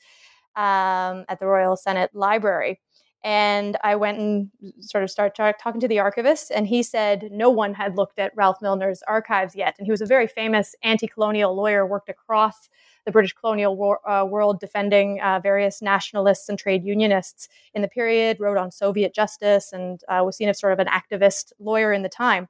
um, 0.55 1.25
at 1.29 1.39
the 1.39 1.45
Royal 1.45 1.77
Senate 1.77 2.11
Library. 2.13 2.79
And 3.23 3.77
I 3.83 3.95
went 3.95 4.17
and 4.17 4.49
sort 4.79 5.03
of 5.03 5.11
started 5.11 5.35
talk- 5.35 5.59
talking 5.61 5.81
to 5.81 5.87
the 5.87 5.99
archivist, 5.99 6.51
and 6.51 6.65
he 6.65 6.81
said 6.81 7.29
no 7.31 7.49
one 7.49 7.73
had 7.75 7.95
looked 7.95 8.17
at 8.17 8.35
Ralph 8.35 8.61
Millner's 8.61 9.03
archives 9.03 9.55
yet. 9.55 9.75
And 9.77 9.85
he 9.85 9.91
was 9.91 10.01
a 10.01 10.07
very 10.07 10.27
famous 10.27 10.75
anti 10.81 11.07
colonial 11.07 11.55
lawyer, 11.55 11.85
worked 11.85 12.09
across 12.09 12.69
the 13.05 13.11
British 13.11 13.33
colonial 13.33 13.75
war, 13.75 13.99
uh, 14.09 14.25
world 14.25 14.59
defending 14.59 15.21
uh, 15.21 15.39
various 15.39 15.81
nationalists 15.81 16.49
and 16.49 16.57
trade 16.57 16.83
unionists 16.83 17.47
in 17.73 17.81
the 17.81 17.87
period, 17.87 18.39
wrote 18.39 18.57
on 18.57 18.71
Soviet 18.71 19.13
justice, 19.13 19.71
and 19.71 20.01
uh, 20.07 20.21
was 20.23 20.37
seen 20.37 20.49
as 20.49 20.59
sort 20.59 20.73
of 20.73 20.79
an 20.79 20.87
activist 20.87 21.51
lawyer 21.59 21.93
in 21.93 22.01
the 22.01 22.09
time. 22.09 22.47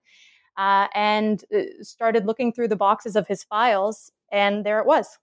Uh, 0.57 0.87
and 0.93 1.45
uh, 1.55 1.61
started 1.81 2.25
looking 2.25 2.51
through 2.51 2.67
the 2.67 2.75
boxes 2.75 3.15
of 3.15 3.27
his 3.27 3.43
files, 3.43 4.11
and 4.31 4.65
there 4.65 4.79
it 4.79 4.85
was, 4.85 5.17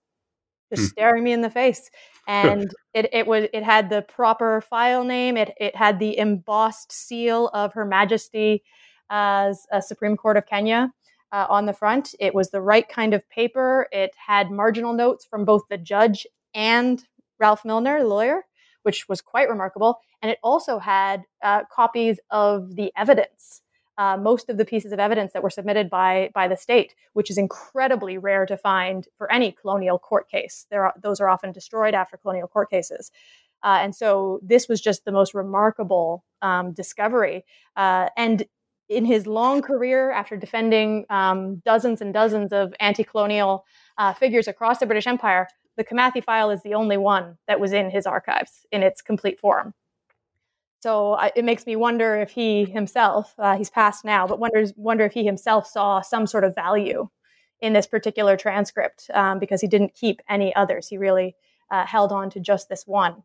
just 0.69 0.83
Hmm. 0.83 0.87
staring 0.87 1.23
me 1.23 1.31
in 1.33 1.41
the 1.41 1.49
face. 1.49 1.89
And 2.27 2.71
it, 2.93 3.09
it 3.13 3.27
was 3.27 3.47
it 3.53 3.63
had 3.63 3.89
the 3.89 4.03
proper 4.03 4.61
file 4.61 5.03
name. 5.03 5.37
It 5.37 5.53
it 5.59 5.75
had 5.75 5.99
the 5.99 6.17
embossed 6.17 6.91
seal 6.91 7.47
of 7.49 7.73
Her 7.73 7.85
Majesty 7.85 8.63
as 9.09 9.65
a 9.71 9.81
Supreme 9.81 10.15
Court 10.15 10.37
of 10.37 10.45
Kenya 10.45 10.93
uh, 11.31 11.47
on 11.49 11.65
the 11.65 11.73
front. 11.73 12.13
It 12.19 12.35
was 12.35 12.51
the 12.51 12.61
right 12.61 12.87
kind 12.87 13.13
of 13.13 13.27
paper. 13.29 13.87
It 13.91 14.11
had 14.15 14.51
marginal 14.51 14.93
notes 14.93 15.25
from 15.25 15.45
both 15.45 15.63
the 15.69 15.77
judge 15.77 16.27
and 16.53 17.03
Ralph 17.39 17.65
Millner, 17.65 17.99
the 17.99 18.07
lawyer, 18.07 18.45
which 18.83 19.07
was 19.09 19.21
quite 19.21 19.49
remarkable. 19.49 19.99
And 20.21 20.29
it 20.31 20.37
also 20.43 20.77
had 20.79 21.23
uh, 21.43 21.63
copies 21.71 22.19
of 22.29 22.75
the 22.75 22.91
evidence, 22.97 23.61
uh, 23.99 24.15
most 24.15 24.49
of 24.49 24.57
the 24.57 24.63
pieces 24.63 24.93
of 24.93 24.99
evidence 24.99 25.33
that 25.33 25.43
were 25.43 25.49
submitted 25.49 25.89
by 25.89 26.31
by 26.33 26.47
the 26.47 26.55
state, 26.55 26.95
which 27.13 27.29
is 27.29 27.37
incredibly 27.37 28.17
rare 28.17 28.45
to 28.45 28.57
find 28.57 29.07
for 29.17 29.31
any 29.31 29.51
colonial 29.51 29.99
court 29.99 30.29
case. 30.29 30.65
There 30.71 30.85
are, 30.85 30.93
those 30.99 31.19
are 31.19 31.29
often 31.29 31.51
destroyed 31.51 31.93
after 31.93 32.15
colonial 32.17 32.47
court 32.47 32.71
cases. 32.71 33.11
Uh, 33.61 33.79
and 33.81 33.93
so 33.93 34.39
this 34.41 34.69
was 34.69 34.79
just 34.79 35.03
the 35.03 35.11
most 35.11 35.33
remarkable 35.33 36.23
um, 36.41 36.71
discovery. 36.71 37.43
Uh, 37.75 38.07
and 38.15 38.45
in 38.87 39.03
his 39.03 39.27
long 39.27 39.61
career, 39.61 40.11
after 40.11 40.37
defending 40.37 41.05
um, 41.09 41.57
dozens 41.65 41.99
and 41.99 42.13
dozens 42.13 42.53
of 42.53 42.73
anti 42.79 43.03
colonial 43.03 43.65
uh, 43.97 44.13
figures 44.13 44.47
across 44.47 44.79
the 44.79 44.85
British 44.85 45.07
Empire, 45.07 45.45
the 45.75 45.83
Kimathi 45.83 46.23
file 46.23 46.51
is 46.51 46.63
the 46.63 46.73
only 46.73 46.97
one 46.97 47.37
that 47.47 47.59
was 47.59 47.73
in 47.73 47.89
his 47.89 48.05
archives 48.05 48.65
in 48.71 48.81
its 48.81 49.01
complete 49.01 49.39
form. 49.41 49.73
So 50.79 51.13
I, 51.13 51.31
it 51.35 51.43
makes 51.43 51.65
me 51.65 51.75
wonder 51.75 52.17
if 52.17 52.31
he 52.31 52.65
himself, 52.65 53.33
uh, 53.37 53.57
he's 53.57 53.69
passed 53.69 54.05
now, 54.05 54.27
but 54.27 54.39
wonders 54.39 54.73
wonder 54.77 55.05
if 55.05 55.13
he 55.13 55.25
himself 55.25 55.67
saw 55.67 56.01
some 56.01 56.25
sort 56.25 56.43
of 56.43 56.55
value 56.55 57.09
in 57.61 57.73
this 57.73 57.87
particular 57.87 58.37
transcript 58.37 59.09
um, 59.13 59.39
because 59.39 59.59
he 59.59 59.67
didn't 59.67 59.93
keep 59.93 60.21
any 60.29 60.55
others. 60.55 60.87
He 60.87 60.97
really 60.97 61.35
uh, 61.69 61.85
held 61.85 62.11
on 62.11 62.29
to 62.31 62.39
just 62.39 62.69
this 62.69 62.87
one. 62.87 63.23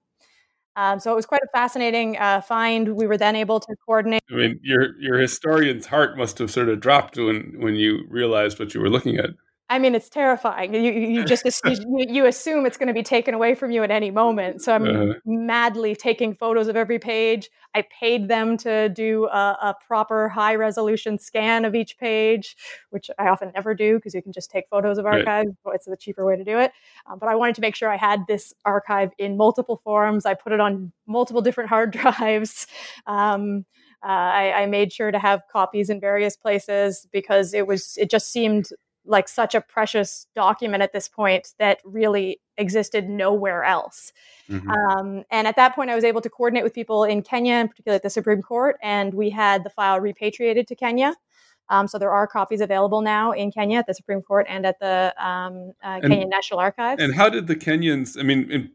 Um, 0.77 0.99
so 0.99 1.13
it 1.13 1.15
was 1.15 1.27
quite 1.27 1.43
a 1.43 1.49
fascinating 1.53 2.17
uh, 2.19 2.41
find. 2.41 2.97
We 2.97 3.07
were 3.07 3.17
then 3.17 3.37
able 3.37 3.61
to 3.61 3.77
coordinate. 3.87 4.23
I 4.29 4.35
mean, 4.35 4.59
your 4.63 5.01
your 5.01 5.19
historian's 5.19 5.87
heart 5.87 6.19
must 6.19 6.39
have 6.39 6.51
sort 6.51 6.69
of 6.69 6.81
dropped 6.81 7.17
when 7.17 7.55
when 7.61 7.77
you 7.77 8.05
realized 8.09 8.59
what 8.59 8.75
you 8.75 8.81
were 8.81 8.91
looking 8.91 9.17
at. 9.17 9.31
I 9.71 9.79
mean, 9.79 9.95
it's 9.95 10.11
terrifying. 10.11 10.75
You, 10.75 10.93
you 10.93 11.25
just 11.25 11.45
you, 11.89 12.27
assume 12.27 12.67
it's 12.67 12.77
going 12.77 12.89
to 12.89 12.93
be 12.95 13.03
taken 13.03 13.33
away 13.33 13.55
from 13.55 13.71
you 13.71 13.83
at 13.83 13.91
any 13.91 14.11
moment. 14.11 14.61
So 14.61 14.75
I'm 14.75 14.85
uh-huh. 14.85 15.15
madly 15.25 15.97
taking 15.97 16.35
photos 16.35 16.69
of 16.69 16.77
every 16.77 16.99
page. 16.99 17.49
I 17.75 17.85
paid 17.99 18.29
them 18.29 18.59
to 18.59 18.91
do 18.91 19.25
a, 19.27 19.57
a 19.63 19.75
proper 19.87 20.29
high 20.29 20.55
resolution 20.55 21.19
scan 21.19 21.65
of 21.65 21.75
each 21.75 21.97
page, 21.97 22.57
which 22.91 23.11
I 23.19 23.29
often 23.29 23.53
never 23.55 23.75
do 23.75 23.97
because 23.97 24.15
you 24.15 24.23
can 24.23 24.33
just 24.33 24.51
take 24.51 24.69
photos 24.69 24.99
of 24.99 25.07
archives. 25.07 25.51
Right. 25.65 25.75
It's 25.75 25.87
the 25.87 25.97
cheaper 25.97 26.27
way 26.27 26.37
to 26.37 26.45
do 26.45 26.59
it. 26.59 26.73
Um, 27.07 27.19
but 27.19 27.31
I 27.31 27.35
wanted 27.35 27.55
to 27.55 27.63
make 27.63 27.75
sure 27.75 27.91
I 27.91 27.97
had 27.97 28.21
this 28.29 28.53
archive 28.67 29.13
in 29.17 29.39
multiple 29.39 29.79
forms. 29.79 30.27
I 30.27 30.35
put 30.35 30.53
it 30.53 30.61
on 30.61 30.93
multiple 31.07 31.41
different 31.41 31.71
hard 31.71 31.91
drives. 31.99 32.67
Um, 33.07 33.65
uh, 34.05 34.09
I, 34.09 34.63
I, 34.63 34.67
made 34.67 34.93
sure 34.93 35.11
to 35.11 35.19
have 35.19 35.41
copies 35.51 35.89
in 35.89 35.99
various 35.99 36.37
places 36.37 37.09
because 37.11 37.55
it 37.55 37.67
was 37.67 37.97
it 37.97 38.11
just 38.11 38.31
seemed 38.31 38.67
like 39.07 39.29
such 39.29 39.55
a 39.55 39.61
precious 39.61 40.27
document 40.35 40.83
at 40.83 40.93
this 40.93 41.09
point 41.09 41.55
that 41.59 41.79
really 41.85 42.41
existed 42.57 43.09
nowhere 43.09 43.65
else. 43.65 44.13
Mm-hmm. 44.49 44.71
Um, 44.71 45.25
and 45.31 45.47
at 45.47 45.57
that 45.57 45.75
point, 45.75 45.91
I 45.91 45.95
was 45.95 46.05
able 46.05 46.21
to 46.21 46.31
coordinate 46.31 46.65
with 46.65 46.75
people 46.75 47.05
in 47.05 47.23
Kenya, 47.23 47.57
in 47.57 47.69
particular 47.69 47.97
at 47.97 48.03
the 48.03 48.11
Supreme 48.11 48.43
Court, 48.43 48.77
and 48.83 49.13
we 49.15 49.31
had 49.31 49.65
the 49.65 49.71
file 49.71 50.01
repatriated 50.01 50.67
to 50.69 50.75
Kenya. 50.75 51.15
Um, 51.71 51.89
so 51.89 51.99
there 51.99 52.11
are 52.11 52.27
copies 52.27 52.61
available 52.61 53.01
now 53.01 53.33
in 53.33 53.51
Kenya 53.51 53.79
at 53.79 53.87
the 53.87 53.95
Supreme 53.95 54.21
Court 54.21 54.47
and 54.49 54.67
at 54.67 54.79
the 54.81 55.15
um, 55.19 55.73
uh, 55.83 56.01
and, 56.03 56.05
Kenyan 56.05 56.29
National 56.29 56.61
Archives. 56.61 57.03
And 57.03 57.15
how 57.15 57.29
did 57.29 57.47
the 57.47 57.57
Kenyans? 57.57 58.19
I 58.19 58.23
mean, 58.23 58.51
in, 58.51 58.71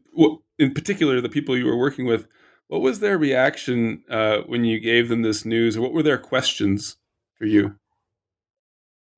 in 0.58 0.74
particular, 0.74 1.20
the 1.20 1.28
people 1.28 1.56
you 1.56 1.66
were 1.66 1.76
working 1.76 2.04
with, 2.04 2.26
what 2.66 2.80
was 2.80 3.00
their 3.00 3.16
reaction 3.16 4.02
uh, 4.10 4.38
when 4.46 4.64
you 4.64 4.80
gave 4.80 5.08
them 5.08 5.22
this 5.22 5.44
news, 5.44 5.76
or 5.76 5.82
what 5.82 5.92
were 5.92 6.02
their 6.02 6.18
questions 6.18 6.96
for 7.34 7.46
you? 7.46 7.76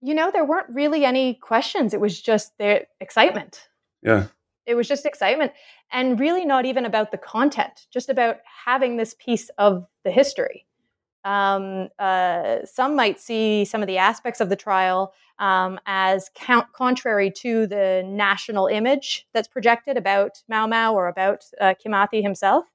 You 0.02 0.14
know, 0.14 0.30
there 0.30 0.44
weren't 0.44 0.68
really 0.68 1.04
any 1.04 1.34
questions. 1.34 1.94
It 1.94 2.00
was 2.00 2.20
just 2.20 2.58
the 2.58 2.86
excitement. 3.00 3.68
Yeah. 4.02 4.26
It 4.66 4.74
was 4.74 4.88
just 4.88 5.06
excitement 5.06 5.52
and 5.92 6.18
really 6.18 6.44
not 6.44 6.64
even 6.64 6.84
about 6.84 7.10
the 7.10 7.18
content, 7.18 7.86
just 7.90 8.08
about 8.08 8.38
having 8.64 8.96
this 8.96 9.14
piece 9.14 9.48
of 9.58 9.86
the 10.04 10.10
history. 10.10 10.66
Um, 11.24 11.88
uh, 11.98 12.58
some 12.64 12.96
might 12.96 13.20
see 13.20 13.64
some 13.64 13.80
of 13.80 13.86
the 13.86 13.98
aspects 13.98 14.40
of 14.40 14.48
the 14.48 14.56
trial 14.56 15.14
um, 15.38 15.78
as 15.86 16.30
count- 16.34 16.72
contrary 16.72 17.30
to 17.30 17.66
the 17.66 18.02
national 18.04 18.66
image 18.66 19.26
that's 19.32 19.48
projected 19.48 19.96
about 19.96 20.42
Mau 20.48 20.66
Mau 20.66 20.94
or 20.94 21.08
about 21.08 21.44
uh, 21.60 21.74
Kimathi 21.84 22.22
himself. 22.22 22.70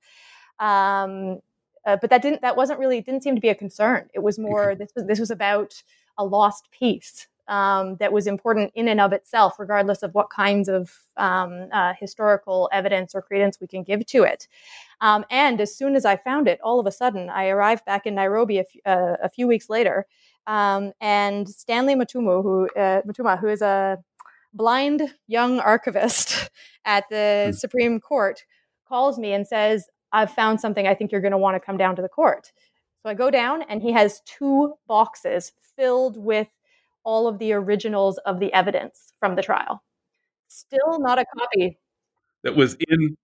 Um, 0.60 1.40
uh, 1.86 1.98
but 2.00 2.10
that 2.10 2.22
didn't 2.22 2.42
that 2.42 2.58
wasn't 2.58 2.80
really 2.80 3.02
didn't 3.02 3.24
seem 3.24 3.36
to 3.36 3.42
be 3.42 3.50
a 3.50 3.56
concern. 3.56 4.10
It 4.13 4.20
was 4.20 4.38
more 4.38 4.76
this 4.76 4.92
was 4.96 5.06
this 5.06 5.20
was 5.20 5.32
about 5.32 5.82
a 6.17 6.25
lost 6.25 6.69
piece 6.71 7.27
um, 7.47 7.95
that 7.97 8.12
was 8.12 8.27
important 8.27 8.71
in 8.75 8.88
and 8.88 8.99
of 8.99 9.13
itself, 9.13 9.60
regardless 9.60 10.03
of 10.03 10.13
what 10.13 10.30
kinds 10.30 10.67
of 10.67 10.91
um, 11.15 11.67
uh, 11.71 11.93
historical 11.99 12.69
evidence 12.73 13.15
or 13.15 13.21
credence 13.21 13.60
we 13.62 13.67
can 13.67 13.84
give 13.84 14.06
to 14.08 14.23
it. 14.23 14.47
Um, 15.01 15.25
and 15.30 15.62
as 15.62 15.75
soon 15.75 15.95
as 15.95 16.06
I 16.06 16.17
found 16.17 16.47
it, 16.47 16.60
all 16.62 16.80
of 16.80 16.88
a 16.88 16.91
sudden, 16.91 17.30
I 17.30 17.47
arrived 17.47 17.86
back 17.86 18.06
in 18.06 18.15
Nairobi 18.15 18.58
a, 18.58 18.62
f- 18.62 18.67
uh, 18.86 19.15
a 19.23 19.30
few 19.30 19.47
weeks 19.47 19.69
later, 19.69 20.06
um, 20.45 20.93
and 20.99 21.47
Stanley 21.47 21.95
Matumu, 21.95 22.41
who 22.41 22.69
uh, 22.80 23.01
Mutuma, 23.03 23.39
who 23.39 23.47
is 23.47 23.62
a 23.62 23.97
blind 24.53 25.13
young 25.27 25.60
archivist 25.60 26.49
at 26.86 27.06
the 27.10 27.49
mm. 27.49 27.56
Supreme 27.56 27.99
Court, 27.99 28.43
calls 28.88 29.19
me 29.19 29.34
and 29.34 29.45
says, 29.45 29.88
"I've 30.12 30.32
found 30.32 30.60
something. 30.60 30.88
I 30.88 30.95
think 30.95 31.12
you're 31.12 31.21
going 31.21 31.32
to 31.32 31.38
want 31.38 31.56
to 31.56 31.65
come 31.65 31.77
down 31.77 31.95
to 31.97 32.01
the 32.01 32.10
court." 32.10 32.51
So 33.03 33.10
I 33.10 33.13
go 33.13 33.30
down, 33.30 33.62
and 33.63 33.82
he 33.82 33.91
has 33.91 34.21
two 34.21 34.73
boxes 34.88 35.51
filled 35.78 36.18
with 36.18 36.48
all 37.04 37.28
of 37.28 37.40
the 37.40 37.54
originals 37.54 38.18
of 38.20 38.40
the 38.40 38.52
evidence 38.54 39.13
from 39.20 39.36
the 39.36 39.42
trial. 39.42 39.84
Still 40.48 41.00
not 41.00 41.20
a 41.20 41.26
copy. 41.38 41.78
That 42.44 42.56
was 42.56 42.76
in, 42.90 43.18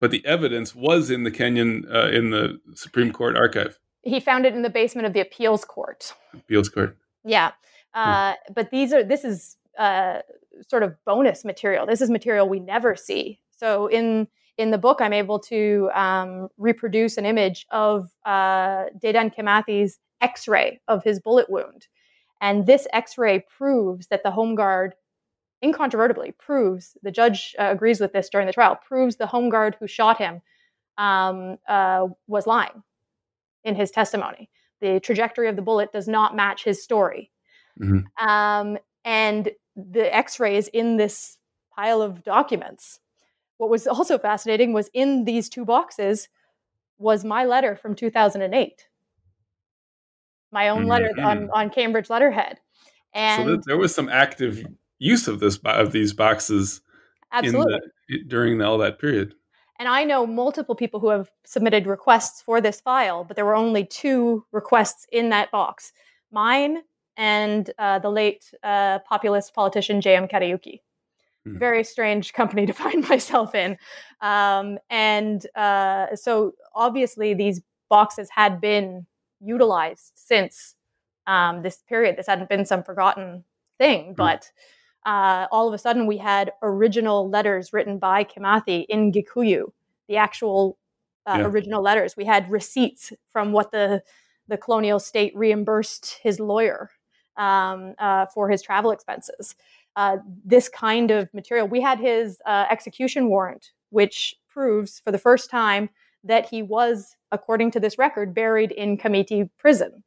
but 0.00 0.10
the 0.10 0.24
evidence 0.26 0.74
was 0.74 1.10
in 1.10 1.24
the 1.24 1.30
Kenyan, 1.30 1.92
uh, 1.92 2.08
in 2.08 2.30
the 2.30 2.60
Supreme 2.74 3.12
Court 3.12 3.36
archive. 3.36 3.78
He 4.02 4.20
found 4.20 4.46
it 4.46 4.54
in 4.54 4.62
the 4.62 4.70
basement 4.70 5.06
of 5.06 5.12
the 5.12 5.20
appeals 5.20 5.64
court. 5.64 6.14
Appeals 6.34 6.68
court. 6.68 6.96
Yeah. 7.24 7.52
Uh, 7.94 8.34
hmm. 8.46 8.52
But 8.54 8.70
these 8.70 8.92
are, 8.92 9.02
this 9.02 9.24
is 9.24 9.56
uh, 9.78 10.20
sort 10.68 10.82
of 10.82 10.96
bonus 11.04 11.44
material. 11.44 11.86
This 11.86 12.00
is 12.00 12.10
material 12.10 12.48
we 12.48 12.60
never 12.60 12.94
see. 12.96 13.40
So 13.50 13.86
in, 13.86 14.28
in 14.56 14.70
the 14.70 14.78
book, 14.78 15.00
I'm 15.00 15.12
able 15.12 15.38
to 15.40 15.90
um, 15.94 16.48
reproduce 16.58 17.16
an 17.16 17.26
image 17.26 17.66
of 17.70 18.10
uh, 18.24 18.86
Dedan 19.02 19.34
Kimathi's 19.34 19.98
x 20.20 20.48
ray 20.48 20.80
of 20.88 21.04
his 21.04 21.20
bullet 21.20 21.48
wound. 21.48 21.86
And 22.40 22.66
this 22.66 22.86
x 22.92 23.18
ray 23.18 23.40
proves 23.40 24.08
that 24.08 24.22
the 24.22 24.30
Home 24.30 24.54
Guard, 24.54 24.94
incontrovertibly, 25.62 26.32
proves 26.32 26.96
the 27.02 27.10
judge 27.10 27.54
uh, 27.58 27.70
agrees 27.70 28.00
with 28.00 28.12
this 28.12 28.28
during 28.28 28.46
the 28.46 28.52
trial, 28.52 28.76
proves 28.76 29.16
the 29.16 29.26
Home 29.26 29.48
Guard 29.48 29.76
who 29.80 29.86
shot 29.86 30.18
him 30.18 30.40
um, 30.96 31.58
uh, 31.68 32.06
was 32.26 32.46
lying 32.46 32.82
in 33.64 33.74
his 33.74 33.90
testimony. 33.90 34.50
The 34.80 35.00
trajectory 35.00 35.48
of 35.48 35.56
the 35.56 35.62
bullet 35.62 35.92
does 35.92 36.08
not 36.08 36.36
match 36.36 36.64
his 36.64 36.82
story. 36.82 37.30
Mm-hmm. 37.80 38.28
Um, 38.28 38.78
and 39.04 39.50
the 39.76 40.14
x 40.14 40.40
rays 40.40 40.68
in 40.68 40.96
this 40.96 41.38
pile 41.74 42.02
of 42.02 42.24
documents. 42.24 43.00
What 43.58 43.70
was 43.70 43.86
also 43.86 44.18
fascinating 44.18 44.72
was 44.72 44.90
in 44.92 45.24
these 45.24 45.48
two 45.48 45.64
boxes 45.64 46.28
was 46.98 47.24
my 47.24 47.44
letter 47.44 47.76
from 47.76 47.94
2008 47.94 48.87
my 50.52 50.68
own 50.68 50.82
mm-hmm. 50.82 50.90
letter 50.90 51.12
on, 51.20 51.50
on 51.50 51.70
Cambridge 51.70 52.10
letterhead. 52.10 52.58
And 53.14 53.44
so 53.44 53.60
there 53.66 53.76
was 53.76 53.94
some 53.94 54.08
active 54.08 54.64
use 54.98 55.28
of 55.28 55.40
this 55.40 55.58
of 55.64 55.92
these 55.92 56.12
boxes 56.12 56.80
absolutely 57.32 57.78
the, 58.08 58.24
during 58.24 58.60
all 58.62 58.78
that 58.78 58.98
period. 58.98 59.34
And 59.78 59.88
I 59.88 60.04
know 60.04 60.26
multiple 60.26 60.74
people 60.74 60.98
who 60.98 61.08
have 61.10 61.30
submitted 61.44 61.86
requests 61.86 62.42
for 62.42 62.60
this 62.60 62.80
file, 62.80 63.24
but 63.24 63.36
there 63.36 63.44
were 63.44 63.54
only 63.54 63.84
two 63.84 64.44
requests 64.52 65.06
in 65.12 65.30
that 65.30 65.50
box: 65.50 65.92
mine 66.30 66.82
and 67.16 67.70
uh, 67.78 67.98
the 67.98 68.10
late 68.10 68.52
uh, 68.62 69.00
populist 69.00 69.54
politician 69.54 70.00
J.M. 70.00 70.28
Kariuki. 70.28 70.80
Hmm. 71.44 71.58
Very 71.58 71.84
strange 71.84 72.32
company 72.32 72.66
to 72.66 72.72
find 72.72 73.08
myself 73.08 73.54
in. 73.54 73.76
Um, 74.20 74.78
and 74.90 75.46
uh, 75.54 76.14
so 76.14 76.52
obviously, 76.74 77.34
these 77.34 77.60
boxes 77.88 78.28
had 78.30 78.60
been 78.60 79.06
utilized 79.40 80.12
since 80.14 80.74
um, 81.26 81.62
this 81.62 81.82
period. 81.88 82.16
This 82.16 82.26
hadn't 82.26 82.48
been 82.48 82.64
some 82.64 82.82
forgotten 82.82 83.44
thing, 83.78 84.08
hmm. 84.08 84.12
but 84.14 84.50
uh, 85.06 85.46
all 85.50 85.68
of 85.68 85.74
a 85.74 85.78
sudden 85.78 86.06
we 86.06 86.18
had 86.18 86.52
original 86.62 87.28
letters 87.28 87.72
written 87.72 87.98
by 87.98 88.24
Kimathi 88.24 88.84
in 88.88 89.12
Gikuyu, 89.12 89.72
the 90.08 90.16
actual 90.16 90.78
uh, 91.26 91.36
yeah. 91.38 91.46
original 91.46 91.82
letters. 91.82 92.16
We 92.16 92.24
had 92.24 92.50
receipts 92.50 93.12
from 93.30 93.52
what 93.52 93.70
the 93.70 94.02
the 94.48 94.56
colonial 94.56 94.98
state 94.98 95.32
reimbursed 95.36 96.18
his 96.22 96.40
lawyer 96.40 96.90
um, 97.36 97.94
uh, 97.98 98.24
for 98.32 98.48
his 98.48 98.62
travel 98.62 98.90
expenses. 98.90 99.54
Uh, 99.94 100.16
this 100.44 100.68
kind 100.68 101.10
of 101.10 101.32
material. 101.34 101.68
We 101.68 101.80
had 101.80 101.98
his 101.98 102.40
uh, 102.46 102.66
execution 102.70 103.28
warrant, 103.28 103.72
which 103.90 104.36
proves 104.48 105.00
for 105.00 105.10
the 105.10 105.18
first 105.18 105.50
time 105.50 105.90
that 106.28 106.48
he 106.48 106.62
was, 106.62 107.16
according 107.32 107.72
to 107.72 107.80
this 107.80 107.98
record, 107.98 108.34
buried 108.34 108.70
in 108.70 108.96
Kamiti 108.96 109.50
prison. 109.58 110.04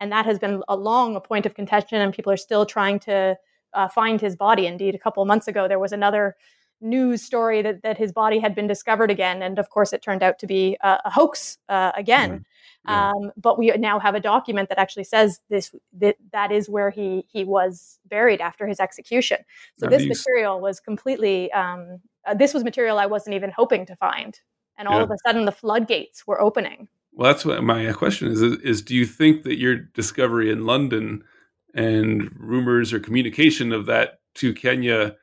And 0.00 0.10
that 0.10 0.26
has 0.26 0.38
been 0.38 0.62
a 0.66 0.76
long 0.76 1.14
a 1.14 1.20
point 1.20 1.46
of 1.46 1.54
contention, 1.54 2.00
and 2.00 2.12
people 2.12 2.32
are 2.32 2.36
still 2.36 2.66
trying 2.66 2.98
to 3.00 3.36
uh, 3.72 3.88
find 3.88 4.20
his 4.20 4.34
body. 4.34 4.66
Indeed, 4.66 4.94
a 4.94 4.98
couple 4.98 5.22
of 5.22 5.28
months 5.28 5.46
ago, 5.46 5.68
there 5.68 5.78
was 5.78 5.92
another 5.92 6.36
news 6.80 7.22
story 7.22 7.62
that, 7.62 7.82
that 7.82 7.96
his 7.96 8.12
body 8.12 8.40
had 8.40 8.54
been 8.54 8.66
discovered 8.66 9.10
again. 9.10 9.42
And 9.42 9.58
of 9.58 9.70
course, 9.70 9.92
it 9.92 10.02
turned 10.02 10.22
out 10.22 10.38
to 10.40 10.46
be 10.46 10.76
a, 10.82 10.98
a 11.04 11.10
hoax 11.10 11.58
uh, 11.68 11.92
again. 11.94 12.30
Mm-hmm. 12.30 12.42
Yeah. 12.90 13.10
Um, 13.10 13.30
but 13.36 13.58
we 13.58 13.68
now 13.70 14.00
have 14.00 14.16
a 14.16 14.20
document 14.20 14.68
that 14.68 14.78
actually 14.78 15.04
says 15.04 15.40
this 15.48 15.72
that, 16.00 16.16
that 16.32 16.50
is 16.50 16.68
where 16.68 16.90
he 16.90 17.24
he 17.28 17.44
was 17.44 18.00
buried 18.08 18.40
after 18.40 18.66
his 18.66 18.80
execution. 18.80 19.38
So 19.76 19.86
this 19.86 20.04
material 20.04 20.60
was 20.60 20.80
completely 20.80 21.52
um, 21.52 22.00
uh, 22.26 22.34
this 22.34 22.52
was 22.52 22.64
material 22.64 22.98
I 22.98 23.06
wasn't 23.06 23.34
even 23.34 23.50
hoping 23.50 23.86
to 23.86 23.94
find 23.94 24.40
and 24.78 24.88
all 24.88 24.98
yeah. 24.98 25.04
of 25.04 25.10
a 25.10 25.16
sudden 25.26 25.44
the 25.44 25.52
floodgates 25.52 26.26
were 26.26 26.40
opening. 26.40 26.88
Well, 27.12 27.30
that's 27.30 27.44
what 27.44 27.62
my 27.62 27.92
question 27.92 28.28
is, 28.30 28.40
is: 28.40 28.58
is 28.58 28.82
do 28.82 28.94
you 28.94 29.04
think 29.04 29.42
that 29.44 29.58
your 29.58 29.76
discovery 29.76 30.50
in 30.50 30.64
London 30.64 31.24
and 31.74 32.30
rumors 32.38 32.92
or 32.92 33.00
communication 33.00 33.72
of 33.72 33.86
that 33.86 34.20
to 34.36 34.54
Kenya 34.54 35.16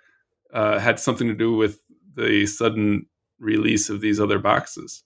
uh, 0.53 0.79
had 0.79 0.99
something 0.99 1.27
to 1.27 1.33
do 1.33 1.55
with 1.55 1.79
the 2.15 2.45
sudden 2.45 3.07
release 3.39 3.89
of 3.89 4.01
these 4.01 4.19
other 4.19 4.39
boxes? 4.39 5.03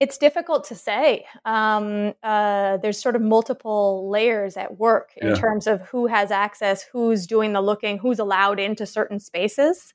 It's 0.00 0.16
difficult 0.16 0.64
to 0.64 0.74
say. 0.74 1.26
Um, 1.44 2.14
uh, 2.22 2.78
there's 2.78 2.98
sort 2.98 3.16
of 3.16 3.22
multiple 3.22 4.08
layers 4.08 4.56
at 4.56 4.78
work 4.78 5.10
in 5.18 5.28
yeah. 5.28 5.34
terms 5.34 5.66
of 5.66 5.82
who 5.82 6.06
has 6.06 6.30
access, 6.30 6.82
who's 6.82 7.26
doing 7.26 7.52
the 7.52 7.60
looking, 7.60 7.98
who's 7.98 8.18
allowed 8.18 8.58
into 8.58 8.86
certain 8.86 9.20
spaces. 9.20 9.92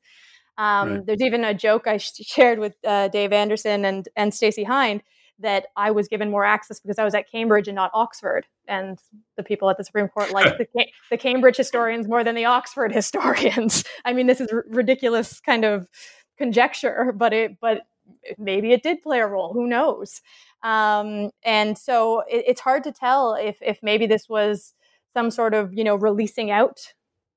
Um, 0.58 0.90
right. 0.90 1.06
There's 1.06 1.22
even 1.22 1.44
a 1.44 1.54
joke 1.54 1.88
I 1.88 1.98
shared 1.98 2.60
with 2.60 2.76
uh, 2.86 3.10
Dave 3.10 3.34
Anderson 3.34 3.86
and 3.86 4.08
and 4.16 4.34
Stacey 4.34 4.64
Hynd 4.64 5.02
that 5.40 5.68
I 5.76 5.92
was 5.92 6.08
given 6.08 6.32
more 6.32 6.46
access 6.46 6.80
because 6.80 6.98
I 6.98 7.04
was 7.04 7.14
at 7.14 7.30
Cambridge 7.30 7.68
and 7.68 7.76
not 7.76 7.92
Oxford. 7.94 8.46
And 8.68 8.98
the 9.36 9.44
people 9.44 9.70
at 9.70 9.78
the 9.78 9.84
Supreme 9.84 10.08
Court 10.08 10.32
like 10.32 10.58
the, 10.74 10.86
the 11.12 11.18
Cambridge 11.18 11.58
historians 11.58 12.08
more 12.08 12.24
than 12.24 12.36
the 12.36 12.46
Oxford 12.46 12.92
historians. 12.94 13.84
I 14.06 14.14
mean, 14.14 14.28
this 14.28 14.40
is 14.40 14.50
r- 14.52 14.66
ridiculous 14.68 15.40
kind 15.40 15.66
of 15.66 15.88
conjecture, 16.38 17.14
but 17.16 17.34
it 17.34 17.60
but 17.60 17.82
maybe 18.38 18.72
it 18.72 18.84
did 18.84 19.02
play 19.02 19.20
a 19.20 19.28
role. 19.28 19.54
Who 19.54 19.68
knows? 19.68 20.22
Um, 20.64 21.32
and 21.44 21.78
so 21.78 22.22
it, 22.22 22.46
it's 22.48 22.62
hard 22.62 22.84
to 22.86 22.92
tell 22.92 23.36
if 23.36 23.58
if 23.62 23.80
maybe 23.82 24.08
this 24.08 24.30
was 24.30 24.74
some 25.14 25.32
sort 25.32 25.54
of 25.54 25.74
you 25.74 25.84
know 25.84 25.96
releasing 25.96 26.50
out 26.50 26.94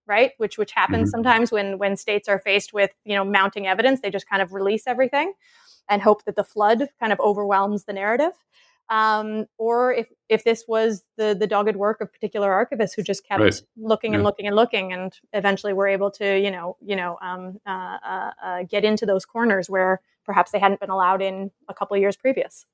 right? 0.09 0.33
Which 0.39 0.59
which 0.59 0.73
happens 0.73 1.09
mm-hmm. 1.09 1.11
sometimes 1.11 1.53
when 1.53 1.79
when 1.79 1.97
states 1.97 2.29
are 2.29 2.39
faced 2.39 2.73
with 2.73 2.91
you 3.05 3.15
know 3.15 3.25
mounting 3.25 3.67
evidence 3.67 4.01
they 4.01 4.11
just 4.11 4.29
kind 4.29 4.43
of 4.43 4.53
release 4.53 4.85
everything 4.87 5.33
and 5.89 6.03
hope 6.03 6.25
that 6.25 6.37
the 6.37 6.45
flood 6.45 6.89
kind 7.01 7.13
of 7.13 7.21
overwhelms 7.21 7.85
the 7.85 7.93
narrative. 7.93 8.33
Um, 8.91 9.45
or 9.59 9.93
if 9.93 10.09
if 10.31 10.45
this 10.45 10.65
was 10.67 11.05
the 11.19 11.37
the 11.39 11.47
dogged 11.47 11.77
work 11.77 12.01
of 12.01 12.11
particular 12.11 12.51
archivists 12.51 12.95
who 12.97 13.03
just 13.03 13.27
kept 13.27 13.43
right. 13.43 13.63
looking 13.77 14.15
and 14.15 14.25
looking 14.25 14.47
and 14.47 14.57
looking 14.57 14.95
and 14.95 15.13
eventually 15.35 15.75
were 15.75 15.87
able 15.87 16.11
to 16.13 16.39
you 16.39 16.51
know 16.51 16.79
you 16.81 16.97
know 16.97 17.19
um, 17.21 17.61
uh, 17.67 17.99
uh, 18.05 18.31
uh, 18.43 18.63
get 18.63 18.85
into 18.85 19.05
those 19.05 19.27
corners 19.27 19.69
where 19.69 20.01
perhaps 20.25 20.53
they 20.53 20.59
hadn't 20.59 20.81
been 20.81 20.89
allowed 20.89 21.21
in 21.21 21.51
a 21.69 21.75
couple 21.75 21.95
of 21.95 22.01
years 22.01 22.17
previous. 22.17 22.65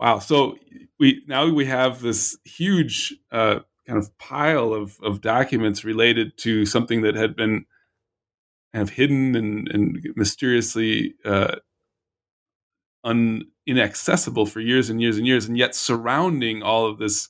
Wow. 0.00 0.20
So 0.20 0.56
we 0.98 1.22
now 1.28 1.48
we 1.48 1.66
have 1.66 2.00
this 2.00 2.38
huge 2.44 3.14
uh, 3.30 3.60
kind 3.86 3.98
of 3.98 4.16
pile 4.18 4.72
of, 4.72 4.98
of 5.02 5.20
documents 5.20 5.84
related 5.84 6.36
to 6.38 6.64
something 6.66 7.02
that 7.02 7.14
had 7.14 7.34
been 7.34 7.66
kind 8.72 8.82
of 8.82 8.90
hidden 8.90 9.34
and, 9.34 9.68
and 9.68 10.06
mysteriously 10.16 11.14
uh, 11.24 11.56
un, 13.04 13.42
inaccessible 13.66 14.46
for 14.46 14.60
years 14.60 14.88
and 14.88 15.00
years 15.00 15.18
and 15.18 15.26
years. 15.26 15.46
And 15.46 15.58
yet, 15.58 15.74
surrounding 15.74 16.62
all 16.62 16.86
of 16.86 16.98
this 16.98 17.28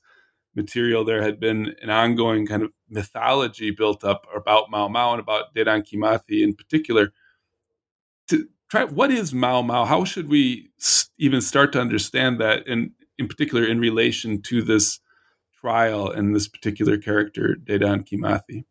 material, 0.55 1.05
there 1.05 1.23
had 1.23 1.41
been 1.41 1.75
an 1.83 1.91
ongoing 1.91 2.47
kind 2.47 2.63
of 2.63 2.73
mythology 2.89 3.71
built 3.71 4.05
up 4.05 4.27
about 4.35 4.71
Mau 4.71 4.89
Mau 4.89 5.13
and 5.13 5.21
about 5.21 5.55
Dedan 5.55 5.83
Kimathi 5.83 6.43
in 6.43 6.55
particular. 6.55 7.13
To 8.29 8.47
try, 8.71 8.85
what 8.85 9.11
is 9.11 9.33
Mau 9.33 9.63
Mau? 9.63 9.85
How 9.85 10.05
should 10.05 10.29
we 10.29 10.71
even 11.19 11.41
start 11.41 11.73
to 11.73 11.81
understand 11.81 12.41
that, 12.41 12.69
and 12.69 12.91
in 13.19 13.29
particular, 13.29 13.65
in 13.65 13.81
relation 13.81 14.43
to 14.43 14.63
this 14.63 15.01
trial 15.63 16.11
in 16.11 16.33
this 16.33 16.49
particular 16.49 16.99
character, 16.99 17.57
Dedan 17.65 18.07
Kimathi? 18.07 18.65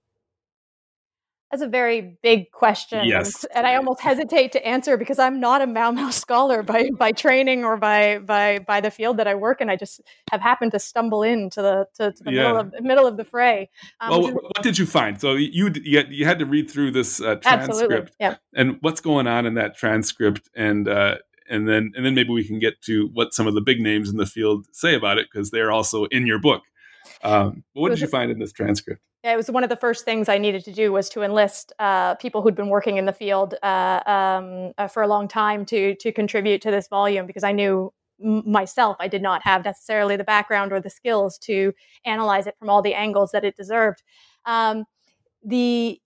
That's 1.50 1.64
a 1.64 1.68
very 1.68 2.18
big 2.24 2.52
question. 2.52 3.04
Yes. 3.06 3.44
And, 3.54 3.68
I 3.68 3.76
almost 3.76 4.00
hesitate 4.00 4.54
to 4.54 4.66
answer 4.66 4.96
because 4.96 5.20
I'm 5.20 5.42
not 5.42 5.62
a 5.62 5.68
Mau 5.68 5.92
Mau 5.92 6.10
scholar 6.10 6.64
by, 6.64 6.90
by 6.98 7.12
training 7.12 7.66
or 7.66 7.76
by, 7.76 8.20
by, 8.20 8.60
by 8.60 8.80
the 8.80 8.90
field 8.90 9.18
that 9.18 9.28
I 9.28 9.36
work 9.36 9.60
in. 9.60 9.70
I 9.70 9.76
just 9.76 10.00
have 10.32 10.40
happened 10.40 10.72
to 10.72 10.80
stumble 10.80 11.24
into 11.24 11.62
the, 11.62 11.88
to, 11.96 12.14
to 12.14 12.24
the 12.24 12.32
yeah. 12.32 12.44
middle, 12.44 12.58
of, 12.58 12.74
middle 12.82 13.08
of 13.08 13.18
the 13.18 13.26
fray. 13.26 13.70
Um, 14.00 14.10
well, 14.10 14.22
what, 14.22 14.44
what, 14.44 14.64
did 14.64 14.78
you 14.78 14.86
find? 14.86 15.20
So 15.20 15.34
you, 15.34 15.74
you 15.84 16.26
had 16.26 16.40
to 16.40 16.46
read 16.46 16.72
through 16.72 16.92
this 16.92 17.20
uh, 17.20 17.36
transcript. 17.36 18.16
Yeah. 18.18 18.38
And 18.56 18.78
what's 18.80 19.02
going 19.02 19.28
on 19.28 19.46
in 19.46 19.56
that 19.56 19.76
transcript? 19.76 20.50
And, 20.56 20.88
uh, 20.88 21.18
and 21.50 21.68
then, 21.68 21.92
and 21.98 22.06
then 22.06 22.16
maybe 22.16 22.30
we 22.30 22.46
can 22.46 22.60
get 22.60 22.82
to 22.84 23.10
what 23.12 23.34
some 23.34 23.46
of 23.46 23.56
the 23.56 23.62
big 23.62 23.82
names 23.82 24.10
in 24.10 24.16
the 24.16 24.26
field 24.26 24.68
say 24.72 24.96
about 24.96 25.18
it 25.18 25.28
because 25.30 25.52
they're 25.52 25.72
also 25.72 26.06
in 26.06 26.26
your 26.26 26.40
book. 26.40 26.62
Um, 27.24 27.64
what 27.74 27.90
did 27.90 28.00
you 28.00 28.08
find 28.08 28.32
in 28.32 28.40
this 28.40 28.52
transcript? 28.52 29.02
Yeah, 29.24 29.34
it 29.34 29.38
was 29.38 29.52
one 29.52 29.64
of 29.64 29.70
the 29.70 29.76
first 29.76 30.04
things 30.04 30.28
I 30.30 30.40
needed 30.40 30.66
to 30.66 30.74
do 30.74 30.92
was 30.92 31.08
to 31.10 31.22
enlist 31.22 31.72
uh, 31.78 32.16
people 32.16 32.42
who'd 32.42 32.56
been 32.56 32.70
working 32.70 32.98
in 32.98 33.06
the 33.06 33.14
field 33.14 33.54
uh, 33.62 34.02
um, 34.08 34.72
uh, 34.80 34.88
for 34.88 35.04
a 35.04 35.08
long 35.08 35.28
time 35.28 35.64
to 35.68 35.96
to 35.96 36.12
contribute 36.12 36.62
to 36.64 36.72
this 36.72 36.88
volume 36.88 37.28
because 37.28 37.44
I 37.44 37.52
knew 37.52 37.94
m- 38.24 38.50
myself 38.50 38.98
I 39.00 39.08
did 39.08 39.22
not 39.22 39.44
have 39.44 39.64
necessarily 39.64 40.16
the 40.16 40.24
background 40.24 40.74
or 40.74 40.80
the 40.80 40.90
skills 40.90 41.38
to 41.40 41.74
analyze 42.04 42.48
it 42.48 42.56
from 42.58 42.70
all 42.70 42.82
the 42.82 42.96
angles 42.96 43.32
that 43.32 43.46
it 43.46 43.56
deserved. 43.56 44.02
Um, 44.46 44.86
the 45.44 46.02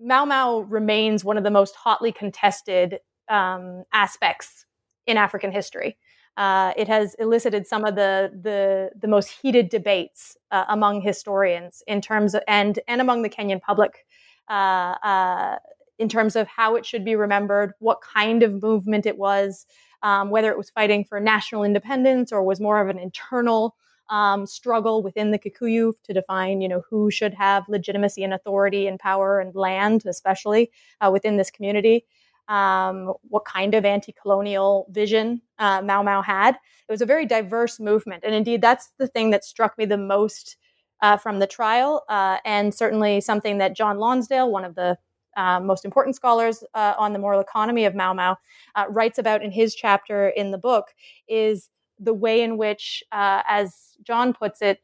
Mau 0.00 0.24
Mau 0.24 0.60
remains 0.60 1.24
one 1.24 1.36
of 1.36 1.44
the 1.44 1.50
most 1.50 1.76
hotly 1.76 2.10
contested 2.10 2.98
um, 3.28 3.84
aspects 3.92 4.66
in 5.06 5.16
African 5.16 5.52
history. 5.52 5.96
Uh, 6.40 6.72
it 6.74 6.88
has 6.88 7.14
elicited 7.18 7.66
some 7.66 7.84
of 7.84 7.96
the 7.96 8.32
the, 8.42 8.90
the 8.98 9.06
most 9.06 9.28
heated 9.42 9.68
debates 9.68 10.38
uh, 10.50 10.64
among 10.70 11.02
historians 11.02 11.82
in 11.86 12.00
terms 12.00 12.34
of 12.34 12.42
and 12.48 12.78
and 12.88 13.02
among 13.02 13.20
the 13.20 13.28
Kenyan 13.28 13.60
public 13.60 14.06
uh, 14.48 14.96
uh, 15.12 15.56
in 15.98 16.08
terms 16.08 16.36
of 16.36 16.48
how 16.48 16.76
it 16.76 16.86
should 16.86 17.04
be 17.04 17.14
remembered, 17.14 17.74
what 17.78 18.00
kind 18.00 18.42
of 18.42 18.62
movement 18.62 19.04
it 19.04 19.18
was, 19.18 19.66
um, 20.02 20.30
whether 20.30 20.50
it 20.50 20.56
was 20.56 20.70
fighting 20.70 21.04
for 21.04 21.20
national 21.20 21.62
independence 21.62 22.32
or 22.32 22.42
was 22.42 22.58
more 22.58 22.80
of 22.80 22.88
an 22.88 22.98
internal 22.98 23.76
um, 24.08 24.46
struggle 24.46 25.02
within 25.02 25.32
the 25.32 25.38
Kikuyu 25.38 25.92
to 26.04 26.14
define, 26.14 26.62
you 26.62 26.70
know, 26.70 26.82
who 26.88 27.10
should 27.10 27.34
have 27.34 27.68
legitimacy 27.68 28.24
and 28.24 28.32
authority 28.32 28.86
and 28.86 28.98
power 28.98 29.40
and 29.40 29.54
land, 29.54 30.04
especially 30.06 30.70
uh, 31.02 31.10
within 31.12 31.36
this 31.36 31.50
community 31.50 32.06
um, 32.50 33.14
what 33.22 33.44
kind 33.44 33.74
of 33.74 33.84
anti 33.84 34.12
colonial 34.12 34.86
vision 34.90 35.40
uh, 35.58 35.80
Mau 35.80 36.02
Mau 36.02 36.20
had. 36.20 36.56
It 36.56 36.92
was 36.92 37.00
a 37.00 37.06
very 37.06 37.24
diverse 37.24 37.78
movement. 37.78 38.24
And 38.26 38.34
indeed, 38.34 38.60
that's 38.60 38.90
the 38.98 39.06
thing 39.06 39.30
that 39.30 39.44
struck 39.44 39.78
me 39.78 39.86
the 39.86 39.96
most 39.96 40.56
uh, 41.00 41.16
from 41.16 41.38
the 41.38 41.46
trial, 41.46 42.04
uh, 42.10 42.38
and 42.44 42.74
certainly 42.74 43.22
something 43.22 43.56
that 43.56 43.74
John 43.74 43.98
Lonsdale, 43.98 44.50
one 44.50 44.64
of 44.64 44.74
the 44.74 44.98
uh, 45.36 45.60
most 45.60 45.84
important 45.84 46.16
scholars 46.16 46.62
uh, 46.74 46.94
on 46.98 47.14
the 47.14 47.18
moral 47.18 47.40
economy 47.40 47.86
of 47.86 47.94
Mau 47.94 48.12
Mau, 48.12 48.36
uh, 48.74 48.84
writes 48.90 49.18
about 49.18 49.42
in 49.42 49.50
his 49.50 49.74
chapter 49.74 50.28
in 50.28 50.50
the 50.50 50.58
book 50.58 50.88
is 51.26 51.70
the 51.98 52.12
way 52.12 52.42
in 52.42 52.58
which, 52.58 53.02
as 53.12 53.96
John 54.02 54.34
puts 54.34 54.60
it, 54.60 54.80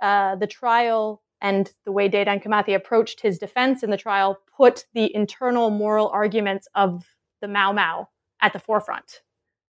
the 0.00 0.48
trial 0.50 1.22
and 1.40 1.72
the 1.84 1.92
way 1.92 2.08
Dedan 2.08 2.42
Kimathi 2.42 2.74
approached 2.74 3.20
his 3.20 3.38
defense 3.38 3.82
in 3.82 3.90
the 3.90 3.96
trial 3.96 4.38
put 4.56 4.84
the 4.94 5.14
internal 5.14 5.70
moral 5.70 6.08
arguments 6.08 6.68
of 6.74 7.04
the 7.40 7.48
Mau 7.48 7.72
Mau 7.72 8.08
at 8.42 8.52
the 8.52 8.58
forefront 8.58 9.22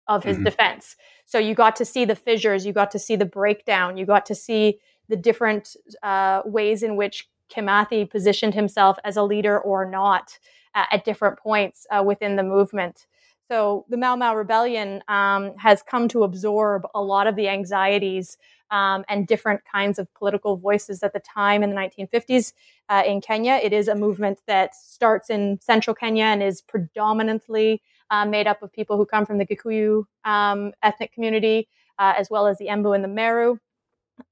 of 0.08 0.24
his 0.24 0.38
mm-hmm. 0.38 0.46
defense. 0.46 0.96
So 1.26 1.40
you 1.40 1.56
got 1.56 1.76
to 1.78 1.86
see 1.86 2.06
the 2.06 2.16
fissures, 2.16 2.66
you 2.66 2.74
got 2.74 2.92
to 2.92 3.00
see 3.00 3.16
the 3.16 3.26
breakdown, 3.26 3.98
you 3.98 4.06
got 4.06 4.26
to 4.28 4.36
see 4.36 4.80
the 5.10 5.16
different 5.16 5.76
uh, 6.04 6.42
ways 6.46 6.84
in 6.84 6.96
which 6.96 7.28
Kimathi 7.52 8.10
positioned 8.10 8.54
himself 8.54 8.98
as 9.04 9.18
a 9.18 9.24
leader 9.24 9.60
or 9.60 9.90
not 9.90 10.38
uh, 10.74 10.86
at 10.92 11.06
different 11.06 11.40
points 11.40 11.86
uh, 11.92 12.04
within 12.04 12.36
the 12.36 12.44
movement. 12.44 13.08
So 13.50 13.86
the 13.90 13.98
Mau 13.98 14.16
Mau 14.16 14.36
rebellion 14.36 15.04
um, 15.08 15.56
has 15.58 15.84
come 15.84 16.08
to 16.10 16.24
absorb 16.24 16.84
a 16.96 17.02
lot 17.02 17.28
of 17.28 17.36
the 17.36 17.48
anxieties 17.48 18.38
um, 18.72 19.06
and 19.08 19.28
different 19.28 19.62
kinds 19.66 20.00
of 20.00 20.14
political 20.14 20.58
voices 20.58 21.04
at 21.04 21.14
the 21.14 21.20
time 21.20 21.64
in 21.64 21.70
the 21.70 21.76
1950s 21.76 22.54
uh, 22.90 23.04
in 23.06 23.22
Kenya. 23.22 23.60
It 23.62 23.74
is 23.74 23.88
a 23.88 23.96
movement 23.96 24.40
that 24.48 24.76
starts 24.76 25.30
in 25.30 25.60
central 25.62 25.94
Kenya 25.94 26.26
and 26.26 26.42
is 26.42 26.62
predominantly 26.62 27.82
uh, 28.10 28.26
made 28.26 28.48
up 28.48 28.62
of 28.62 28.72
people 28.72 28.98
who 28.98 29.06
come 29.06 29.26
from 29.26 29.38
the 29.38 29.46
Gikuyu 29.46 30.06
um, 30.24 30.74
ethnic 30.84 31.14
community, 31.14 31.68
uh, 32.00 32.14
as 32.18 32.30
well 32.30 32.48
as 32.48 32.58
the 32.58 32.68
Embu 32.68 32.94
and 32.94 33.04
the 33.04 33.10
Meru. 33.10 33.58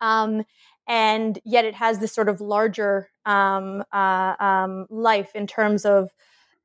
Um, 0.02 0.43
and 0.88 1.39
yet 1.46 1.65
it 1.65 1.76
has 1.76 2.00
this 2.00 2.13
sort 2.13 2.30
of 2.30 2.41
larger 2.41 3.10
um, 3.26 3.84
uh, 3.91 4.36
um, 4.39 4.86
life 4.89 5.32
in 5.36 5.48
terms 5.48 5.86
of 5.86 6.12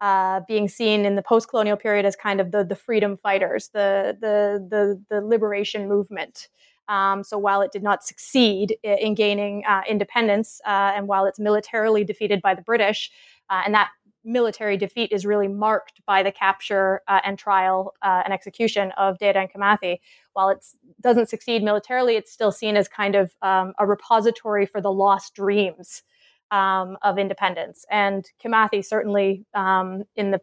uh, 0.01 0.41
being 0.47 0.69
seen 0.69 1.05
in 1.05 1.17
the 1.17 1.23
post-colonial 1.23 1.77
period 1.77 2.05
as 2.07 2.15
kind 2.15 2.41
of 2.41 2.53
the 2.53 2.65
the 2.65 2.77
freedom 2.77 3.17
fighters, 3.17 3.71
the 3.71 4.17
the 4.21 4.65
the, 4.69 5.03
the 5.09 5.21
liberation 5.21 5.89
movement. 5.89 6.49
Um, 6.89 7.23
so 7.23 7.37
while 7.39 7.61
it 7.61 7.73
did 7.73 7.83
not 7.83 8.03
succeed 8.05 8.77
in 8.83 9.15
gaining 9.15 9.65
uh, 9.69 9.83
independence, 9.89 10.61
uh, 10.67 10.93
and 10.95 11.07
while 11.07 11.27
it's 11.27 11.39
militarily 11.39 12.05
defeated 12.05 12.41
by 12.43 12.55
the 12.55 12.63
British, 12.63 13.11
uh, 13.51 13.63
and 13.65 13.75
that 13.75 13.91
military 14.25 14.77
defeat 14.77 15.11
is 15.13 15.25
really 15.25 15.49
marked 15.49 16.01
by 16.07 16.23
the 16.23 16.33
capture 16.33 17.03
uh, 17.09 17.21
and 17.25 17.39
trial 17.39 17.95
uh, 18.03 18.23
and 18.25 18.33
execution 18.33 18.93
of 18.99 19.19
Dedan 19.19 19.49
Kimathi. 19.51 19.99
While 20.33 20.51
it 20.51 20.65
doesn't 21.01 21.29
succeed 21.29 21.63
militarily, 21.63 22.17
it's 22.17 22.33
still 22.33 22.53
seen 22.53 22.77
as 22.77 22.89
kind 22.89 23.15
of 23.15 23.35
um, 23.43 23.73
a 23.79 23.87
repository 23.87 24.67
for 24.67 24.81
the 24.81 24.93
lost 24.93 25.35
dreams 25.35 26.03
um, 26.51 26.97
of 27.03 27.19
independence. 27.19 27.85
And 27.91 28.29
Kimathi 28.43 28.85
certainly, 28.85 29.45
um, 29.55 30.05
in 30.17 30.31
the 30.31 30.41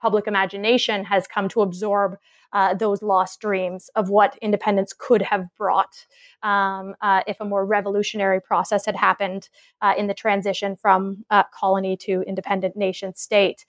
public 0.00 0.26
imagination, 0.26 1.04
has 1.04 1.26
come 1.26 1.48
to 1.48 1.60
absorb 1.62 2.16
uh, 2.52 2.74
those 2.74 3.02
lost 3.02 3.40
dreams 3.40 3.90
of 3.94 4.08
what 4.08 4.36
independence 4.42 4.92
could 4.92 5.22
have 5.22 5.46
brought 5.56 6.06
um, 6.42 6.94
uh, 7.00 7.22
if 7.26 7.40
a 7.40 7.44
more 7.44 7.64
revolutionary 7.64 8.40
process 8.40 8.86
had 8.86 8.96
happened 8.96 9.48
uh, 9.82 9.94
in 9.96 10.06
the 10.06 10.14
transition 10.14 10.74
from 10.76 11.24
uh, 11.30 11.44
colony 11.54 11.96
to 11.96 12.22
independent 12.26 12.76
nation 12.76 13.14
state. 13.14 13.64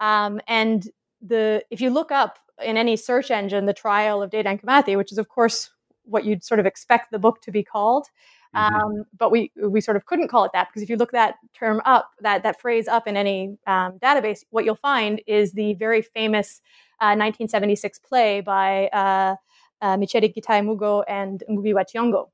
Um, 0.00 0.40
and 0.48 0.88
the 1.20 1.64
if 1.70 1.80
you 1.80 1.90
look 1.90 2.10
up 2.10 2.38
in 2.64 2.76
any 2.76 2.96
search 2.96 3.30
engine 3.30 3.66
the 3.66 3.74
trial 3.74 4.22
of 4.22 4.30
Dedan 4.30 4.60
Kimathi, 4.60 4.96
which 4.96 5.12
is 5.12 5.18
of 5.18 5.28
course 5.28 5.70
what 6.04 6.24
you'd 6.24 6.42
sort 6.42 6.58
of 6.58 6.66
expect 6.66 7.12
the 7.12 7.18
book 7.18 7.40
to 7.42 7.52
be 7.52 7.62
called, 7.62 8.06
Mm-hmm. 8.54 8.74
Um, 8.74 9.04
but 9.18 9.30
we 9.30 9.50
we 9.56 9.80
sort 9.80 9.96
of 9.96 10.04
couldn't 10.06 10.28
call 10.28 10.44
it 10.44 10.50
that 10.52 10.68
because 10.68 10.82
if 10.82 10.90
you 10.90 10.96
look 10.96 11.12
that 11.12 11.36
term 11.54 11.80
up, 11.84 12.10
that 12.20 12.42
that 12.42 12.60
phrase 12.60 12.86
up 12.86 13.06
in 13.06 13.16
any 13.16 13.56
um, 13.66 13.98
database, 13.98 14.44
what 14.50 14.64
you'll 14.64 14.74
find 14.74 15.22
is 15.26 15.52
the 15.52 15.74
very 15.74 16.02
famous 16.02 16.60
uh, 17.00 17.16
1976 17.16 17.98
play 18.00 18.40
by 18.40 18.88
uh, 18.88 19.36
uh, 19.80 19.96
Micere 19.96 20.32
Mugo 20.64 21.02
and 21.08 21.42
Ngugi 21.50 21.74
wa 21.74 21.82
Thiong'o. 21.82 22.28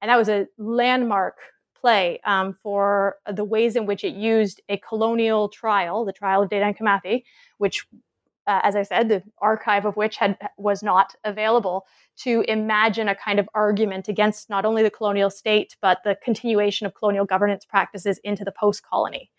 And 0.00 0.10
that 0.10 0.16
was 0.16 0.28
a 0.28 0.46
landmark 0.58 1.38
play 1.80 2.20
um, 2.24 2.54
for 2.54 3.16
the 3.30 3.44
ways 3.44 3.76
in 3.76 3.86
which 3.86 4.04
it 4.04 4.14
used 4.14 4.60
a 4.68 4.78
colonial 4.78 5.48
trial, 5.48 6.04
the 6.04 6.12
trial 6.12 6.42
of 6.42 6.50
Dedan 6.50 6.76
Kimathi, 6.78 7.24
which, 7.58 7.86
uh, 8.46 8.60
as 8.62 8.76
I 8.76 8.82
said, 8.82 9.08
the 9.08 9.22
archive 9.38 9.84
of 9.84 9.96
which 9.96 10.16
had 10.16 10.36
was 10.56 10.82
not 10.82 11.14
available, 11.24 11.86
to 12.18 12.44
imagine 12.48 13.08
a 13.08 13.14
kind 13.14 13.38
of 13.38 13.48
argument 13.54 14.08
against 14.08 14.50
not 14.50 14.64
only 14.64 14.82
the 14.82 14.90
colonial 14.90 15.30
state 15.30 15.76
but 15.80 15.98
the 16.04 16.16
continuation 16.22 16.86
of 16.86 16.94
colonial 16.94 17.24
governance 17.24 17.64
practices 17.64 18.18
into 18.22 18.44
the 18.44 18.52
post-colony. 18.52 19.30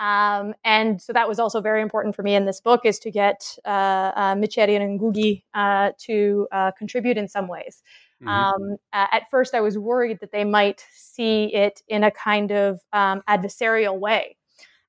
Um, 0.00 0.54
and 0.64 1.00
so 1.00 1.12
that 1.12 1.28
was 1.28 1.38
also 1.38 1.60
very 1.60 1.82
important 1.82 2.16
for 2.16 2.22
me 2.22 2.34
in 2.34 2.46
this 2.46 2.60
book 2.60 2.86
is 2.86 2.98
to 3.00 3.10
get 3.10 3.58
uh, 3.66 4.12
uh, 4.16 4.34
Micere 4.34 4.74
and 4.74 4.98
Ngugi 4.98 5.42
uh, 5.52 5.92
to 5.98 6.48
uh, 6.50 6.70
contribute 6.72 7.18
in 7.18 7.28
some 7.28 7.48
ways. 7.48 7.82
Mm-hmm. 8.22 8.28
Um, 8.28 8.76
at 8.92 9.24
first, 9.30 9.54
I 9.54 9.60
was 9.60 9.78
worried 9.78 10.20
that 10.20 10.32
they 10.32 10.44
might 10.44 10.84
see 10.94 11.54
it 11.54 11.82
in 11.86 12.02
a 12.02 12.10
kind 12.10 12.50
of 12.50 12.80
um, 12.94 13.22
adversarial 13.28 13.98
way. 13.98 14.36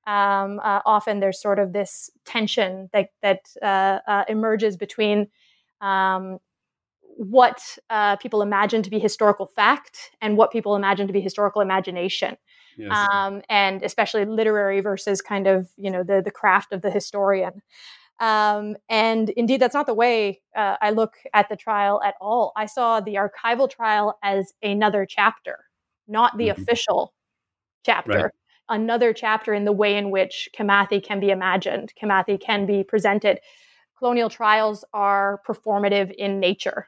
Um, 0.07 0.59
uh, 0.63 0.81
often 0.85 1.19
there's 1.19 1.41
sort 1.41 1.59
of 1.59 1.73
this 1.73 2.09
tension 2.25 2.89
that 2.93 3.09
that 3.21 3.41
uh, 3.61 3.99
uh, 4.07 4.23
emerges 4.27 4.77
between 4.77 5.27
um, 5.79 6.39
what 7.17 7.77
uh, 7.89 8.15
people 8.15 8.41
imagine 8.41 8.81
to 8.83 8.89
be 8.89 8.99
historical 8.99 9.45
fact 9.45 10.11
and 10.21 10.37
what 10.37 10.51
people 10.51 10.75
imagine 10.75 11.07
to 11.07 11.13
be 11.13 11.21
historical 11.21 11.61
imagination. 11.61 12.35
Yes. 12.77 12.91
Um, 12.91 13.41
and 13.49 13.83
especially 13.83 14.25
literary 14.25 14.79
versus 14.79 15.21
kind 15.21 15.45
of 15.45 15.69
you 15.77 15.91
know 15.91 16.03
the 16.03 16.21
the 16.23 16.31
craft 16.31 16.73
of 16.73 16.81
the 16.81 16.89
historian. 16.89 17.61
Um, 18.19 18.77
and 18.87 19.29
indeed, 19.31 19.59
that's 19.59 19.73
not 19.73 19.87
the 19.87 19.95
way 19.95 20.41
uh, 20.55 20.77
I 20.79 20.91
look 20.91 21.15
at 21.33 21.49
the 21.49 21.55
trial 21.55 22.01
at 22.03 22.13
all. 22.21 22.53
I 22.55 22.67
saw 22.67 23.01
the 23.01 23.15
archival 23.15 23.69
trial 23.69 24.17
as 24.23 24.53
another 24.61 25.07
chapter, 25.09 25.65
not 26.07 26.37
the 26.37 26.49
mm-hmm. 26.49 26.61
official 26.61 27.13
chapter. 27.83 28.11
Right. 28.11 28.31
Another 28.71 29.11
chapter 29.11 29.53
in 29.53 29.65
the 29.65 29.73
way 29.73 29.97
in 29.97 30.11
which 30.11 30.47
Kimathi 30.57 31.03
can 31.03 31.19
be 31.19 31.29
imagined, 31.29 31.91
Kimathi 32.01 32.39
can 32.39 32.65
be 32.65 32.85
presented. 32.85 33.41
Colonial 33.99 34.29
trials 34.29 34.85
are 34.93 35.41
performative 35.45 36.11
in 36.15 36.39
nature. 36.39 36.87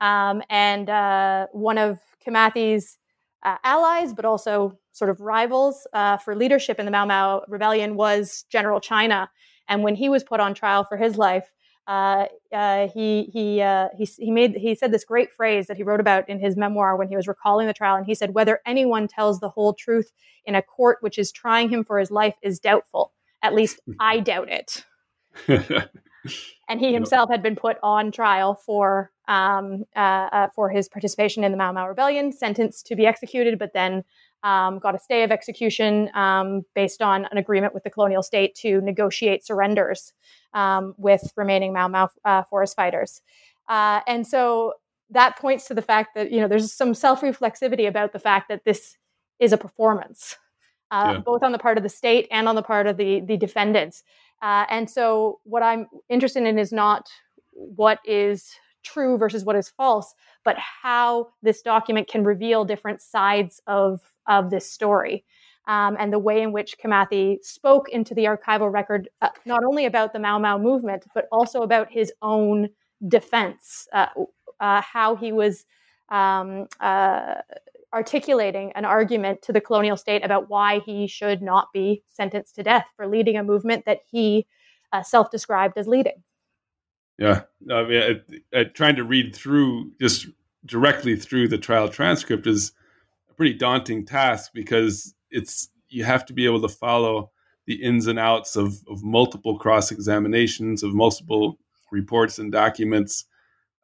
Um, 0.00 0.42
and 0.48 0.88
uh, 0.88 1.48
one 1.50 1.76
of 1.76 1.98
Kimathi's 2.24 2.98
uh, 3.42 3.56
allies, 3.64 4.14
but 4.14 4.24
also 4.24 4.78
sort 4.92 5.10
of 5.10 5.20
rivals 5.20 5.88
uh, 5.92 6.18
for 6.18 6.36
leadership 6.36 6.78
in 6.78 6.84
the 6.84 6.92
Mau 6.92 7.04
Mau 7.04 7.42
rebellion 7.48 7.96
was 7.96 8.44
General 8.48 8.80
China. 8.80 9.28
And 9.68 9.82
when 9.82 9.96
he 9.96 10.08
was 10.08 10.22
put 10.22 10.38
on 10.38 10.54
trial 10.54 10.84
for 10.84 10.96
his 10.96 11.18
life, 11.18 11.50
uh, 11.88 12.26
uh, 12.52 12.86
he 12.88 13.30
he 13.32 13.62
uh, 13.62 13.88
he 13.96 14.04
he 14.04 14.30
made 14.30 14.54
he 14.54 14.74
said 14.74 14.92
this 14.92 15.04
great 15.04 15.32
phrase 15.32 15.66
that 15.68 15.78
he 15.78 15.82
wrote 15.82 16.00
about 16.00 16.28
in 16.28 16.38
his 16.38 16.54
memoir 16.54 16.96
when 16.96 17.08
he 17.08 17.16
was 17.16 17.26
recalling 17.26 17.66
the 17.66 17.72
trial, 17.72 17.96
and 17.96 18.04
he 18.04 18.14
said, 18.14 18.34
"Whether 18.34 18.60
anyone 18.66 19.08
tells 19.08 19.40
the 19.40 19.48
whole 19.48 19.72
truth 19.72 20.12
in 20.44 20.54
a 20.54 20.60
court 20.60 20.98
which 21.00 21.18
is 21.18 21.32
trying 21.32 21.70
him 21.70 21.84
for 21.84 21.98
his 21.98 22.10
life 22.10 22.34
is 22.42 22.60
doubtful. 22.60 23.12
At 23.42 23.54
least 23.54 23.80
I 23.98 24.20
doubt 24.20 24.50
it." 24.50 24.84
and 26.68 26.78
he 26.78 26.92
himself 26.92 27.30
had 27.30 27.42
been 27.42 27.56
put 27.56 27.78
on 27.82 28.12
trial 28.12 28.54
for 28.54 29.10
um, 29.26 29.84
uh, 29.96 30.28
uh, 30.30 30.48
for 30.54 30.68
his 30.68 30.90
participation 30.90 31.42
in 31.42 31.52
the 31.52 31.58
Mau 31.58 31.72
Mau 31.72 31.88
rebellion, 31.88 32.32
sentenced 32.32 32.86
to 32.88 32.96
be 32.96 33.06
executed, 33.06 33.58
but 33.58 33.72
then 33.72 34.04
um, 34.42 34.78
got 34.78 34.94
a 34.94 34.98
stay 34.98 35.22
of 35.22 35.30
execution 35.30 36.10
um, 36.14 36.62
based 36.74 37.02
on 37.02 37.26
an 37.30 37.38
agreement 37.38 37.74
with 37.74 37.84
the 37.84 37.90
colonial 37.90 38.22
state 38.22 38.54
to 38.56 38.80
negotiate 38.80 39.44
surrenders 39.44 40.12
um, 40.54 40.94
with 40.96 41.32
remaining 41.36 41.72
Mau 41.72 41.88
Mau 41.88 42.08
uh, 42.24 42.42
forest 42.44 42.76
fighters. 42.76 43.20
Uh, 43.68 44.00
and 44.06 44.26
so 44.26 44.74
that 45.10 45.36
points 45.38 45.66
to 45.66 45.74
the 45.74 45.82
fact 45.82 46.14
that 46.14 46.30
you 46.30 46.40
know 46.40 46.48
there's 46.48 46.72
some 46.72 46.94
self-reflexivity 46.94 47.88
about 47.88 48.12
the 48.12 48.18
fact 48.18 48.48
that 48.48 48.64
this 48.64 48.96
is 49.38 49.52
a 49.52 49.58
performance, 49.58 50.36
uh, 50.90 51.14
yeah. 51.14 51.20
both 51.20 51.42
on 51.42 51.52
the 51.52 51.58
part 51.58 51.76
of 51.76 51.82
the 51.82 51.88
state 51.88 52.26
and 52.30 52.48
on 52.48 52.54
the 52.54 52.62
part 52.62 52.86
of 52.86 52.96
the 52.96 53.20
the 53.20 53.36
defendants. 53.36 54.02
Uh, 54.40 54.64
and 54.70 54.88
so 54.88 55.40
what 55.44 55.62
I'm 55.62 55.88
interested 56.08 56.44
in 56.44 56.58
is 56.58 56.72
not 56.72 57.08
what 57.52 57.98
is 58.04 58.50
true 58.82 59.18
versus 59.18 59.44
what 59.44 59.56
is 59.56 59.68
false, 59.68 60.14
but 60.44 60.56
how 60.58 61.28
this 61.42 61.62
document 61.62 62.08
can 62.08 62.24
reveal 62.24 62.64
different 62.64 63.00
sides 63.00 63.60
of 63.66 64.00
of 64.26 64.50
this 64.50 64.70
story. 64.70 65.24
Um, 65.66 65.96
and 65.98 66.10
the 66.10 66.18
way 66.18 66.40
in 66.40 66.52
which 66.52 66.78
Kimathi 66.78 67.44
spoke 67.44 67.90
into 67.90 68.14
the 68.14 68.24
archival 68.24 68.72
record, 68.72 69.08
uh, 69.20 69.28
not 69.44 69.60
only 69.64 69.84
about 69.84 70.14
the 70.14 70.18
Mau 70.18 70.38
Mau 70.38 70.56
movement, 70.58 71.04
but 71.14 71.28
also 71.30 71.60
about 71.60 71.90
his 71.90 72.10
own 72.22 72.70
defense, 73.06 73.86
uh, 73.92 74.06
uh, 74.60 74.80
how 74.80 75.14
he 75.14 75.30
was 75.30 75.66
um, 76.08 76.66
uh, 76.80 77.34
articulating 77.92 78.72
an 78.72 78.84
argument 78.84 79.42
to 79.42 79.52
the 79.52 79.60
colonial 79.60 79.96
state 79.96 80.24
about 80.24 80.48
why 80.48 80.80
he 80.80 81.06
should 81.06 81.42
not 81.42 81.68
be 81.72 82.02
sentenced 82.08 82.54
to 82.54 82.62
death 82.62 82.86
for 82.96 83.06
leading 83.06 83.36
a 83.36 83.44
movement 83.44 83.84
that 83.84 84.00
he 84.10 84.46
uh, 84.92 85.02
self 85.02 85.30
described 85.30 85.76
as 85.76 85.86
leading. 85.86 86.22
Yeah, 87.18 87.42
I 87.70 87.82
mean, 87.84 88.22
I, 88.54 88.60
I, 88.60 88.64
trying 88.64 88.96
to 88.96 89.04
read 89.04 89.34
through 89.34 89.92
just 90.00 90.26
directly 90.64 91.16
through 91.16 91.48
the 91.48 91.58
trial 91.58 91.88
transcript 91.88 92.46
is 92.46 92.72
a 93.30 93.34
pretty 93.34 93.54
daunting 93.54 94.06
task 94.06 94.52
because 94.54 95.14
it's 95.30 95.68
you 95.88 96.04
have 96.04 96.24
to 96.26 96.32
be 96.32 96.44
able 96.44 96.60
to 96.62 96.68
follow 96.68 97.30
the 97.66 97.82
ins 97.82 98.06
and 98.06 98.18
outs 98.18 98.56
of, 98.56 98.82
of 98.88 99.02
multiple 99.02 99.58
cross 99.58 99.90
examinations 99.90 100.82
of 100.82 100.94
multiple 100.94 101.58
reports 101.90 102.38
and 102.38 102.52
documents. 102.52 103.24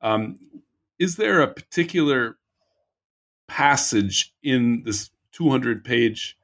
Um, 0.01 0.39
is 0.99 1.16
there 1.16 1.43
a 1.43 1.53
particular 1.53 2.37
passage 3.49 4.32
in 4.43 4.82
this 4.85 5.11
200 5.32 5.85
page 5.85 6.37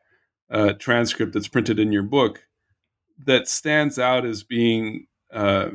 uh, 0.51 0.72
transcript 0.74 1.32
that's 1.32 1.49
printed 1.49 1.78
in 1.78 1.93
your 1.93 2.03
book 2.03 2.47
that 3.24 3.49
stands 3.49 3.99
out 3.99 4.24
as 4.26 4.43
being 4.43 5.07
uh, 5.32 5.70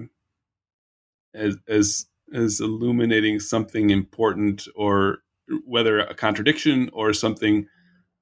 as, 1.35 1.57
as 1.67 2.05
as 2.33 2.59
illuminating 2.59 3.39
something 3.39 3.89
important 3.89 4.67
or 4.75 5.19
whether 5.65 5.99
a 5.99 6.15
contradiction 6.15 6.89
or 6.93 7.13
something 7.13 7.67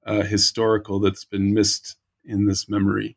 uh, 0.06 0.22
historical 0.22 1.00
that's 1.00 1.24
been 1.24 1.54
missed 1.54 1.96
in 2.24 2.46
this 2.46 2.68
memory. 2.68 3.16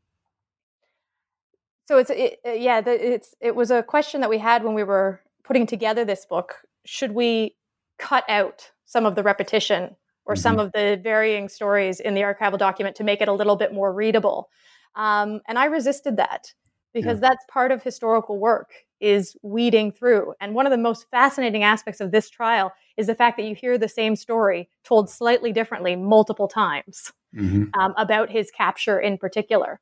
So 1.87 1.97
it's 1.97 2.09
it, 2.09 2.39
uh, 2.45 2.51
yeah, 2.51 2.81
the, 2.81 3.13
it's 3.13 3.33
it 3.41 3.55
was 3.55 3.71
a 3.71 3.83
question 3.83 4.21
that 4.21 4.29
we 4.29 4.37
had 4.37 4.63
when 4.63 4.73
we 4.73 4.83
were 4.83 5.21
putting 5.43 5.65
together 5.65 6.05
this 6.05 6.25
book. 6.25 6.55
Should 6.85 7.11
we 7.11 7.55
cut 7.97 8.23
out 8.29 8.71
some 8.85 9.05
of 9.05 9.15
the 9.15 9.23
repetition 9.23 9.95
or 10.25 10.35
mm-hmm. 10.35 10.41
some 10.41 10.59
of 10.59 10.71
the 10.73 10.99
varying 11.01 11.49
stories 11.49 11.99
in 11.99 12.13
the 12.13 12.21
archival 12.21 12.57
document 12.57 12.95
to 12.97 13.03
make 13.03 13.21
it 13.21 13.27
a 13.27 13.33
little 13.33 13.55
bit 13.55 13.73
more 13.73 13.93
readable? 13.93 14.49
Um, 14.95 15.41
and 15.47 15.57
I 15.59 15.65
resisted 15.65 16.17
that 16.17 16.53
because 16.93 17.17
yeah. 17.17 17.29
that's 17.29 17.45
part 17.49 17.71
of 17.71 17.83
historical 17.83 18.37
work 18.37 18.71
is 18.99 19.35
weeding 19.41 19.91
through. 19.91 20.33
And 20.41 20.55
one 20.55 20.65
of 20.65 20.71
the 20.71 20.77
most 20.77 21.07
fascinating 21.11 21.63
aspects 21.63 22.01
of 22.01 22.11
this 22.11 22.29
trial 22.29 22.71
is 22.97 23.07
the 23.07 23.15
fact 23.15 23.37
that 23.37 23.45
you 23.45 23.55
hear 23.55 23.77
the 23.77 23.87
same 23.87 24.15
story 24.15 24.69
told 24.83 25.09
slightly 25.09 25.51
differently 25.51 25.95
multiple 25.95 26.47
times 26.47 27.13
mm-hmm. 27.35 27.65
um, 27.79 27.93
about 27.97 28.29
his 28.29 28.51
capture 28.51 28.99
in 28.99 29.17
particular. 29.17 29.79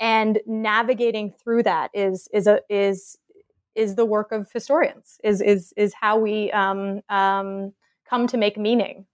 And 0.00 0.40
navigating 0.46 1.32
through 1.32 1.64
that 1.64 1.90
is 1.92 2.28
is 2.32 2.46
a 2.46 2.60
is 2.68 3.18
is 3.74 3.94
the 3.94 4.04
work 4.04 4.32
of 4.32 4.50
historians. 4.52 5.18
Is 5.24 5.40
is 5.40 5.72
is 5.76 5.92
how 6.00 6.18
we 6.18 6.52
um, 6.52 7.00
um, 7.08 7.72
come 8.08 8.26
to 8.28 8.36
make 8.36 8.56
meaning 8.56 9.06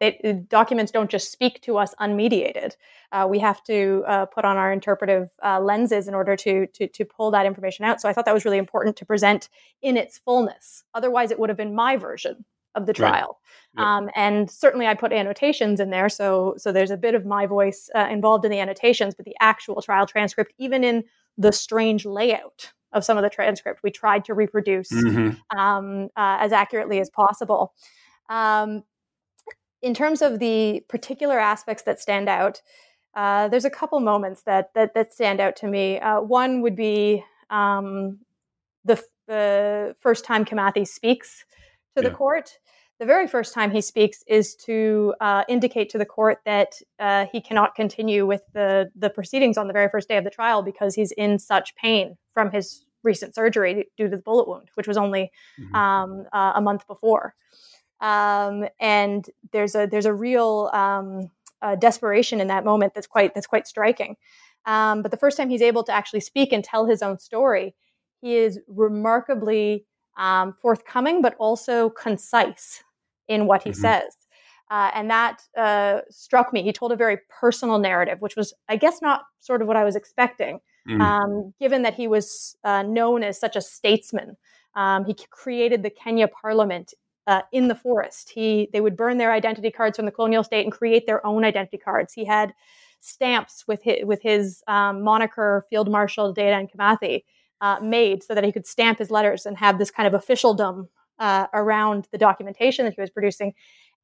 they, 0.00 0.42
documents 0.48 0.90
don't 0.90 1.10
just 1.10 1.30
speak 1.30 1.60
to 1.62 1.76
us 1.76 1.94
unmediated. 2.00 2.74
Uh, 3.12 3.26
we 3.28 3.38
have 3.38 3.62
to 3.64 4.02
uh, 4.06 4.26
put 4.26 4.44
on 4.44 4.56
our 4.56 4.72
interpretive 4.72 5.28
uh, 5.44 5.60
lenses 5.60 6.08
in 6.08 6.14
order 6.14 6.36
to, 6.36 6.66
to, 6.68 6.88
to 6.88 7.04
pull 7.04 7.30
that 7.30 7.46
information 7.46 7.84
out. 7.84 8.00
So 8.00 8.08
I 8.08 8.12
thought 8.12 8.24
that 8.24 8.34
was 8.34 8.44
really 8.44 8.58
important 8.58 8.96
to 8.96 9.06
present 9.06 9.48
in 9.82 9.96
its 9.96 10.18
fullness. 10.18 10.84
Otherwise, 10.94 11.30
it 11.30 11.38
would 11.38 11.50
have 11.50 11.58
been 11.58 11.74
my 11.74 11.96
version 11.96 12.44
of 12.74 12.86
the 12.86 12.92
trial. 12.92 13.40
Right. 13.76 13.84
Um, 13.84 14.10
and 14.14 14.50
certainly, 14.50 14.86
I 14.86 14.94
put 14.94 15.12
annotations 15.12 15.80
in 15.80 15.90
there, 15.90 16.08
so 16.08 16.54
so 16.56 16.72
there's 16.72 16.90
a 16.90 16.96
bit 16.96 17.14
of 17.14 17.26
my 17.26 17.46
voice 17.46 17.90
uh, 17.94 18.06
involved 18.10 18.44
in 18.44 18.50
the 18.50 18.60
annotations. 18.60 19.14
But 19.14 19.26
the 19.26 19.36
actual 19.40 19.82
trial 19.82 20.06
transcript, 20.06 20.52
even 20.58 20.84
in 20.84 21.04
the 21.36 21.52
strange 21.52 22.04
layout 22.04 22.72
of 22.92 23.04
some 23.04 23.16
of 23.16 23.22
the 23.22 23.30
transcript, 23.30 23.82
we 23.82 23.90
tried 23.90 24.24
to 24.26 24.34
reproduce 24.34 24.90
mm-hmm. 24.90 25.58
um, 25.58 26.08
uh, 26.16 26.38
as 26.40 26.52
accurately 26.52 27.00
as 27.00 27.10
possible. 27.10 27.74
Um, 28.28 28.84
in 29.82 29.94
terms 29.94 30.22
of 30.22 30.38
the 30.38 30.84
particular 30.88 31.38
aspects 31.38 31.82
that 31.84 32.00
stand 32.00 32.28
out, 32.28 32.60
uh, 33.14 33.48
there's 33.48 33.64
a 33.64 33.70
couple 33.70 33.98
moments 34.00 34.42
that 34.42 34.72
that, 34.74 34.94
that 34.94 35.12
stand 35.12 35.40
out 35.40 35.56
to 35.56 35.66
me. 35.66 35.98
Uh, 35.98 36.20
one 36.20 36.60
would 36.62 36.76
be 36.76 37.24
um, 37.50 38.18
the 38.84 39.02
the 39.26 39.94
first 40.00 40.24
time 40.24 40.44
Kimathi 40.44 40.86
speaks 40.86 41.44
to 41.96 42.02
yeah. 42.02 42.08
the 42.08 42.14
court. 42.14 42.58
The 42.98 43.06
very 43.06 43.26
first 43.26 43.54
time 43.54 43.70
he 43.70 43.80
speaks 43.80 44.22
is 44.26 44.54
to 44.66 45.14
uh, 45.20 45.44
indicate 45.48 45.88
to 45.90 45.98
the 45.98 46.04
court 46.04 46.40
that 46.44 46.74
uh, 46.98 47.26
he 47.32 47.40
cannot 47.40 47.74
continue 47.74 48.26
with 48.26 48.42
the 48.52 48.90
the 48.94 49.10
proceedings 49.10 49.56
on 49.58 49.66
the 49.66 49.72
very 49.72 49.88
first 49.88 50.08
day 50.08 50.16
of 50.16 50.24
the 50.24 50.30
trial 50.30 50.62
because 50.62 50.94
he's 50.94 51.12
in 51.12 51.38
such 51.38 51.74
pain 51.76 52.16
from 52.34 52.50
his 52.50 52.84
recent 53.02 53.34
surgery 53.34 53.88
due 53.96 54.04
to 54.04 54.16
the 54.16 54.22
bullet 54.22 54.46
wound, 54.46 54.68
which 54.74 54.86
was 54.86 54.96
only 54.96 55.32
mm-hmm. 55.58 55.74
um, 55.74 56.26
uh, 56.32 56.52
a 56.54 56.60
month 56.60 56.86
before. 56.86 57.34
Um, 58.00 58.66
and 58.78 59.28
there's 59.52 59.74
a 59.74 59.86
there's 59.86 60.06
a 60.06 60.14
real 60.14 60.70
um, 60.72 61.30
uh, 61.62 61.76
desperation 61.76 62.40
in 62.40 62.48
that 62.48 62.64
moment 62.64 62.94
that's 62.94 63.06
quite 63.06 63.34
that's 63.34 63.46
quite 63.46 63.66
striking. 63.66 64.16
Um, 64.66 65.02
but 65.02 65.10
the 65.10 65.16
first 65.16 65.36
time 65.36 65.48
he's 65.48 65.62
able 65.62 65.84
to 65.84 65.92
actually 65.92 66.20
speak 66.20 66.52
and 66.52 66.62
tell 66.62 66.86
his 66.86 67.02
own 67.02 67.18
story, 67.18 67.74
he 68.20 68.36
is 68.36 68.60
remarkably 68.68 69.86
um, 70.16 70.54
forthcoming, 70.60 71.22
but 71.22 71.34
also 71.38 71.90
concise 71.90 72.82
in 73.28 73.46
what 73.46 73.62
he 73.62 73.70
mm-hmm. 73.70 73.80
says. 73.80 74.16
Uh, 74.70 74.90
and 74.94 75.10
that 75.10 75.42
uh, 75.56 76.00
struck 76.10 76.52
me. 76.52 76.62
He 76.62 76.72
told 76.72 76.92
a 76.92 76.96
very 76.96 77.18
personal 77.28 77.78
narrative, 77.78 78.20
which 78.20 78.36
was, 78.36 78.54
I 78.68 78.76
guess, 78.76 79.02
not 79.02 79.22
sort 79.40 79.62
of 79.62 79.68
what 79.68 79.76
I 79.76 79.82
was 79.82 79.96
expecting, 79.96 80.60
mm. 80.88 81.00
um, 81.00 81.52
given 81.58 81.82
that 81.82 81.94
he 81.94 82.06
was 82.06 82.56
uh, 82.62 82.82
known 82.82 83.24
as 83.24 83.40
such 83.40 83.56
a 83.56 83.60
statesman. 83.60 84.36
Um, 84.76 85.04
he 85.04 85.16
created 85.30 85.82
the 85.82 85.90
Kenya 85.90 86.28
Parliament 86.28 86.94
uh, 87.26 87.42
in 87.52 87.68
the 87.68 87.74
forest. 87.74 88.30
He 88.30 88.68
they 88.72 88.80
would 88.80 88.96
burn 88.96 89.18
their 89.18 89.32
identity 89.32 89.70
cards 89.70 89.96
from 89.96 90.06
the 90.06 90.12
colonial 90.12 90.44
state 90.44 90.64
and 90.64 90.72
create 90.72 91.06
their 91.06 91.24
own 91.26 91.44
identity 91.44 91.78
cards. 91.78 92.12
He 92.12 92.24
had 92.24 92.54
stamps 93.00 93.64
with 93.66 93.82
his, 93.82 94.04
with 94.04 94.22
his 94.22 94.62
um, 94.68 95.02
moniker, 95.02 95.64
Field 95.70 95.90
Marshal 95.90 96.34
Dedan 96.34 96.68
Kimathi, 96.70 97.24
uh, 97.60 97.78
made 97.82 98.22
so 98.22 98.34
that 98.34 98.44
he 98.44 98.52
could 98.52 98.66
stamp 98.66 98.98
his 98.98 99.10
letters 99.10 99.46
and 99.46 99.56
have 99.56 99.78
this 99.78 99.90
kind 99.90 100.06
of 100.06 100.14
officialdom 100.14 100.88
uh, 101.18 101.46
around 101.52 102.08
the 102.12 102.18
documentation 102.18 102.84
that 102.84 102.94
he 102.94 103.00
was 103.00 103.10
producing. 103.10 103.54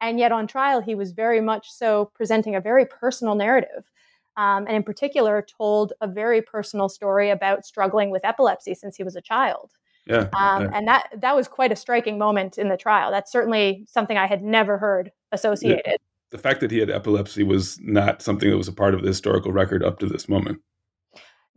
And 0.01 0.19
yet, 0.19 0.33
on 0.33 0.47
trial, 0.47 0.81
he 0.81 0.95
was 0.95 1.13
very 1.13 1.41
much 1.41 1.71
so 1.71 2.11
presenting 2.15 2.55
a 2.55 2.61
very 2.61 2.85
personal 2.85 3.35
narrative. 3.35 3.91
Um, 4.37 4.67
and 4.67 4.77
in 4.77 4.83
particular, 4.83 5.45
told 5.57 5.95
a 6.03 6.07
very 6.07 6.43
personal 6.43 6.91
story 6.91 7.31
about 7.31 7.65
struggling 7.65 8.11
with 8.11 8.25
epilepsy 8.25 8.75
since 8.75 8.97
he 8.97 9.03
was 9.03 9.17
a 9.17 9.23
child. 9.23 9.73
Yeah, 10.07 10.29
um, 10.39 10.63
yeah. 10.63 10.71
And 10.73 10.89
that 10.89 11.09
that 11.17 11.35
was 11.35 11.49
quite 11.49 11.73
a 11.73 11.77
striking 11.77 12.19
moment 12.19 12.59
in 12.59 12.69
the 12.69 12.77
trial. 12.77 13.11
That's 13.11 13.31
certainly 13.31 13.85
something 13.89 14.17
I 14.17 14.27
had 14.27 14.43
never 14.43 14.79
heard 14.79 15.11
associated. 15.33 15.83
Yeah. 15.85 15.97
The 16.31 16.39
fact 16.39 16.61
that 16.61 16.71
he 16.71 16.79
had 16.79 16.91
epilepsy 16.91 17.43
was 17.43 17.79
not 17.81 18.23
something 18.23 18.51
that 18.51 18.57
was 18.57 18.69
a 18.69 18.73
part 18.73 18.95
of 18.95 19.03
the 19.03 19.09
historical 19.09 19.53
record 19.53 19.85
up 19.85 19.99
to 20.01 20.07
this 20.07 20.29
moment. 20.29 20.61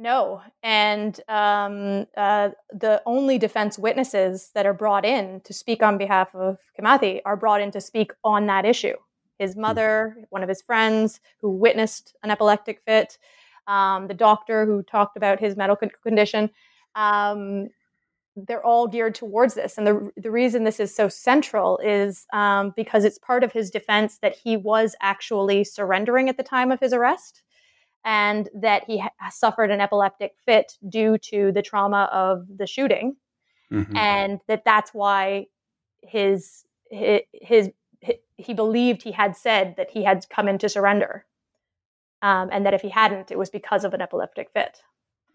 No, 0.02 0.42
and 0.64 1.20
um, 1.28 2.08
uh, 2.16 2.50
the 2.72 3.02
only 3.06 3.38
defense 3.38 3.78
witnesses 3.78 4.52
that 4.56 4.66
are 4.66 4.74
brought 4.74 5.04
in 5.04 5.42
to 5.42 5.54
speak 5.54 5.84
on 5.84 5.98
behalf 5.98 6.34
of 6.34 6.58
Kimathi 6.80 7.20
are 7.26 7.36
brought 7.36 7.60
in 7.60 7.70
to 7.72 7.82
speak 7.82 8.14
on 8.24 8.46
that 8.46 8.66
issue. 8.66 8.96
His 9.40 9.56
hmm. 9.56 9.62
mother, 9.62 10.18
one 10.30 10.42
of 10.42 10.50
his 10.50 10.62
friends 10.62 11.20
who 11.42 11.52
witnessed 11.52 12.16
an 12.24 12.32
epileptic 12.32 12.82
fit, 12.86 13.18
um, 13.68 14.08
the 14.08 14.14
doctor 14.14 14.66
who 14.66 14.84
talked 14.84 15.18
about 15.18 15.40
his 15.40 15.58
medical 15.58 15.90
condition. 16.02 16.50
Um, 16.96 17.68
they're 18.48 18.66
all 18.66 18.88
geared 18.88 19.16
towards 19.16 19.54
this. 19.54 19.78
And 19.78 19.86
the, 19.86 20.12
the 20.18 20.32
reason 20.32 20.64
this 20.64 20.80
is 20.80 20.94
so 20.94 21.08
central 21.08 21.80
is 21.84 22.26
um, 22.34 22.74
because 22.76 23.06
it's 23.06 23.18
part 23.18 23.44
of 23.44 23.52
his 23.52 23.70
defense 23.70 24.20
that 24.22 24.36
he 24.36 24.58
was 24.58 24.96
actually 25.02 25.64
surrendering 25.64 26.30
at 26.30 26.38
the 26.38 26.44
time 26.44 26.72
of 26.72 26.80
his 26.80 26.94
arrest 26.94 27.42
and 28.06 28.50
that 28.54 28.84
he 28.86 29.00
ha- 29.00 29.10
suffered 29.32 29.72
an 29.72 29.82
epileptic 29.82 30.34
fit 30.46 30.78
due 30.88 31.18
to 31.18 31.52
the 31.52 31.62
trauma 31.62 32.10
of 32.12 32.46
the 32.58 32.66
shooting, 32.66 33.16
mm-hmm. 33.72 33.96
and 33.96 34.40
that 34.48 34.64
that's 34.64 34.94
why 34.94 35.46
his, 36.02 36.64
his, 36.90 37.22
his 37.34 37.70
he 38.38 38.54
believed 38.54 39.04
he 39.04 39.12
had 39.12 39.36
said 39.36 39.76
that 39.76 39.92
he 39.92 40.04
had 40.04 40.26
come 40.30 40.48
in 40.48 40.58
to 40.60 40.70
surrender, 40.70 41.26
um, 42.22 42.50
and 42.52 42.66
that 42.66 42.74
if 42.74 42.82
he 42.82 42.90
hadn't, 42.90 43.32
it 43.32 43.38
was 43.38 43.50
because 43.50 43.84
of 43.84 43.94
an 43.94 44.02
epileptic 44.02 44.50
fit. 44.54 44.82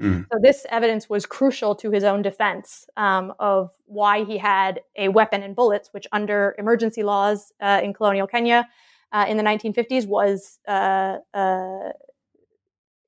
Mm. 0.00 0.26
So 0.32 0.38
this 0.42 0.66
evidence 0.70 1.08
was 1.08 1.24
crucial 1.24 1.74
to 1.76 1.90
his 1.90 2.04
own 2.04 2.22
defense 2.22 2.86
um, 2.96 3.32
of 3.38 3.70
why 3.86 4.24
he 4.24 4.38
had 4.38 4.80
a 4.96 5.08
weapon 5.08 5.42
and 5.42 5.54
bullets, 5.54 5.90
which 5.92 6.06
under 6.12 6.54
emergency 6.58 7.02
laws 7.02 7.52
uh, 7.60 7.80
in 7.82 7.94
colonial 7.94 8.26
Kenya 8.26 8.68
uh, 9.12 9.26
in 9.28 9.36
the 9.36 9.44
1950s 9.44 10.06
was 10.06 10.58
uh, 10.66 11.18
uh 11.32 11.90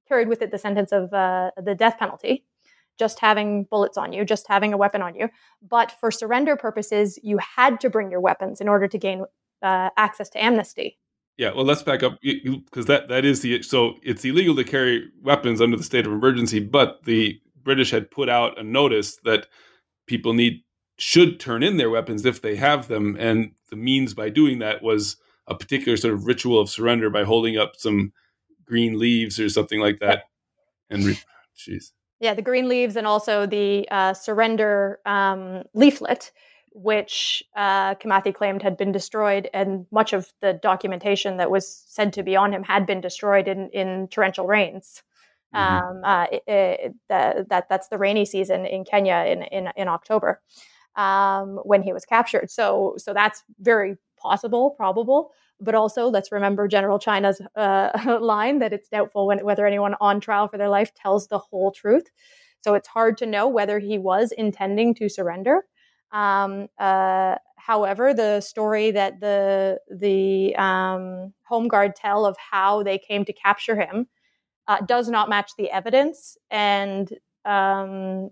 carried 0.09 0.29
with 0.29 0.43
it 0.43 0.51
the 0.51 0.59
sentence 0.59 0.93
of 0.93 1.13
uh, 1.13 1.51
the 1.61 1.75
death 1.75 1.99
penalty, 1.99 2.45
just 2.99 3.19
having 3.19 3.65
bullets 3.65 3.99
on 3.99 4.13
you, 4.13 4.25
just 4.25 4.47
having 4.49 4.73
a 4.73 4.77
weapon 4.77 5.03
on 5.03 5.15
you. 5.15 5.29
But 5.69 5.91
for 5.91 6.11
surrender 6.11 6.57
purposes, 6.57 7.19
you 7.23 7.39
had 7.39 7.81
to 7.81 7.91
bring 7.91 8.11
your 8.11 8.21
weapons 8.21 8.61
in 8.61 8.69
order 8.69 8.87
to 8.87 8.99
gain 8.99 9.25
uh, 9.63 9.91
access 9.97 10.29
to 10.31 10.43
amnesty. 10.43 10.99
Yeah, 11.37 11.53
well, 11.55 11.65
let's 11.65 11.83
back 11.83 12.03
up 12.03 12.19
because 12.23 12.87
that 12.87 13.09
that 13.09 13.25
is 13.25 13.41
the 13.41 13.63
so 13.63 13.95
it's 14.03 14.25
illegal 14.25 14.57
to 14.57 14.65
carry 14.65 15.11
weapons 15.23 15.61
under 15.61 15.77
the 15.77 15.83
state 15.83 16.07
of 16.07 16.13
emergency, 16.13 16.61
but 16.61 17.05
the 17.05 17.39
British 17.63 17.91
had 17.91 18.11
put 18.11 18.29
out 18.29 18.59
a 18.59 18.63
notice 18.63 19.19
that 19.25 19.47
people 20.07 20.33
need 20.33 20.63
should 20.99 21.39
turn 21.39 21.63
in 21.63 21.77
their 21.77 21.91
weapons 21.91 22.25
if 22.25 22.41
they 22.41 22.57
have 22.57 22.89
them, 22.89 23.17
and 23.19 23.53
the 23.71 23.77
means 23.77 24.15
by 24.15 24.31
doing 24.31 24.61
that 24.61 24.83
was 24.83 25.17
a 25.47 25.55
particular 25.55 25.97
sort 25.97 26.15
of 26.15 26.27
ritual 26.27 26.59
of 26.59 26.71
surrender 26.71 27.11
by 27.11 27.25
holding 27.25 27.59
up 27.59 27.77
some 27.77 28.13
green 28.65 28.99
leaves 28.99 29.39
or 29.39 29.49
something 29.49 29.81
like 29.81 30.01
that. 30.01 30.25
And 30.91 31.05
re- 31.05 31.19
jeez. 31.57 31.93
Yeah, 32.21 32.35
the 32.35 32.43
green 32.43 32.69
leaves 32.69 32.97
and 32.97 33.07
also 33.07 33.47
the 33.47 33.87
uh, 33.91 34.15
surrender 34.15 35.01
um, 35.05 35.65
leaflet, 35.75 36.33
which 36.77 37.43
uh, 37.57 37.95
Kimathi 37.95 38.35
claimed 38.35 38.63
had 38.63 38.77
been 38.77 38.93
destroyed, 38.93 39.49
and 39.55 39.87
much 39.91 40.13
of 40.13 40.31
the 40.43 40.53
documentation 40.53 41.39
that 41.39 41.51
was 41.51 41.67
said 41.67 42.13
to 42.13 42.23
be 42.23 42.37
on 42.37 42.53
him 42.53 42.63
had 42.63 42.85
been 42.85 43.01
destroyed 43.01 43.49
in, 43.49 43.71
in 43.71 44.09
torrential 44.09 44.47
rains. 44.47 45.03
Mm-hmm. 45.55 45.89
Um, 45.89 46.05
uh, 46.05 46.27
it, 46.31 46.43
it, 46.47 46.95
that, 47.09 47.49
that 47.49 47.69
that's 47.71 47.89
the 47.89 47.97
rainy 47.97 48.27
season 48.27 48.67
in 48.67 48.85
Kenya 48.85 49.25
in 49.27 49.43
in, 49.45 49.73
in 49.75 49.89
October 49.89 50.43
um, 50.97 51.61
when 51.65 51.83
he 51.83 51.95
was 51.95 52.05
captured. 52.05 52.51
So 52.51 52.95
so 52.99 53.15
that's 53.15 53.43
very 53.59 53.97
possible, 54.19 54.71
probable. 54.71 55.31
But 55.59 55.75
also, 55.75 56.09
let's 56.09 56.31
remember 56.31 56.69
General 56.69 56.99
China's 56.99 57.41
uh, 57.57 58.19
line 58.21 58.59
that 58.59 58.75
it's 58.75 58.91
doubtful 58.91 59.29
when, 59.29 59.39
whether 59.39 59.67
anyone 59.67 59.95
on 60.01 60.21
trial 60.21 60.47
for 60.49 60.59
their 60.59 60.69
life 60.69 60.93
tells 60.95 61.29
the 61.29 61.39
whole 61.39 61.73
truth. 61.73 62.11
So 62.61 62.75
it's 62.75 62.89
hard 62.89 63.17
to 63.19 63.27
know 63.27 63.49
whether 63.49 63.79
he 63.79 63.97
was 63.97 64.33
intending 64.33 64.95
to 64.97 65.09
surrender. 65.09 65.65
Um, 66.13 66.69
uh, 66.79 67.37
however, 67.57 68.15
the 68.15 68.41
story 68.41 68.91
that 68.93 69.21
the 69.21 69.81
the 69.91 70.55
um, 70.57 71.33
Home 71.49 71.69
Guard 71.69 71.95
tell 71.97 72.25
of 72.27 72.37
how 72.39 72.83
they 72.83 72.99
came 72.99 73.25
to 73.25 73.33
capture 73.33 73.77
him 73.77 74.07
uh, 74.69 74.81
does 74.81 75.09
not 75.09 75.29
match 75.29 75.53
the 75.59 75.71
evidence, 75.71 76.37
and 76.51 77.13
um, 77.45 78.31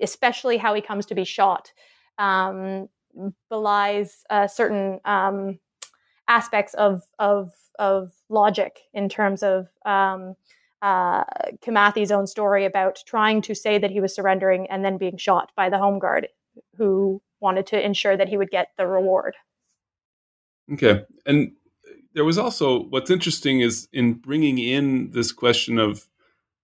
especially 0.00 0.56
how 0.56 0.74
he 0.74 0.80
comes 0.80 1.06
to 1.06 1.14
be 1.14 1.24
shot 1.24 1.72
um, 2.18 2.88
belies 3.48 4.24
certain 4.48 5.00
um, 5.04 5.58
aspects 6.28 6.74
of 6.74 7.02
of 7.18 7.52
of 7.78 8.12
logic 8.28 8.80
in 8.92 9.08
terms 9.08 9.42
of 9.42 9.68
um, 9.84 10.34
uh, 10.82 11.24
Kimathi's 11.64 12.10
own 12.10 12.26
story 12.26 12.64
about 12.64 13.02
trying 13.06 13.42
to 13.42 13.54
say 13.54 13.78
that 13.78 13.90
he 13.90 14.00
was 14.00 14.14
surrendering 14.14 14.66
and 14.70 14.84
then 14.84 14.98
being 14.98 15.16
shot 15.16 15.50
by 15.56 15.68
the 15.68 15.78
Home 15.78 15.98
Guard, 15.98 16.28
who 16.76 17.20
wanted 17.40 17.66
to 17.68 17.84
ensure 17.84 18.16
that 18.16 18.28
he 18.28 18.36
would 18.36 18.50
get 18.50 18.68
the 18.76 18.86
reward. 18.86 19.34
Okay, 20.72 21.04
and 21.24 21.52
there 22.14 22.24
was 22.24 22.38
also 22.38 22.84
what's 22.84 23.10
interesting 23.10 23.60
is 23.60 23.88
in 23.92 24.14
bringing 24.14 24.58
in 24.58 25.10
this 25.12 25.32
question 25.32 25.78
of 25.78 26.06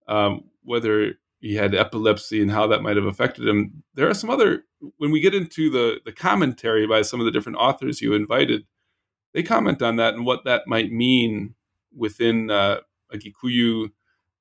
um, 0.09 0.45
whether 0.63 1.15
he 1.41 1.55
had 1.55 1.75
epilepsy 1.75 2.41
and 2.41 2.51
how 2.51 2.67
that 2.67 2.83
might 2.83 2.97
have 2.97 3.07
affected 3.07 3.47
him. 3.47 3.83
There 3.95 4.09
are 4.09 4.15
some 4.15 4.31
other 4.31 4.65
when 4.99 5.11
we 5.11 5.21
get 5.21 5.35
into 5.35 5.71
the 5.71 6.01
the 6.05 6.13
commentary 6.13 6.87
by 6.87 7.03
some 7.03 7.21
of 7.21 7.27
the 7.27 7.33
different 7.33 7.59
authors 7.59 8.03
you 8.03 8.13
invited 8.13 8.65
they 9.35 9.43
comment 9.43 9.83
on 9.83 9.97
that 9.97 10.15
and 10.15 10.25
what 10.25 10.45
that 10.45 10.67
might 10.67 10.91
mean 10.91 11.55
within 11.95 12.51
uh, 12.51 12.79
a 13.13 13.19
Gikuyu 13.19 13.91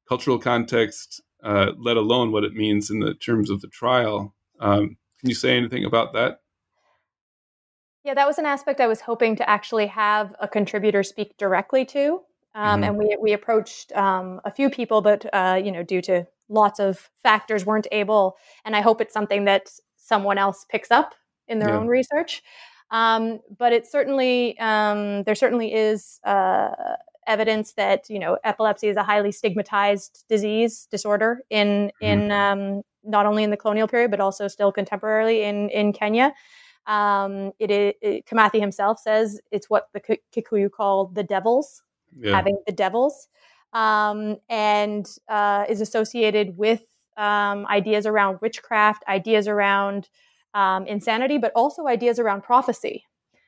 cultural 0.07 0.39
context, 0.39 1.21
uh, 1.43 1.71
let 1.77 1.97
alone 1.97 2.31
what 2.31 2.43
it 2.43 2.53
means 2.53 2.89
in 2.89 2.99
the 2.99 3.13
terms 3.13 3.49
of 3.49 3.61
the 3.61 3.67
trial. 3.67 4.33
Um, 4.59 4.97
can 5.19 5.29
you 5.29 5.35
say 5.35 5.57
anything 5.57 5.85
about 5.85 6.13
that? 6.13 6.39
Yeah, 8.03 8.13
that 8.15 8.27
was 8.27 8.37
an 8.37 8.45
aspect 8.45 8.81
I 8.81 8.87
was 8.87 9.01
hoping 9.01 9.37
to 9.37 9.49
actually 9.49 9.87
have 9.87 10.35
a 10.39 10.47
contributor 10.47 11.03
speak 11.03 11.37
directly 11.37 11.85
to. 11.85 12.21
Um, 12.55 12.81
mm-hmm. 12.81 12.83
And 12.83 12.97
we, 12.97 13.17
we 13.19 13.33
approached 13.33 13.91
um, 13.93 14.41
a 14.43 14.51
few 14.51 14.69
people, 14.69 15.01
but 15.01 15.25
uh, 15.33 15.59
you 15.63 15.71
know, 15.71 15.83
due 15.83 16.01
to 16.03 16.27
lots 16.49 16.79
of 16.79 17.09
factors, 17.23 17.65
weren't 17.65 17.87
able. 17.91 18.35
And 18.65 18.75
I 18.75 18.81
hope 18.81 19.01
it's 19.01 19.13
something 19.13 19.45
that 19.45 19.69
someone 19.95 20.37
else 20.37 20.65
picks 20.69 20.91
up 20.91 21.15
in 21.47 21.59
their 21.59 21.69
yeah. 21.69 21.77
own 21.77 21.87
research. 21.87 22.43
Um, 22.91 23.39
but 23.57 23.73
it 23.73 23.87
certainly 23.87 24.59
um, 24.59 25.23
there 25.23 25.35
certainly 25.35 25.73
is 25.73 26.19
uh, 26.25 26.69
evidence 27.27 27.73
that 27.73 28.09
you 28.09 28.19
know 28.19 28.37
epilepsy 28.43 28.87
is 28.87 28.97
a 28.97 29.03
highly 29.03 29.31
stigmatized 29.31 30.25
disease 30.29 30.87
disorder 30.91 31.41
in 31.49 31.91
mm-hmm. 32.01 32.05
in 32.05 32.31
um, 32.31 32.81
not 33.03 33.25
only 33.25 33.43
in 33.43 33.49
the 33.51 33.57
colonial 33.57 33.87
period 33.87 34.11
but 34.11 34.19
also 34.19 34.47
still 34.47 34.71
contemporarily 34.71 35.41
in 35.41 35.69
in 35.69 35.93
Kenya. 35.93 36.33
Um, 36.85 37.53
it, 37.59 37.71
it, 38.01 38.25
Kimathi 38.25 38.59
himself 38.59 38.99
says 38.99 39.39
it's 39.51 39.69
what 39.69 39.87
the 39.93 40.01
Kikuyu 40.35 40.69
call 40.69 41.07
the 41.07 41.23
devils, 41.23 41.81
yeah. 42.19 42.35
having 42.35 42.57
the 42.67 42.73
devils, 42.73 43.29
um, 43.71 44.37
and 44.49 45.07
uh, 45.29 45.65
is 45.69 45.79
associated 45.79 46.57
with 46.57 46.81
um, 47.15 47.65
ideas 47.67 48.05
around 48.05 48.39
witchcraft, 48.41 49.03
ideas 49.07 49.47
around 49.47 50.09
um, 50.53 50.85
insanity, 50.85 51.37
but 51.37 51.51
also 51.55 51.87
ideas 51.87 52.19
around 52.19 52.43
prophecy. 52.43 53.05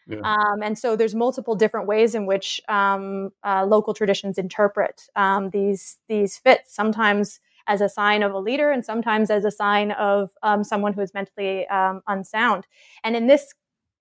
Yeah. 0.08 0.20
Um, 0.20 0.62
and 0.62 0.78
so 0.78 0.96
there's 0.96 1.16
multiple 1.16 1.56
different 1.56 1.88
ways 1.88 2.14
in 2.14 2.26
which 2.26 2.62
um, 2.68 3.32
uh, 3.44 3.66
local 3.66 3.94
traditions 3.94 4.38
interpret 4.38 5.04
um, 5.16 5.50
these 5.50 5.98
these 6.08 6.38
fits. 6.38 6.76
Sometimes 6.76 7.40
as 7.68 7.82
a 7.82 7.90
sign 7.90 8.22
of 8.22 8.32
a 8.32 8.40
leader, 8.40 8.72
and 8.72 8.86
sometimes 8.86 9.32
as 9.32 9.46
a 9.46 9.52
sign 9.52 9.92
of 9.92 10.32
um, 10.44 10.64
someone 10.64 10.94
who 10.94 11.02
is 11.02 11.14
mentally 11.14 11.68
um, 11.68 12.02
unsound. 12.08 12.68
And 13.04 13.16
in 13.16 13.26
this 13.28 13.54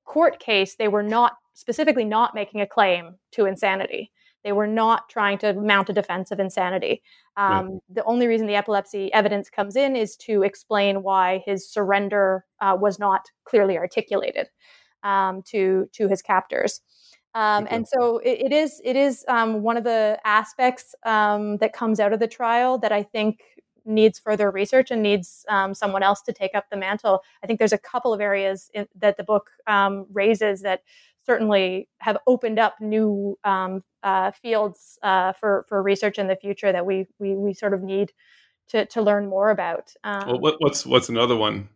court 0.05 0.39
case, 0.39 0.77
they 0.77 0.89
were 0.89 1.03
not 1.03 1.39
specifically 1.55 2.05
not 2.05 2.35
making 2.35 2.61
a 2.61 2.67
claim 2.67 3.15
to 3.33 3.47
insanity. 3.47 4.11
They 4.43 4.53
were 4.53 4.67
not 4.67 5.09
trying 5.09 5.39
to 5.39 5.55
mount 5.55 5.89
a 5.89 5.95
defense 5.95 6.31
of 6.31 6.39
insanity. 6.39 7.03
Um, 7.39 7.67
right. 7.67 7.81
The 7.95 8.05
only 8.05 8.27
reason 8.27 8.47
the 8.47 8.57
epilepsy 8.57 9.11
evidence 9.15 9.49
comes 9.49 9.75
in 9.75 9.97
is 9.97 10.17
to 10.19 10.43
explain 10.43 11.03
why 11.03 11.43
his 11.47 11.67
surrender 11.67 12.45
uh, 12.61 12.77
was 12.79 12.99
not 12.99 13.31
clearly 13.45 13.79
articulated 13.79 14.49
um, 15.05 15.43
to 15.43 15.89
to 15.93 16.09
his 16.09 16.23
captors. 16.23 16.81
Um, 17.35 17.67
and 17.69 17.87
so 17.87 18.19
it, 18.19 18.47
it 18.47 18.53
is 18.53 18.81
it 18.85 18.97
is 18.97 19.25
um, 19.29 19.63
one 19.63 19.77
of 19.77 19.85
the 19.85 20.19
aspects 20.25 20.95
um, 21.05 21.57
that 21.59 21.73
comes 21.73 21.99
out 21.99 22.13
of 22.13 22.21
the 22.21 22.29
trial 22.29 22.79
that 22.79 22.93
I 22.93 23.03
think 23.03 23.41
needs 23.85 24.19
further 24.19 24.51
research 24.51 24.91
and 24.91 25.03
needs 25.03 25.45
um, 25.49 25.75
someone 25.75 26.03
else 26.03 26.23
to 26.23 26.33
take 26.33 26.55
up 26.55 26.71
the 26.71 26.77
mantle. 26.77 27.23
I 27.43 27.47
think 27.47 27.59
there's 27.59 27.73
a 27.73 27.79
couple 27.79 28.15
of 28.15 28.21
areas 28.21 28.71
in, 28.73 28.87
that 28.97 29.17
the 29.17 29.25
book 29.25 29.51
um, 29.67 30.07
raises 30.13 30.63
that 30.63 30.83
certainly 31.27 31.89
have 31.99 32.17
opened 32.27 32.59
up 32.59 32.77
new 32.81 33.37
um, 33.45 33.83
uh, 34.05 34.31
fields 34.31 34.99
uh, 35.03 35.33
for 35.33 35.67
for 35.69 35.83
research 35.83 36.19
in 36.19 36.29
the 36.29 36.37
future 36.37 36.71
that 36.71 36.87
we 36.87 37.07
we, 37.19 37.35
we 37.35 37.53
sort 37.53 37.75
of 37.75 37.83
need 37.83 38.13
to 38.69 38.87
to 38.87 39.03
learn 39.03 39.29
more 39.29 39.51
about. 39.51 39.93
well, 40.05 40.39
what, 40.39 40.55
what's 40.61 40.87
what's 40.87 41.09
another 41.09 41.37
one 41.37 41.69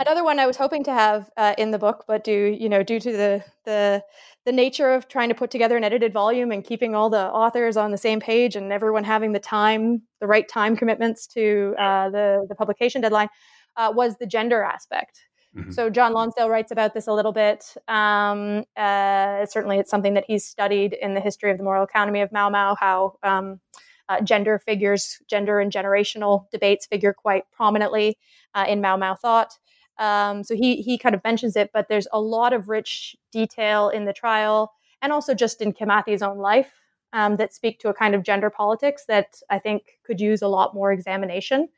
Another 0.00 0.24
one 0.24 0.38
I 0.38 0.46
was 0.46 0.56
hoping 0.56 0.82
to 0.84 0.94
have 0.94 1.28
uh, 1.36 1.54
in 1.58 1.72
the 1.72 1.78
book, 1.78 2.04
but 2.08 2.24
due 2.24 2.56
you 2.58 2.70
know 2.70 2.82
due 2.82 2.98
to 2.98 3.12
the 3.12 3.44
the 3.66 4.02
the 4.46 4.52
nature 4.52 4.90
of 4.92 5.08
trying 5.08 5.28
to 5.28 5.34
put 5.34 5.50
together 5.50 5.76
an 5.76 5.84
edited 5.84 6.14
volume 6.14 6.50
and 6.50 6.64
keeping 6.64 6.94
all 6.94 7.10
the 7.10 7.26
authors 7.26 7.76
on 7.76 7.90
the 7.90 7.98
same 7.98 8.18
page 8.18 8.56
and 8.56 8.72
everyone 8.72 9.04
having 9.04 9.32
the 9.32 9.38
time, 9.38 10.00
the 10.18 10.26
right 10.26 10.48
time 10.48 10.74
commitments 10.74 11.26
to 11.26 11.74
uh, 11.78 12.08
the 12.08 12.46
the 12.48 12.54
publication 12.54 13.02
deadline, 13.02 13.28
uh, 13.76 13.92
was 13.94 14.16
the 14.16 14.26
gender 14.26 14.62
aspect. 14.62 15.20
Mm-hmm. 15.54 15.72
So 15.72 15.90
John 15.90 16.14
Lonsdale 16.14 16.48
writes 16.48 16.72
about 16.72 16.94
this 16.94 17.06
a 17.06 17.12
little 17.12 17.32
bit. 17.32 17.76
Um, 17.86 18.64
uh, 18.78 19.44
certainly, 19.44 19.78
it's 19.78 19.90
something 19.90 20.14
that 20.14 20.24
he's 20.26 20.46
studied 20.46 20.94
in 20.94 21.12
the 21.12 21.20
history 21.20 21.50
of 21.50 21.58
the 21.58 21.64
moral 21.64 21.84
economy 21.84 22.22
of 22.22 22.32
Mau 22.32 22.48
Mau. 22.48 22.74
How 22.74 23.18
um, 23.22 23.60
uh, 24.08 24.22
gender 24.22 24.58
figures, 24.58 25.18
gender 25.28 25.60
and 25.60 25.70
generational 25.70 26.50
debates 26.50 26.86
figure 26.86 27.12
quite 27.12 27.44
prominently 27.52 28.16
uh, 28.54 28.64
in 28.66 28.80
Mau 28.80 28.96
Mau 28.96 29.14
thought. 29.14 29.58
Um, 29.98 30.42
so 30.44 30.54
he 30.54 30.76
he 30.82 30.96
kind 30.98 31.14
of 31.14 31.22
mentions 31.24 31.56
it, 31.56 31.70
but 31.72 31.88
there's 31.88 32.08
a 32.12 32.20
lot 32.20 32.52
of 32.52 32.68
rich 32.68 33.16
detail 33.32 33.88
in 33.88 34.04
the 34.04 34.12
trial, 34.12 34.72
and 35.02 35.12
also 35.12 35.34
just 35.34 35.60
in 35.60 35.72
Kimathi's 35.72 36.22
own 36.22 36.38
life 36.38 36.72
um, 37.12 37.36
that 37.36 37.54
speak 37.54 37.78
to 37.80 37.88
a 37.88 37.94
kind 37.94 38.14
of 38.14 38.22
gender 38.22 38.50
politics 38.50 39.04
that 39.08 39.40
I 39.50 39.58
think 39.58 39.98
could 40.04 40.20
use 40.20 40.42
a 40.42 40.48
lot 40.48 40.74
more 40.74 40.92
examination. 40.92 41.68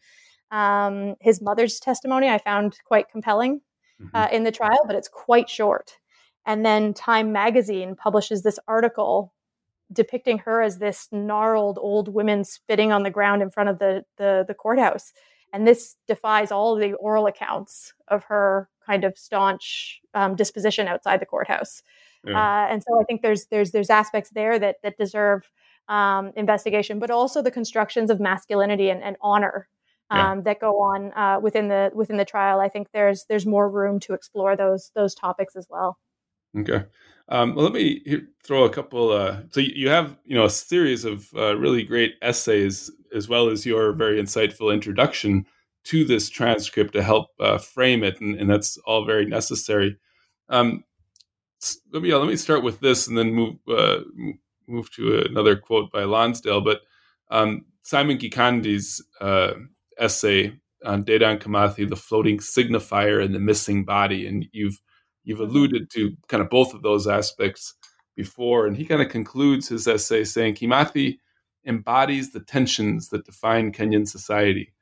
Um, 0.50 1.16
his 1.20 1.40
mother's 1.40 1.80
testimony 1.80 2.28
I 2.28 2.38
found 2.38 2.78
quite 2.84 3.10
compelling 3.10 3.60
mm-hmm. 4.00 4.14
uh, 4.14 4.28
in 4.30 4.44
the 4.44 4.52
trial, 4.52 4.80
but 4.86 4.96
it's 4.96 5.08
quite 5.08 5.48
short. 5.48 5.98
And 6.44 6.64
then 6.64 6.92
Time 6.92 7.32
Magazine 7.32 7.94
publishes 7.96 8.42
this 8.42 8.58
article 8.68 9.32
depicting 9.92 10.38
her 10.38 10.62
as 10.62 10.78
this 10.78 11.08
gnarled 11.12 11.78
old 11.80 12.12
woman 12.12 12.44
spitting 12.44 12.92
on 12.92 13.02
the 13.02 13.10
ground 13.10 13.42
in 13.42 13.50
front 13.50 13.68
of 13.68 13.78
the 13.78 14.04
the, 14.16 14.44
the 14.46 14.54
courthouse 14.54 15.12
and 15.52 15.66
this 15.66 15.96
defies 16.08 16.50
all 16.50 16.76
the 16.76 16.94
oral 16.94 17.26
accounts 17.26 17.92
of 18.08 18.24
her 18.24 18.68
kind 18.84 19.04
of 19.04 19.16
staunch 19.16 20.00
um, 20.14 20.34
disposition 20.34 20.88
outside 20.88 21.20
the 21.20 21.26
courthouse. 21.26 21.82
Yeah. 22.24 22.38
Uh, 22.38 22.66
and 22.72 22.82
so 22.82 23.00
I 23.00 23.04
think 23.04 23.22
there's 23.22 23.46
there's 23.46 23.72
there's 23.72 23.90
aspects 23.90 24.30
there 24.30 24.58
that 24.58 24.76
that 24.82 24.96
deserve 24.96 25.50
um, 25.88 26.32
investigation, 26.36 26.98
but 26.98 27.10
also 27.10 27.42
the 27.42 27.50
constructions 27.50 28.10
of 28.10 28.20
masculinity 28.20 28.90
and, 28.90 29.02
and 29.02 29.16
honor 29.20 29.68
um, 30.10 30.38
yeah. 30.38 30.42
that 30.44 30.60
go 30.60 30.80
on 30.80 31.12
uh, 31.14 31.40
within 31.40 31.68
the 31.68 31.90
within 31.94 32.16
the 32.16 32.24
trial. 32.24 32.60
I 32.60 32.68
think 32.68 32.88
there's 32.92 33.24
there's 33.28 33.46
more 33.46 33.68
room 33.68 33.98
to 34.00 34.14
explore 34.14 34.56
those 34.56 34.90
those 34.94 35.14
topics 35.14 35.56
as 35.56 35.66
well. 35.68 35.98
Okay. 36.56 36.84
Um, 37.28 37.54
well, 37.54 37.64
let 37.64 37.72
me 37.72 38.02
throw 38.44 38.64
a 38.64 38.70
couple. 38.70 39.10
Uh, 39.10 39.42
so 39.50 39.60
you 39.60 39.88
have, 39.88 40.16
you 40.24 40.36
know, 40.36 40.44
a 40.44 40.50
series 40.50 41.04
of 41.04 41.28
uh, 41.34 41.56
really 41.56 41.82
great 41.82 42.14
essays, 42.22 42.90
as 43.14 43.28
well 43.28 43.48
as 43.48 43.64
your 43.64 43.92
very 43.92 44.20
insightful 44.20 44.72
introduction 44.72 45.46
to 45.84 46.04
this 46.04 46.28
transcript 46.28 46.92
to 46.92 47.02
help 47.02 47.28
uh, 47.40 47.58
frame 47.58 48.04
it, 48.04 48.20
and, 48.20 48.36
and, 48.36 48.48
that's 48.48 48.76
all 48.78 49.04
very 49.04 49.26
necessary. 49.26 49.96
Um, 50.48 50.84
let 51.92 52.02
me 52.02 52.10
yeah, 52.10 52.16
let 52.16 52.28
me 52.28 52.36
start 52.36 52.62
with 52.62 52.80
this, 52.80 53.08
and 53.08 53.16
then 53.16 53.32
move 53.32 53.56
uh, 53.68 54.00
move 54.68 54.90
to 54.92 55.24
another 55.28 55.56
quote 55.56 55.90
by 55.92 56.04
Lonsdale. 56.04 56.60
But 56.60 56.82
um, 57.30 57.64
Simon 57.82 58.18
Gikandi's 58.18 59.04
uh, 59.20 59.54
essay 59.98 60.52
on 60.84 61.04
Dedan 61.04 61.40
Kimathi, 61.40 61.88
the 61.88 61.96
floating 61.96 62.38
signifier 62.38 63.24
and 63.24 63.34
the 63.34 63.40
missing 63.40 63.84
body, 63.84 64.26
and 64.26 64.46
you've 64.52 64.80
You've 65.24 65.40
alluded 65.40 65.90
to 65.90 66.16
kind 66.28 66.42
of 66.42 66.50
both 66.50 66.74
of 66.74 66.82
those 66.82 67.06
aspects 67.06 67.74
before, 68.16 68.66
and 68.66 68.76
he 68.76 68.84
kind 68.84 69.02
of 69.02 69.08
concludes 69.08 69.68
his 69.68 69.86
essay 69.86 70.24
saying 70.24 70.54
Kimathi 70.54 71.18
embodies 71.64 72.32
the 72.32 72.40
tensions 72.40 73.08
that 73.08 73.24
define 73.24 73.72
Kenyan 73.72 74.06
society. 74.06 74.72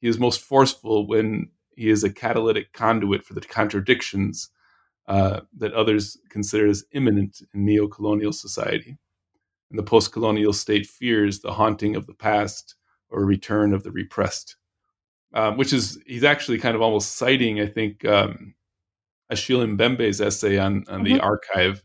He 0.00 0.08
is 0.08 0.18
most 0.18 0.40
forceful 0.40 1.06
when 1.06 1.50
he 1.76 1.90
is 1.90 2.02
a 2.02 2.12
catalytic 2.12 2.72
conduit 2.72 3.24
for 3.24 3.34
the 3.34 3.40
contradictions 3.42 4.50
uh, 5.06 5.40
that 5.58 5.74
others 5.74 6.16
consider 6.28 6.66
as 6.66 6.84
imminent 6.92 7.42
in 7.54 7.64
neo-colonial 7.64 8.32
society. 8.32 8.96
And 9.70 9.78
the 9.78 9.82
post-colonial 9.84 10.52
state 10.52 10.86
fears 10.86 11.40
the 11.40 11.52
haunting 11.52 11.96
of 11.96 12.06
the 12.06 12.14
past 12.14 12.74
or 13.10 13.24
return 13.24 13.74
of 13.74 13.82
the 13.82 13.90
repressed, 13.90 14.56
um, 15.34 15.56
which 15.56 15.72
is 15.72 16.00
he's 16.06 16.24
actually 16.24 16.58
kind 16.58 16.74
of 16.74 16.82
almost 16.82 17.16
citing, 17.16 17.60
I 17.60 17.66
think, 17.66 18.04
um, 18.04 18.54
Achille 19.30 19.66
Mbembe's 19.66 20.20
essay 20.20 20.58
on, 20.58 20.84
on 20.88 21.02
mm-hmm. 21.02 21.04
the 21.04 21.20
archive 21.20 21.82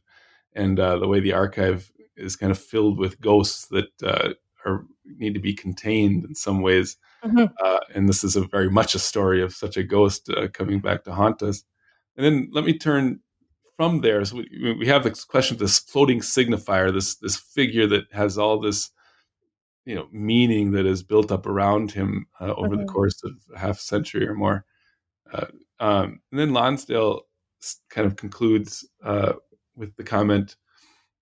and 0.54 0.80
uh, 0.80 0.98
the 0.98 1.08
way 1.08 1.20
the 1.20 1.34
archive 1.34 1.92
is 2.16 2.36
kind 2.36 2.52
of 2.52 2.58
filled 2.58 2.98
with 2.98 3.20
ghosts 3.22 3.68
that 3.68 3.90
uh, 4.04 4.30
are 4.66 4.86
need 5.06 5.34
to 5.34 5.40
be 5.40 5.54
contained 5.54 6.26
in 6.26 6.34
some 6.34 6.62
ways. 6.62 6.98
Mm-hmm. 7.24 7.46
Uh, 7.64 7.80
and 7.94 8.10
this 8.10 8.24
is 8.24 8.36
a 8.36 8.48
very 8.48 8.70
much 8.70 8.96
a 8.96 9.00
story 9.00 9.42
of 9.42 9.54
such 9.54 9.78
a 9.78 9.84
ghost 9.84 10.30
uh, 10.30 10.48
coming 10.48 10.80
back 10.80 11.04
to 11.04 11.14
haunt 11.14 11.44
us. 11.44 11.64
And 12.18 12.26
then 12.26 12.50
let 12.52 12.66
me 12.66 12.78
turn 12.78 13.20
from 13.78 14.02
there. 14.02 14.24
So 14.26 14.38
we, 14.38 14.76
we 14.80 14.88
have 14.88 15.04
this 15.04 15.24
question 15.24 15.56
of 15.56 15.60
this 15.60 15.80
floating 15.80 16.22
signifier, 16.22 16.94
this 16.94 17.16
this 17.16 17.38
figure 17.38 17.88
that 17.88 18.06
has 18.12 18.38
all 18.38 18.60
this 18.60 18.90
you 19.86 19.96
know 19.96 20.08
meaning 20.12 20.72
that 20.72 20.86
is 20.86 21.04
built 21.04 21.32
up 21.32 21.46
around 21.46 21.92
him 21.92 22.26
uh, 22.40 22.54
over 22.54 22.70
mm-hmm. 22.70 22.86
the 22.86 22.86
course 22.86 23.24
of 23.24 23.34
half 23.56 23.78
a 23.78 23.82
century 23.82 24.28
or 24.28 24.34
more. 24.34 24.66
Uh, 25.32 25.48
um, 25.80 26.22
and 26.32 26.40
then 26.40 26.54
Lonsdale 26.54 27.22
kind 27.90 28.08
of 28.08 28.16
concludes 28.16 28.88
uh, 29.04 29.34
with 29.76 29.96
the 29.96 30.04
comment 30.04 30.56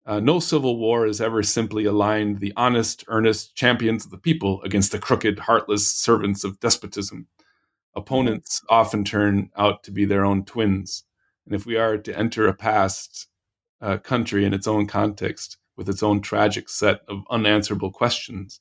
uh, 0.05 0.19
No 0.19 0.39
civil 0.39 0.77
war 0.77 1.05
has 1.07 1.21
ever 1.21 1.43
simply 1.43 1.85
aligned 1.85 2.39
the 2.39 2.53
honest, 2.57 3.05
earnest 3.07 3.55
champions 3.55 4.05
of 4.05 4.11
the 4.11 4.17
people 4.17 4.61
against 4.63 4.91
the 4.91 4.99
crooked, 4.99 5.39
heartless 5.39 5.87
servants 5.89 6.43
of 6.43 6.59
despotism. 6.59 7.27
Opponents 7.95 8.61
often 8.69 9.03
turn 9.03 9.49
out 9.55 9.83
to 9.83 9.91
be 9.91 10.05
their 10.05 10.25
own 10.25 10.43
twins. 10.43 11.03
And 11.45 11.55
if 11.55 11.65
we 11.65 11.77
are 11.77 11.97
to 11.97 12.17
enter 12.17 12.47
a 12.47 12.53
past 12.53 13.27
uh, 13.81 13.97
country 13.97 14.45
in 14.45 14.53
its 14.53 14.67
own 14.67 14.87
context 14.87 15.57
with 15.77 15.89
its 15.89 16.03
own 16.03 16.21
tragic 16.21 16.69
set 16.69 17.01
of 17.07 17.23
unanswerable 17.29 17.91
questions, 17.91 18.59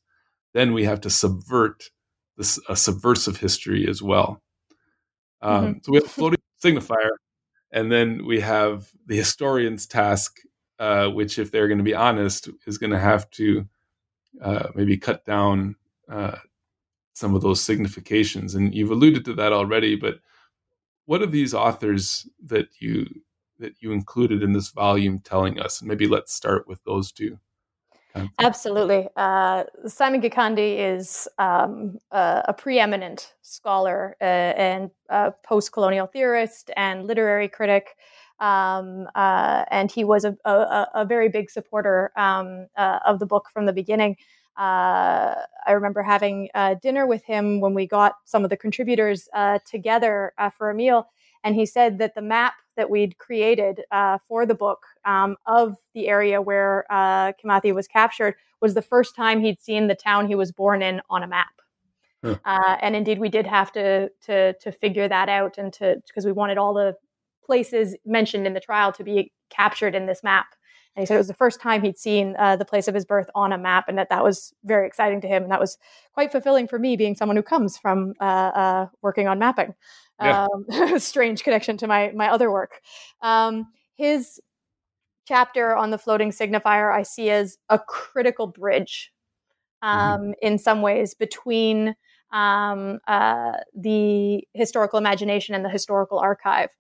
then 0.54 0.72
we 0.72 0.84
have 0.84 1.00
to 1.00 1.10
subvert 1.10 1.90
this 2.36 2.58
a 2.68 2.76
subversive 2.76 3.36
history 3.36 3.88
as 3.88 4.02
well. 4.02 4.42
Um, 5.40 5.64
mm-hmm. 5.64 5.78
So 5.82 5.92
we 5.92 5.96
have 5.96 6.06
a 6.06 6.08
floating 6.08 6.40
signifier 6.62 7.10
and 7.72 7.90
then 7.90 8.24
we 8.26 8.40
have 8.40 8.90
the 9.06 9.16
historian's 9.16 9.86
task, 9.86 10.40
uh, 10.78 11.08
which, 11.08 11.38
if 11.38 11.50
they're 11.50 11.68
going 11.68 11.78
to 11.78 11.84
be 11.84 11.94
honest, 11.94 12.48
is 12.66 12.78
going 12.78 12.90
to 12.92 12.98
have 12.98 13.30
to 13.30 13.66
uh, 14.40 14.68
maybe 14.74 14.96
cut 14.96 15.24
down 15.24 15.76
uh, 16.08 16.36
some 17.14 17.34
of 17.34 17.42
those 17.42 17.60
significations. 17.60 18.54
And 18.54 18.74
you've 18.74 18.90
alluded 18.90 19.24
to 19.26 19.34
that 19.34 19.52
already, 19.52 19.96
but 19.96 20.20
what 21.06 21.22
are 21.22 21.26
these 21.26 21.54
authors 21.54 22.28
that 22.46 22.68
you 22.78 23.06
that 23.58 23.74
you 23.80 23.92
included 23.92 24.42
in 24.42 24.52
this 24.52 24.70
volume 24.70 25.20
telling 25.20 25.60
us? 25.60 25.80
And 25.80 25.88
maybe 25.88 26.06
let's 26.06 26.34
start 26.34 26.66
with 26.66 26.82
those 26.84 27.12
two. 27.12 27.38
Absolutely. 28.38 29.08
Uh, 29.16 29.64
Simon 29.86 30.20
Gikandi 30.20 30.78
is 30.78 31.28
um, 31.38 31.98
a, 32.10 32.44
a, 32.48 32.52
preeminent 32.52 33.34
scholar 33.42 34.16
uh, 34.20 34.24
and 34.24 34.90
post 35.44 35.72
colonial 35.72 36.06
theorist 36.06 36.70
and 36.76 37.06
literary 37.06 37.48
critic. 37.48 37.96
Um, 38.40 39.08
uh, 39.14 39.64
and 39.70 39.90
he 39.90 40.02
was 40.02 40.24
a, 40.24 40.36
a, 40.44 40.88
a, 40.94 41.04
very 41.04 41.28
big 41.28 41.48
supporter 41.48 42.10
um, 42.16 42.66
uh, 42.76 42.98
of 43.06 43.20
the 43.20 43.26
book 43.26 43.48
from 43.52 43.66
the 43.66 43.72
beginning. 43.72 44.16
uh, 44.56 45.34
I 45.66 45.72
remember 45.72 46.02
having 46.02 46.48
uh, 46.54 46.74
dinner 46.74 47.06
with 47.06 47.24
him 47.24 47.60
when 47.60 47.72
we 47.72 47.86
got 47.86 48.16
some 48.24 48.42
of 48.42 48.50
the 48.50 48.56
contributors 48.56 49.28
uh, 49.32 49.60
together 49.64 50.32
uh, 50.38 50.50
for 50.50 50.70
a 50.70 50.74
meal, 50.74 51.06
and 51.44 51.54
he 51.54 51.66
said 51.66 51.98
that 51.98 52.14
the 52.14 52.22
map 52.22 52.54
that 52.76 52.90
we'd 52.90 53.18
created 53.18 53.82
uh, 53.90 54.18
for 54.26 54.46
the 54.46 54.54
book 54.54 54.84
um, 55.04 55.36
of 55.46 55.76
the 55.94 56.08
area 56.08 56.40
where 56.40 56.86
uh, 56.90 57.32
Kimathi 57.32 57.74
was 57.74 57.86
captured 57.86 58.34
was 58.60 58.74
the 58.74 58.82
first 58.82 59.14
time 59.14 59.40
he'd 59.40 59.60
seen 59.60 59.88
the 59.88 59.94
town 59.94 60.26
he 60.26 60.34
was 60.34 60.52
born 60.52 60.82
in 60.82 61.00
on 61.10 61.22
a 61.22 61.26
map. 61.26 61.52
Huh. 62.24 62.36
and 62.80 62.94
indeed, 62.94 63.18
we 63.18 63.28
did 63.28 63.46
have 63.48 63.72
to 63.72 64.08
to 64.26 64.52
to 64.52 64.70
figure 64.70 65.08
that 65.08 65.28
out, 65.28 65.58
and 65.58 65.72
to 65.72 65.96
because 66.06 66.24
we 66.24 66.30
wanted 66.30 66.56
all 66.56 66.72
the 66.72 66.94
places 67.44 67.96
mentioned 68.06 68.46
in 68.46 68.54
the 68.54 68.60
trial 68.60 68.92
to 68.92 69.04
be 69.04 69.32
captured 69.50 69.94
in 69.94 70.06
this 70.06 70.22
map. 70.22 70.46
And 70.94 71.02
he 71.02 71.06
said 71.06 71.14
it 71.14 71.18
was 71.18 71.28
the 71.28 71.34
first 71.34 71.60
time 71.60 71.82
he'd 71.82 71.98
seen 71.98 72.36
uh, 72.38 72.56
the 72.56 72.66
place 72.66 72.86
of 72.86 72.94
his 72.94 73.06
birth 73.06 73.30
on 73.34 73.52
a 73.52 73.58
map, 73.58 73.86
and 73.88 73.96
that 73.96 74.10
that 74.10 74.22
was 74.22 74.52
very 74.64 74.86
exciting 74.86 75.22
to 75.22 75.26
him. 75.26 75.42
And 75.42 75.50
that 75.50 75.60
was 75.60 75.78
quite 76.12 76.30
fulfilling 76.30 76.68
for 76.68 76.78
me, 76.78 76.96
being 76.96 77.14
someone 77.14 77.36
who 77.36 77.42
comes 77.42 77.78
from 77.78 78.12
uh, 78.20 78.24
uh, 78.24 78.86
working 79.00 79.26
on 79.26 79.38
mapping. 79.38 79.74
Yeah. 80.24 80.46
Um, 80.46 80.98
strange 80.98 81.44
connection 81.44 81.76
to 81.78 81.86
my 81.86 82.12
my 82.14 82.28
other 82.28 82.50
work. 82.50 82.80
Um, 83.20 83.66
his 83.94 84.40
chapter 85.26 85.76
on 85.76 85.90
the 85.90 85.98
floating 85.98 86.30
signifier 86.30 86.92
I 86.92 87.02
see 87.02 87.30
as 87.30 87.58
a 87.68 87.78
critical 87.78 88.46
bridge, 88.46 89.12
mm-hmm. 89.82 89.98
um, 89.98 90.20
mm-hmm. 90.20 90.30
in 90.42 90.58
some 90.58 90.82
ways, 90.82 91.14
between 91.14 91.94
um, 92.32 92.98
uh, 93.06 93.52
the 93.74 94.46
historical 94.54 94.98
imagination 94.98 95.54
and 95.54 95.64
the 95.64 95.70
historical 95.70 96.18
archive, 96.18 96.70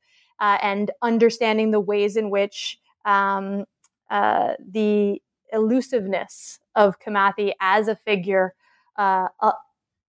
uh, 0.40 0.58
and 0.62 0.90
understanding 1.02 1.70
the 1.70 1.80
ways 1.80 2.16
in 2.16 2.30
which 2.30 2.78
um, 3.04 3.64
uh, 4.10 4.54
the 4.66 5.20
elusiveness 5.52 6.58
of 6.74 6.98
Kimathi 6.98 7.52
as 7.60 7.88
a 7.88 7.96
figure 7.96 8.54
uh, 8.96 9.28
uh, 9.40 9.52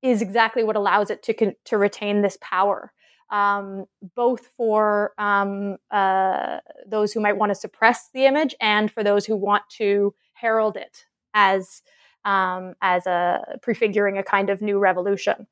is 0.01 0.21
exactly 0.21 0.63
what 0.63 0.75
allows 0.75 1.09
it 1.09 1.23
to 1.23 1.33
con- 1.33 1.55
to 1.65 1.77
retain 1.77 2.21
this 2.21 2.37
power, 2.41 2.91
um, 3.29 3.85
both 4.15 4.47
for 4.57 5.13
um, 5.17 5.77
uh, 5.91 6.59
those 6.87 7.13
who 7.13 7.19
might 7.19 7.37
want 7.37 7.49
to 7.51 7.55
suppress 7.55 8.09
the 8.13 8.25
image 8.25 8.55
and 8.61 8.91
for 8.91 9.03
those 9.03 9.25
who 9.25 9.35
want 9.35 9.63
to 9.77 10.13
herald 10.33 10.77
it 10.77 11.05
as 11.33 11.81
um, 12.25 12.73
as 12.81 13.05
a 13.05 13.57
prefiguring 13.61 14.17
a 14.17 14.23
kind 14.23 14.49
of 14.49 14.61
new 14.61 14.79
revolution. 14.79 15.47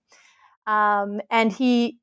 Um, 0.67 1.21
and 1.29 1.51
he 1.51 1.99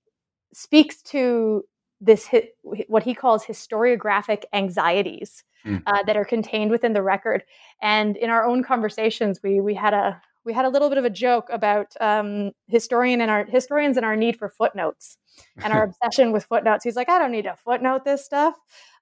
speaks 0.53 1.01
to 1.03 1.65
this 2.01 2.27
hi- 2.27 2.51
what 2.89 3.03
he 3.03 3.15
calls 3.15 3.45
historiographic 3.45 4.45
anxieties 4.53 5.45
mm. 5.65 5.83
uh, 5.87 6.03
that 6.05 6.17
are 6.17 6.25
contained 6.25 6.71
within 6.71 6.93
the 6.93 7.03
record. 7.03 7.43
And 7.81 8.17
in 8.17 8.31
our 8.31 8.45
own 8.45 8.63
conversations, 8.63 9.41
we 9.43 9.61
we 9.61 9.75
had 9.75 9.95
a 9.95 10.21
we 10.45 10.53
had 10.53 10.65
a 10.65 10.69
little 10.69 10.89
bit 10.89 10.99
of 10.99 11.05
a 11.05 11.11
joke 11.11 11.49
about 11.53 11.95
um, 12.01 12.53
historian 12.69 13.21
and 13.21 13.31
our 13.31 13.45
historians 13.45 13.97
and 13.97 14.07
our 14.07 14.17
need 14.17 14.37
for 14.37 14.49
footnotes 14.49 15.19
and 15.63 15.73
our 15.73 15.85
obsession 16.03 16.33
with 16.33 16.45
footnotes. 16.45 16.85
He's 16.85 16.97
like, 16.97 17.09
I 17.09 17.19
don't 17.19 17.33
need 17.33 17.45
to 17.45 17.57
footnote 17.57 18.05
this 18.05 18.25
stuff. 18.25 18.55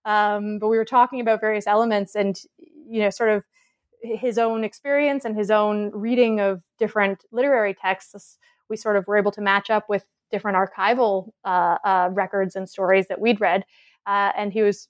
Um, 0.05 0.59
but 0.59 0.69
we 0.69 0.77
were 0.77 0.85
talking 0.85 1.21
about 1.21 1.41
various 1.41 1.67
elements 1.67 2.15
and 2.15 2.37
you 2.59 3.01
know 3.01 3.11
sort 3.11 3.31
of 3.31 3.45
his 4.03 4.39
own 4.39 4.65
experience 4.65 5.25
and 5.25 5.37
his 5.37 5.51
own 5.51 5.91
reading 5.93 6.41
of 6.41 6.63
different 6.79 7.25
literary 7.33 7.75
texts 7.75 8.39
we 8.69 8.77
sort 8.77 8.97
of 8.97 9.07
were 9.07 9.17
able 9.17 9.33
to 9.33 9.41
match 9.41 9.71
up 9.71 9.89
with 9.89 10.05
different 10.31 10.57
archival 10.57 11.31
uh, 11.45 11.79
uh, 11.85 12.09
records 12.13 12.57
and 12.57 12.69
stories 12.69 13.09
that 13.09 13.21
we'd 13.21 13.41
read 13.41 13.65
uh, 14.07 14.33
and 14.37 14.53
he 14.53 14.63
was 14.63 14.89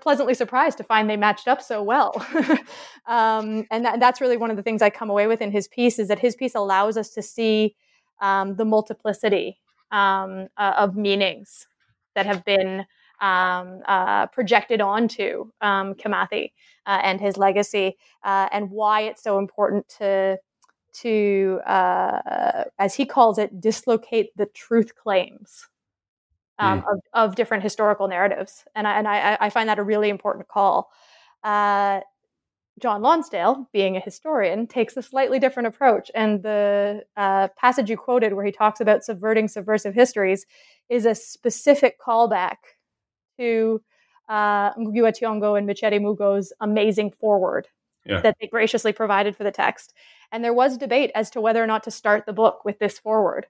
pleasantly 0.00 0.34
surprised 0.34 0.78
to 0.78 0.84
find 0.84 1.08
they 1.08 1.16
matched 1.16 1.48
up 1.48 1.60
so 1.60 1.82
well. 1.82 2.14
um, 3.06 3.66
and 3.70 3.84
that, 3.84 4.00
that's 4.00 4.20
really 4.20 4.36
one 4.36 4.50
of 4.50 4.56
the 4.56 4.62
things 4.62 4.82
I 4.82 4.90
come 4.90 5.10
away 5.10 5.26
with 5.26 5.40
in 5.42 5.50
his 5.52 5.68
piece 5.68 5.98
is 5.98 6.08
that 6.08 6.18
his 6.18 6.34
piece 6.34 6.54
allows 6.54 6.96
us 6.96 7.10
to 7.10 7.22
see 7.22 7.76
um, 8.20 8.56
the 8.56 8.64
multiplicity 8.64 9.60
um, 9.90 10.48
uh, 10.56 10.74
of 10.76 10.96
meanings 10.96 11.66
that 12.14 12.26
have 12.26 12.44
been 12.44 12.86
um, 13.20 13.80
uh, 13.86 14.26
projected 14.26 14.80
onto 14.80 15.50
um, 15.60 15.94
Kimathi 15.94 16.52
uh, 16.86 17.00
and 17.02 17.20
his 17.20 17.36
legacy, 17.36 17.96
uh, 18.24 18.48
and 18.52 18.70
why 18.70 19.02
it's 19.02 19.22
so 19.22 19.38
important 19.38 19.88
to 19.98 20.38
to, 20.94 21.60
uh, 21.66 22.64
as 22.78 22.94
he 22.94 23.04
calls 23.04 23.36
it, 23.36 23.60
dislocate 23.60 24.30
the 24.36 24.46
truth 24.46 24.94
claims 24.94 25.66
um, 26.58 26.82
mm. 26.82 26.92
of, 26.92 26.98
of 27.12 27.34
different 27.34 27.62
historical 27.62 28.08
narratives. 28.08 28.64
And 28.74 28.86
I, 28.86 28.98
and 28.98 29.08
I, 29.08 29.36
I 29.40 29.50
find 29.50 29.68
that 29.68 29.78
a 29.78 29.82
really 29.82 30.08
important 30.08 30.48
call. 30.48 30.90
Uh, 31.42 32.00
John 32.80 33.02
Lonsdale, 33.02 33.68
being 33.72 33.96
a 33.96 34.00
historian, 34.00 34.66
takes 34.66 34.96
a 34.96 35.02
slightly 35.02 35.38
different 35.38 35.68
approach. 35.68 36.10
And 36.14 36.42
the 36.42 37.04
uh, 37.16 37.48
passage 37.56 37.88
you 37.88 37.96
quoted, 37.96 38.32
where 38.32 38.44
he 38.44 38.50
talks 38.50 38.80
about 38.80 39.04
subverting 39.04 39.46
subversive 39.46 39.94
histories, 39.94 40.44
is 40.88 41.06
a 41.06 41.14
specific 41.14 42.00
callback 42.00 42.56
to 43.38 43.80
uh, 44.28 44.74
Ngugi 44.74 45.02
wa 45.02 45.10
Thiong'o 45.10 45.56
and 45.56 45.68
Micere 45.68 46.00
Mugo's 46.00 46.52
amazing 46.60 47.12
foreword 47.12 47.68
yeah. 48.04 48.20
that 48.20 48.36
they 48.40 48.48
graciously 48.48 48.92
provided 48.92 49.36
for 49.36 49.44
the 49.44 49.52
text. 49.52 49.92
And 50.32 50.42
there 50.42 50.54
was 50.54 50.76
debate 50.76 51.12
as 51.14 51.30
to 51.30 51.40
whether 51.40 51.62
or 51.62 51.66
not 51.66 51.84
to 51.84 51.90
start 51.90 52.26
the 52.26 52.32
book 52.32 52.64
with 52.64 52.78
this 52.78 52.98
foreword 52.98 53.46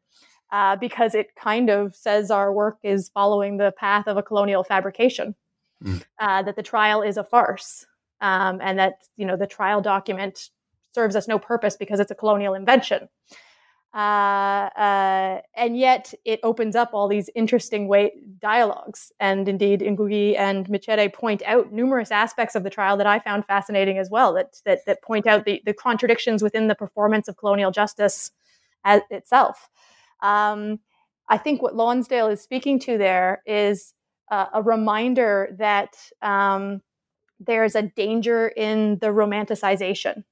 uh, 0.54 0.76
because 0.76 1.16
it 1.16 1.34
kind 1.34 1.68
of 1.68 1.96
says 1.96 2.30
our 2.30 2.52
work 2.52 2.78
is 2.84 3.08
following 3.08 3.56
the 3.56 3.72
path 3.72 4.06
of 4.06 4.16
a 4.16 4.22
colonial 4.22 4.62
fabrication, 4.62 5.34
mm. 5.82 6.00
uh, 6.20 6.42
that 6.42 6.54
the 6.54 6.62
trial 6.62 7.02
is 7.02 7.16
a 7.16 7.24
farce, 7.24 7.84
um, 8.20 8.60
and 8.62 8.78
that 8.78 8.98
you 9.16 9.26
know 9.26 9.36
the 9.36 9.48
trial 9.48 9.80
document 9.80 10.50
serves 10.94 11.16
us 11.16 11.26
no 11.26 11.40
purpose 11.40 11.76
because 11.76 11.98
it's 11.98 12.12
a 12.12 12.14
colonial 12.14 12.54
invention. 12.54 13.08
Uh, 13.92 14.68
uh 14.76 15.40
and 15.56 15.76
yet 15.76 16.14
it 16.24 16.40
opens 16.42 16.74
up 16.76 16.90
all 16.92 17.08
these 17.08 17.28
interesting 17.34 17.88
way 17.88 18.12
dialogues. 18.40 19.10
And 19.18 19.48
indeed, 19.48 19.80
Ngugi 19.80 20.38
and 20.38 20.68
Micere 20.68 21.12
point 21.12 21.42
out 21.46 21.72
numerous 21.72 22.12
aspects 22.12 22.54
of 22.54 22.62
the 22.62 22.70
trial 22.70 22.96
that 22.98 23.08
I 23.08 23.18
found 23.18 23.44
fascinating 23.44 23.98
as 23.98 24.08
well. 24.08 24.32
That 24.34 24.54
that, 24.66 24.86
that 24.86 25.02
point 25.02 25.26
out 25.26 25.46
the, 25.46 25.60
the 25.66 25.74
contradictions 25.74 26.44
within 26.44 26.68
the 26.68 26.76
performance 26.76 27.26
of 27.26 27.36
colonial 27.36 27.72
justice 27.72 28.30
as 28.84 29.02
itself. 29.10 29.68
Um, 30.24 30.80
I 31.28 31.38
think 31.38 31.62
what 31.62 31.76
Lonsdale 31.76 32.28
is 32.28 32.40
speaking 32.40 32.78
to 32.80 32.98
there 32.98 33.42
is 33.46 33.92
uh, 34.30 34.46
a 34.54 34.62
reminder 34.62 35.54
that 35.58 35.96
um, 36.22 36.80
there's 37.38 37.74
a 37.74 37.82
danger 37.82 38.48
in 38.48 38.98
the 39.00 39.08
romanticization 39.08 40.24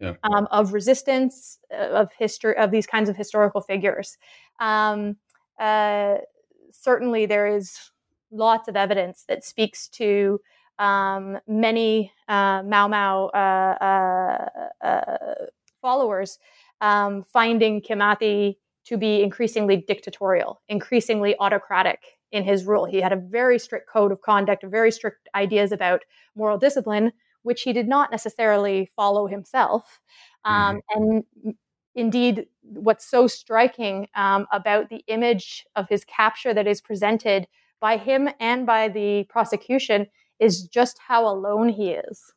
yeah. 0.00 0.14
um, 0.24 0.48
of 0.50 0.72
resistance 0.72 1.58
uh, 1.72 1.88
of 1.88 2.10
history 2.18 2.56
of 2.56 2.70
these 2.70 2.86
kinds 2.86 3.08
of 3.08 3.16
historical 3.16 3.60
figures. 3.60 4.18
Um, 4.60 5.16
uh, 5.58 6.16
certainly, 6.72 7.26
there 7.26 7.46
is 7.46 7.78
lots 8.30 8.68
of 8.68 8.76
evidence 8.76 9.24
that 9.28 9.44
speaks 9.44 9.88
to 9.88 10.40
um, 10.78 11.38
many 11.46 12.12
uh, 12.28 12.62
Mau 12.64 12.88
Mau 12.88 13.26
uh, 13.26 14.48
uh, 14.84 15.34
followers 15.80 16.38
um, 16.80 17.24
finding 17.32 17.80
Kimathi 17.80 18.56
to 18.86 18.96
be 18.96 19.22
increasingly 19.22 19.76
dictatorial, 19.76 20.62
increasingly 20.68 21.36
autocratic 21.38 22.00
in 22.32 22.44
his 22.44 22.64
rule. 22.64 22.84
He 22.84 23.00
had 23.00 23.12
a 23.12 23.16
very 23.16 23.58
strict 23.58 23.88
code 23.88 24.12
of 24.12 24.20
conduct, 24.20 24.64
very 24.64 24.90
strict 24.90 25.28
ideas 25.34 25.72
about 25.72 26.02
moral 26.34 26.58
discipline, 26.58 27.12
which 27.42 27.62
he 27.62 27.72
did 27.72 27.88
not 27.88 28.10
necessarily 28.10 28.90
follow 28.96 29.26
himself. 29.26 30.00
Um, 30.44 30.80
mm-hmm. 30.96 31.18
And 31.44 31.54
indeed, 31.94 32.46
what's 32.62 33.08
so 33.08 33.26
striking 33.26 34.08
um, 34.14 34.46
about 34.52 34.90
the 34.90 35.02
image 35.08 35.64
of 35.76 35.88
his 35.88 36.04
capture 36.04 36.54
that 36.54 36.66
is 36.66 36.80
presented 36.80 37.46
by 37.80 37.96
him 37.96 38.28
and 38.40 38.66
by 38.66 38.88
the 38.88 39.24
prosecution 39.28 40.06
is 40.38 40.66
just 40.68 40.98
how 41.06 41.26
alone 41.26 41.68
he 41.68 41.90
is 41.90 42.32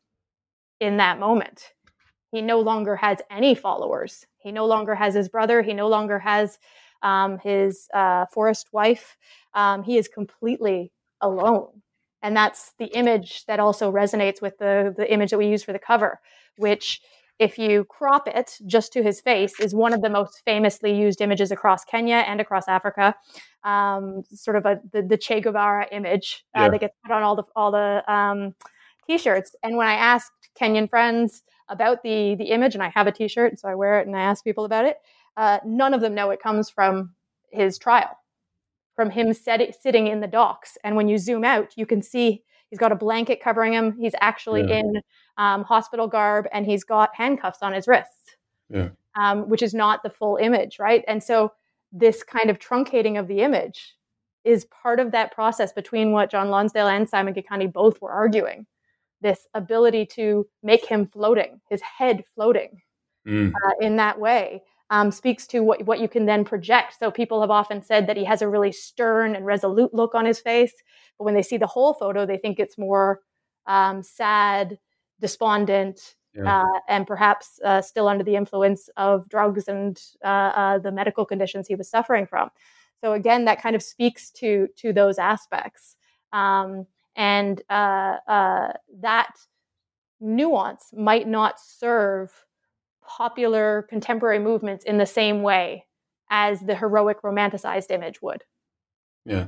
in 0.79 0.97
that 0.97 1.19
moment. 1.19 1.73
He 2.31 2.41
no 2.41 2.59
longer 2.59 2.95
has 2.95 3.19
any 3.29 3.55
followers. 3.55 4.25
He 4.37 4.51
no 4.51 4.65
longer 4.65 4.95
has 4.95 5.13
his 5.13 5.29
brother. 5.29 5.61
He 5.61 5.73
no 5.73 5.87
longer 5.87 6.19
has 6.19 6.59
um, 7.01 7.39
his 7.39 7.87
uh, 7.93 8.25
forest 8.27 8.69
wife. 8.71 9.17
Um, 9.53 9.83
he 9.83 9.97
is 9.97 10.07
completely 10.07 10.91
alone. 11.21 11.81
And 12.21 12.35
that's 12.35 12.73
the 12.77 12.87
image 12.87 13.45
that 13.45 13.59
also 13.59 13.91
resonates 13.91 14.41
with 14.41 14.57
the, 14.57 14.93
the 14.95 15.11
image 15.11 15.31
that 15.31 15.37
we 15.37 15.47
use 15.47 15.63
for 15.63 15.71
the 15.71 15.79
cover, 15.79 16.19
which, 16.57 17.01
if 17.39 17.57
you 17.57 17.85
crop 17.85 18.27
it 18.27 18.57
just 18.65 18.91
to 18.93 19.01
his 19.01 19.21
face, 19.21 19.57
is 19.59 19.73
one 19.73 19.93
of 19.93 20.01
the 20.01 20.09
most 20.09 20.41
famously 20.43 20.93
used 20.93 21.21
images 21.21 21.51
across 21.51 21.85
Kenya 21.85 22.17
and 22.27 22.41
across 22.41 22.67
Africa. 22.67 23.15
Um, 23.63 24.23
sort 24.33 24.57
of 24.57 24.65
a 24.65 24.81
the, 24.91 25.01
the 25.01 25.17
Che 25.17 25.39
Guevara 25.39 25.87
image 25.91 26.45
uh, 26.55 26.63
yeah. 26.63 26.69
that 26.69 26.79
gets 26.79 26.95
put 27.05 27.13
on 27.13 27.23
all 27.23 27.37
the 27.37 27.43
all 27.55 27.71
the 27.71 28.03
um, 28.13 28.55
t-shirts. 29.07 29.55
And 29.63 29.77
when 29.77 29.87
I 29.87 29.93
asked 29.93 30.49
Kenyan 30.59 30.89
friends, 30.89 31.43
about 31.69 32.03
the 32.03 32.35
the 32.35 32.45
image, 32.45 32.73
and 32.73 32.83
I 32.83 32.89
have 32.89 33.07
a 33.07 33.11
T-shirt, 33.11 33.59
so 33.59 33.69
I 33.69 33.75
wear 33.75 33.99
it 33.99 34.07
and 34.07 34.15
I 34.15 34.21
ask 34.21 34.43
people 34.43 34.65
about 34.65 34.85
it. 34.85 34.97
Uh, 35.37 35.59
none 35.65 35.93
of 35.93 36.01
them 36.01 36.15
know 36.15 36.29
it 36.31 36.41
comes 36.41 36.69
from 36.69 37.13
his 37.51 37.77
trial, 37.77 38.17
from 38.95 39.09
him 39.09 39.33
set, 39.33 39.61
sitting 39.81 40.07
in 40.07 40.19
the 40.19 40.27
docks. 40.27 40.77
And 40.83 40.95
when 40.95 41.07
you 41.07 41.17
zoom 41.17 41.43
out, 41.43 41.73
you 41.77 41.85
can 41.85 42.01
see 42.01 42.43
he's 42.69 42.79
got 42.79 42.91
a 42.91 42.95
blanket 42.95 43.41
covering 43.41 43.73
him. 43.73 43.95
He's 43.97 44.15
actually 44.19 44.67
yeah. 44.67 44.79
in 44.79 45.01
um, 45.37 45.63
hospital 45.63 46.07
garb, 46.07 46.45
and 46.51 46.65
he's 46.65 46.83
got 46.83 47.15
handcuffs 47.15 47.59
on 47.61 47.73
his 47.73 47.87
wrists. 47.87 48.35
yeah. 48.69 48.89
um, 49.15 49.49
which 49.49 49.61
is 49.61 49.73
not 49.73 50.03
the 50.03 50.09
full 50.09 50.37
image, 50.37 50.79
right? 50.79 51.03
And 51.07 51.23
so 51.23 51.51
this 51.91 52.23
kind 52.23 52.49
of 52.49 52.59
truncating 52.59 53.19
of 53.19 53.27
the 53.27 53.41
image 53.41 53.95
is 54.43 54.65
part 54.65 54.99
of 54.99 55.11
that 55.11 55.33
process 55.33 55.73
between 55.73 56.11
what 56.11 56.31
John 56.31 56.49
Lonsdale 56.49 56.87
and 56.87 57.09
Simon 57.09 57.33
Gikandi 57.33 57.71
both 57.71 58.01
were 58.01 58.11
arguing. 58.11 58.65
This 59.21 59.47
ability 59.53 60.05
to 60.15 60.47
make 60.63 60.85
him 60.85 61.05
floating, 61.07 61.59
his 61.69 61.81
head 61.81 62.23
floating 62.35 62.81
Mm. 63.27 63.51
uh, 63.53 63.71
in 63.81 63.97
that 63.97 64.17
way, 64.19 64.63
um, 64.89 65.11
speaks 65.11 65.45
to 65.47 65.59
what, 65.61 65.85
what 65.85 65.99
you 65.99 66.07
can 66.07 66.25
then 66.25 66.45
project. 66.45 66.95
So 66.97 67.11
people 67.11 67.41
have 67.41 67.51
often 67.51 67.81
said 67.81 68.07
that 68.07 68.17
he 68.17 68.23
has 68.23 68.41
a 68.41 68.47
really 68.47 68.71
stern 68.71 69.35
and 69.35 69.45
resolute 69.45 69.93
look 69.93 70.15
on 70.15 70.25
his 70.25 70.39
face, 70.39 70.73
but 71.17 71.25
when 71.25 71.33
they 71.33 71.43
see 71.43 71.57
the 71.57 71.67
whole 71.67 71.93
photo, 71.93 72.25
they 72.25 72.37
think 72.37 72.59
it's 72.59 72.77
more 72.77 73.19
um, 73.67 74.01
sad, 74.01 74.79
despondent, 75.19 76.15
Yeah. 76.33 76.61
uh, 76.61 76.79
and 76.87 77.05
perhaps 77.05 77.59
uh, 77.63 77.81
still 77.81 78.07
under 78.07 78.23
the 78.23 78.35
influence 78.35 78.89
of 78.95 79.27
drugs 79.27 79.67
and 79.67 80.01
uh, 80.23 80.51
uh, 80.55 80.77
the 80.79 80.91
medical 80.91 81.25
conditions 81.25 81.67
he 81.67 81.75
was 81.75 81.89
suffering 81.89 82.25
from. 82.25 82.49
So 83.03 83.13
again, 83.13 83.45
that 83.45 83.61
kind 83.61 83.75
of 83.75 83.83
speaks 83.83 84.31
to 84.31 84.67
to 84.77 84.93
those 84.93 85.19
aspects, 85.19 85.97
um, 86.33 86.87
and 87.19 87.61
uh, 87.69 88.15
uh, 88.27 88.71
that 89.01 89.35
nuance 90.21 90.85
might 90.93 91.27
not 91.27 91.59
serve 91.59 92.31
popular 93.05 93.85
contemporary 93.89 94.39
movements 94.39 94.85
in 94.85 94.97
the 94.97 95.05
same 95.05 95.41
way 95.41 95.85
as 96.29 96.61
the 96.61 96.75
heroic 96.75 97.21
romanticized 97.21 97.91
image 97.91 98.21
would. 98.21 98.43
Yeah. 99.25 99.47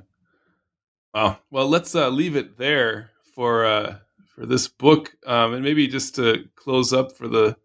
Wow. 1.13 1.37
Well, 1.49 1.69
let's 1.69 1.95
uh, 1.95 2.09
leave 2.09 2.35
it 2.35 2.57
there 2.57 3.11
for 3.33 3.65
uh, 3.65 3.99
for 4.35 4.45
this 4.45 4.67
book, 4.67 5.13
um, 5.25 5.53
and 5.53 5.63
maybe 5.63 5.87
just 5.87 6.15
to 6.15 6.43
close 6.55 6.91
up 6.91 7.15
for 7.15 7.29
the 7.29 7.55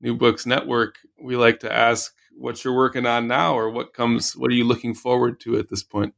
New 0.00 0.16
Books 0.16 0.46
Network. 0.46 0.96
We 1.20 1.34
like 1.34 1.58
to 1.60 1.72
ask 1.72 2.14
what 2.36 2.62
you're 2.64 2.76
working 2.76 3.06
on 3.06 3.26
now, 3.26 3.58
or 3.58 3.70
what 3.70 3.94
comes. 3.94 4.36
What 4.36 4.50
are 4.52 4.54
you 4.54 4.64
looking 4.64 4.94
forward 4.94 5.40
to 5.40 5.58
at 5.58 5.68
this 5.68 5.82
point? 5.82 6.14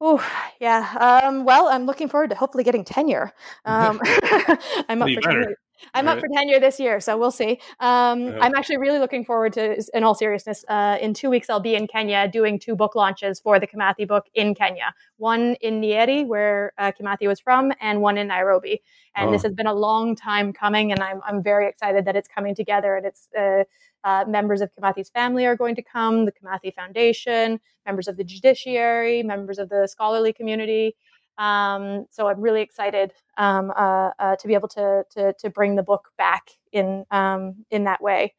Oh, 0.00 0.24
yeah. 0.60 1.20
Um, 1.24 1.44
well, 1.44 1.68
I'm 1.68 1.84
looking 1.84 2.08
forward 2.08 2.30
to 2.30 2.36
hopefully 2.36 2.64
getting 2.64 2.84
tenure. 2.84 3.32
Um, 3.66 4.00
I'm 4.88 5.02
up 5.02 5.06
Be 5.08 5.14
for 5.14 5.20
better. 5.20 5.42
tenure. 5.42 5.56
I'm 5.94 6.08
up 6.08 6.20
for 6.20 6.28
tenure 6.34 6.60
this 6.60 6.78
year, 6.78 7.00
so 7.00 7.16
we'll 7.18 7.30
see. 7.30 7.58
Um, 7.80 8.20
Yeah. 8.26 8.38
I'm 8.40 8.54
actually 8.54 8.76
really 8.78 8.98
looking 8.98 9.24
forward 9.24 9.52
to, 9.54 9.82
in 9.94 10.04
all 10.04 10.14
seriousness, 10.14 10.62
uh, 10.68 10.98
in 11.00 11.14
two 11.14 11.30
weeks 11.30 11.48
I'll 11.50 11.60
be 11.60 11.74
in 11.74 11.86
Kenya 11.86 12.28
doing 12.28 12.58
two 12.58 12.76
book 12.76 12.94
launches 12.94 13.40
for 13.40 13.58
the 13.58 13.66
Kimathi 13.66 14.06
book 14.06 14.26
in 14.34 14.54
Kenya. 14.54 14.94
One 15.16 15.54
in 15.62 15.80
Nyeri, 15.80 16.26
where 16.26 16.72
uh, 16.78 16.92
Kimathi 16.98 17.26
was 17.26 17.40
from, 17.40 17.72
and 17.80 18.00
one 18.02 18.18
in 18.18 18.26
Nairobi. 18.28 18.82
And 19.16 19.32
this 19.32 19.42
Oh. 19.42 19.48
has 19.48 19.54
been 19.54 19.66
a 19.66 19.74
long 19.74 20.16
time 20.16 20.52
coming, 20.52 20.92
and 20.92 21.02
I'm, 21.02 21.20
I'm 21.26 21.42
very 21.42 21.66
excited 21.68 22.04
that 22.06 22.16
it's 22.16 22.28
coming 22.28 22.54
together. 22.54 22.96
And 22.96 23.06
it's 23.06 23.28
uh, 23.38 23.64
uh, 24.04 24.24
members 24.26 24.60
of 24.60 24.70
Kimathi's 24.74 25.10
family 25.10 25.46
are 25.46 25.56
going 25.56 25.74
to 25.74 25.82
come, 25.82 26.24
the 26.24 26.32
Kimathi 26.32 26.74
Foundation, 26.74 27.60
members 27.86 28.08
of 28.08 28.16
the 28.16 28.24
judiciary, 28.24 29.22
members 29.22 29.58
of 29.58 29.68
the 29.68 29.86
scholarly 29.86 30.32
community. 30.32 30.96
Um, 31.38 32.06
so 32.10 32.28
I'm 32.28 32.40
really 32.40 32.60
excited 32.60 33.12
um, 33.38 33.72
uh, 33.76 34.10
uh, 34.18 34.36
to 34.36 34.48
be 34.48 34.54
able 34.54 34.68
to, 34.68 35.04
to 35.10 35.32
to 35.38 35.50
bring 35.50 35.76
the 35.76 35.82
book 35.82 36.08
back 36.18 36.50
in 36.72 37.04
um, 37.10 37.64
in 37.70 37.84
that 37.84 38.02
way. 38.02 38.34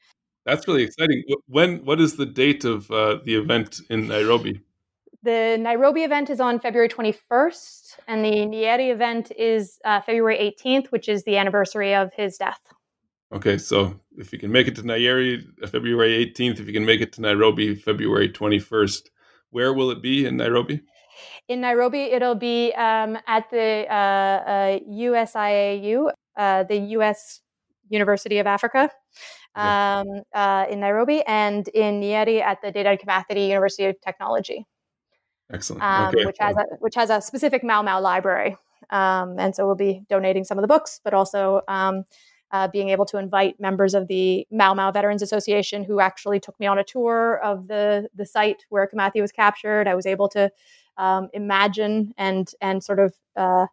That's 0.45 0.67
really 0.67 0.83
exciting. 0.83 1.23
When? 1.47 1.85
What 1.85 1.99
is 1.99 2.17
the 2.17 2.25
date 2.25 2.65
of 2.65 2.89
uh, 2.91 3.19
the 3.23 3.35
event 3.35 3.81
in 3.89 4.07
Nairobi? 4.07 4.61
The 5.23 5.57
Nairobi 5.59 6.03
event 6.03 6.31
is 6.31 6.39
on 6.39 6.59
February 6.59 6.89
21st, 6.89 7.99
and 8.07 8.25
the 8.25 8.31
Nyeri 8.31 8.91
event 8.91 9.31
is 9.37 9.79
uh, 9.85 10.01
February 10.01 10.55
18th, 10.59 10.87
which 10.87 11.07
is 11.07 11.23
the 11.25 11.37
anniversary 11.37 11.93
of 11.93 12.11
his 12.15 12.37
death. 12.37 12.59
Okay, 13.31 13.59
so 13.59 13.99
if 14.17 14.33
you 14.33 14.39
can 14.39 14.51
make 14.51 14.67
it 14.67 14.75
to 14.75 14.83
Nyeri, 14.83 15.45
uh, 15.63 15.67
February 15.67 16.25
18th. 16.25 16.59
If 16.59 16.67
you 16.67 16.73
can 16.73 16.85
make 16.85 17.01
it 17.01 17.11
to 17.13 17.21
Nairobi, 17.21 17.75
February 17.75 18.29
21st. 18.29 19.09
Where 19.51 19.73
will 19.73 19.91
it 19.91 20.01
be 20.01 20.25
in 20.25 20.37
Nairobi? 20.37 20.81
In 21.47 21.61
Nairobi, 21.61 22.03
it'll 22.03 22.35
be 22.35 22.73
um, 22.73 23.17
at 23.27 23.49
the 23.51 23.85
uh, 23.89 23.93
uh, 23.93 24.79
USIAU, 24.89 26.11
uh, 26.37 26.63
the 26.63 26.77
U.S. 26.77 27.41
University 27.89 28.37
of 28.37 28.47
Africa, 28.47 28.89
um, 29.55 30.07
uh, 30.33 30.65
in 30.69 30.79
Nairobi, 30.79 31.21
and 31.27 31.67
in 31.69 31.99
Nyeri 31.99 32.41
at 32.41 32.61
the 32.61 32.71
Dedan 32.71 32.99
Kimathi 33.01 33.47
University 33.49 33.85
of 33.85 33.99
Technology. 34.01 34.65
Excellent. 35.51 35.83
um, 35.83 36.07
okay. 36.07 36.25
which 36.25 36.37
has 36.39 36.55
a 36.55 36.63
which 36.79 36.95
has 36.95 37.09
a 37.09 37.21
specific 37.21 37.63
Mau 37.63 37.81
Mau 37.81 37.99
library. 37.99 38.55
Um, 38.89 39.37
and 39.37 39.55
so 39.55 39.65
we'll 39.65 39.75
be 39.75 40.03
donating 40.09 40.43
some 40.43 40.57
of 40.57 40.61
the 40.61 40.67
books, 40.67 40.99
but 41.03 41.13
also 41.13 41.61
um, 41.67 42.03
uh, 42.51 42.67
being 42.67 42.89
able 42.89 43.05
to 43.05 43.17
invite 43.17 43.59
members 43.59 43.93
of 43.93 44.07
the 44.07 44.45
Mau 44.51 44.73
Mau 44.73 44.91
Veterans 44.91 45.21
Association 45.21 45.83
who 45.83 45.99
actually 45.99 46.39
took 46.39 46.59
me 46.59 46.67
on 46.67 46.77
a 46.77 46.83
tour 46.83 47.39
of 47.43 47.67
the 47.67 48.09
the 48.13 48.25
site 48.25 48.65
where 48.69 48.87
Kimathi 48.87 49.21
was 49.21 49.31
captured. 49.31 49.87
I 49.87 49.95
was 49.95 50.05
able 50.05 50.29
to 50.29 50.51
um, 50.97 51.29
imagine 51.33 52.13
and 52.17 52.51
and 52.61 52.83
sort 52.83 52.99
of 52.99 53.13
uh, 53.35 53.67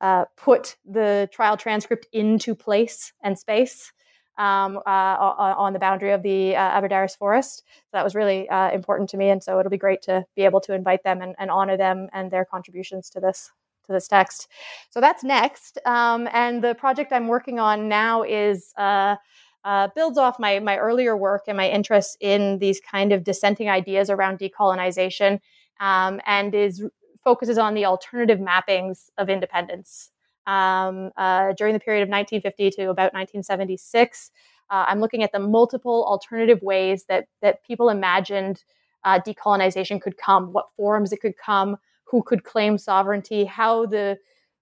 uh, 0.00 0.24
put 0.36 0.76
the 0.84 1.28
trial 1.32 1.56
transcript 1.56 2.06
into 2.12 2.54
place 2.54 3.12
and 3.22 3.38
space 3.38 3.92
um, 4.36 4.78
uh, 4.78 5.16
on 5.56 5.72
the 5.72 5.78
boundary 5.78 6.10
of 6.10 6.22
the 6.22 6.56
uh, 6.56 6.80
Aberdares 6.80 7.16
Forest. 7.16 7.62
So 7.66 7.88
that 7.92 8.04
was 8.04 8.14
really 8.14 8.48
uh, 8.48 8.70
important 8.72 9.08
to 9.10 9.16
me, 9.16 9.30
and 9.30 9.42
so 9.42 9.58
it'll 9.60 9.70
be 9.70 9.78
great 9.78 10.02
to 10.02 10.26
be 10.34 10.42
able 10.42 10.60
to 10.62 10.74
invite 10.74 11.04
them 11.04 11.22
and, 11.22 11.34
and 11.38 11.50
honor 11.50 11.76
them 11.76 12.08
and 12.12 12.30
their 12.30 12.44
contributions 12.44 13.08
to 13.10 13.20
this 13.20 13.52
to 13.86 13.92
this 13.92 14.08
text. 14.08 14.48
So 14.90 15.00
that's 15.00 15.24
next, 15.24 15.78
um, 15.86 16.28
and 16.32 16.62
the 16.62 16.74
project 16.74 17.12
I'm 17.12 17.28
working 17.28 17.58
on 17.58 17.88
now 17.88 18.22
is. 18.22 18.72
Uh, 18.76 19.16
uh, 19.64 19.88
builds 19.96 20.18
off 20.18 20.38
my 20.38 20.58
my 20.58 20.76
earlier 20.76 21.16
work 21.16 21.44
and 21.48 21.56
my 21.56 21.66
interest 21.70 22.18
in 22.20 22.58
these 22.58 22.80
kind 22.80 23.12
of 23.12 23.24
dissenting 23.24 23.70
ideas 23.70 24.10
around 24.10 24.38
decolonization, 24.38 25.40
um, 25.80 26.20
and 26.26 26.54
is 26.54 26.84
focuses 27.24 27.56
on 27.56 27.74
the 27.74 27.86
alternative 27.86 28.38
mappings 28.38 29.08
of 29.16 29.30
independence 29.30 30.10
um, 30.46 31.10
uh, 31.16 31.52
during 31.56 31.72
the 31.72 31.80
period 31.80 32.02
of 32.02 32.08
1950 32.08 32.70
to 32.72 32.90
about 32.90 33.14
1976. 33.14 34.30
Uh, 34.70 34.84
I'm 34.86 35.00
looking 35.00 35.22
at 35.22 35.32
the 35.32 35.38
multiple 35.38 36.04
alternative 36.06 36.60
ways 36.62 37.06
that 37.08 37.26
that 37.42 37.64
people 37.64 37.88
imagined 37.88 38.62
uh, 39.04 39.20
decolonization 39.20 40.00
could 40.00 40.16
come, 40.16 40.52
what 40.52 40.66
forms 40.76 41.12
it 41.12 41.20
could 41.20 41.36
come, 41.36 41.76
who 42.14 42.22
could 42.22 42.44
claim 42.44 42.78
sovereignty, 42.78 43.44
how 43.44 43.86
the 43.86 44.16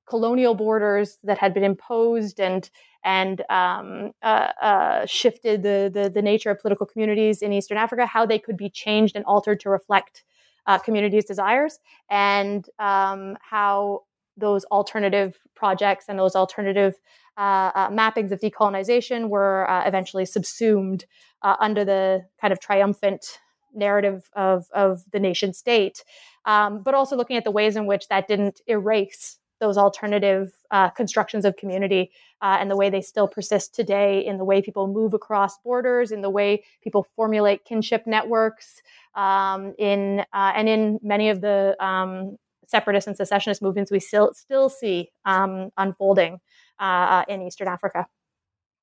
colonial 0.09 0.55
borders 0.55 1.18
that 1.22 1.36
had 1.36 1.53
been 1.53 1.64
imposed 1.64 2.40
and 2.40 2.70
and 3.05 3.42
um, 3.50 4.12
uh, 4.22 4.48
uh, 4.62 5.05
shifted 5.05 5.62
the, 5.62 5.90
the 5.92 6.09
the 6.09 6.22
nature 6.22 6.50
of 6.50 6.59
political 6.59 6.86
communities 6.86 7.42
in 7.42 7.53
Eastern 7.53 7.76
Africa, 7.76 8.07
how 8.07 8.24
they 8.24 8.38
could 8.38 8.57
be 8.57 8.70
changed 8.70 9.16
and 9.16 9.24
altered 9.26 9.61
to 9.61 9.68
reflect 9.68 10.24
uh, 10.66 10.78
communities' 10.78 11.26
desires, 11.26 11.78
and 12.09 12.70
um, 12.78 13.36
how 13.42 14.00
those 14.38 14.64
alternative 14.66 15.38
projects 15.55 16.07
and 16.09 16.18
those 16.18 16.34
alternative 16.34 16.94
uh, 17.36 17.70
uh, 17.74 17.90
mappings 17.90 18.32
of 18.32 18.40
decolonization 18.40 19.28
were 19.28 19.68
uh, 19.68 19.86
eventually 19.86 20.24
subsumed 20.24 21.05
under 21.42 21.84
the 21.84 22.24
kind 22.40 22.50
of 22.50 22.61
triumphant 22.61 23.40
narrative 23.75 24.31
of, 24.35 24.66
of 24.73 25.03
the 25.12 25.20
nation 25.20 25.53
state, 25.53 26.05
um, 26.45 26.83
but 26.83 26.95
also 26.95 27.16
looking 27.16 27.37
at 27.37 27.45
the 27.45 27.51
ways 27.51 27.77
in 27.77 27.87
which 27.87 28.09
that 28.09 28.29
didn't 28.29 28.61
erase 28.66 29.39
those 29.62 29.79
alternative 29.79 30.53
uh, 30.73 30.91
constructions 30.91 31.45
of 31.45 31.57
community 31.57 32.11
uh, 32.43 32.57
and 32.59 32.68
the 32.68 32.77
way 32.77 32.91
they 32.91 33.01
still 33.01 33.29
persist 33.29 33.73
today 33.73 34.18
in 34.18 34.37
the 34.37 34.45
way 34.45 34.61
people 34.61 34.89
move 34.89 35.14
across 35.14 35.57
borders, 35.59 36.11
in 36.11 36.20
the 36.20 36.29
way 36.29 36.64
people 36.83 37.07
formulate 37.14 37.64
kinship 37.64 38.05
networks, 38.05 38.83
um, 39.14 39.73
in 39.79 40.25
uh, 40.33 40.53
and 40.57 40.68
in 40.68 40.99
many 41.01 41.31
of 41.31 41.41
the 41.41 41.77
um, 41.79 42.37
separatist 42.66 43.07
and 43.07 43.16
secessionist 43.16 43.62
movements 43.62 43.93
we 43.93 44.01
still 44.01 44.35
still 44.35 44.68
see 44.68 45.12
um, 45.25 45.70
unfolding 45.77 46.41
uh, 46.81 47.25
in 47.29 47.41
Eastern 47.41 47.68
Africa. 47.68 48.07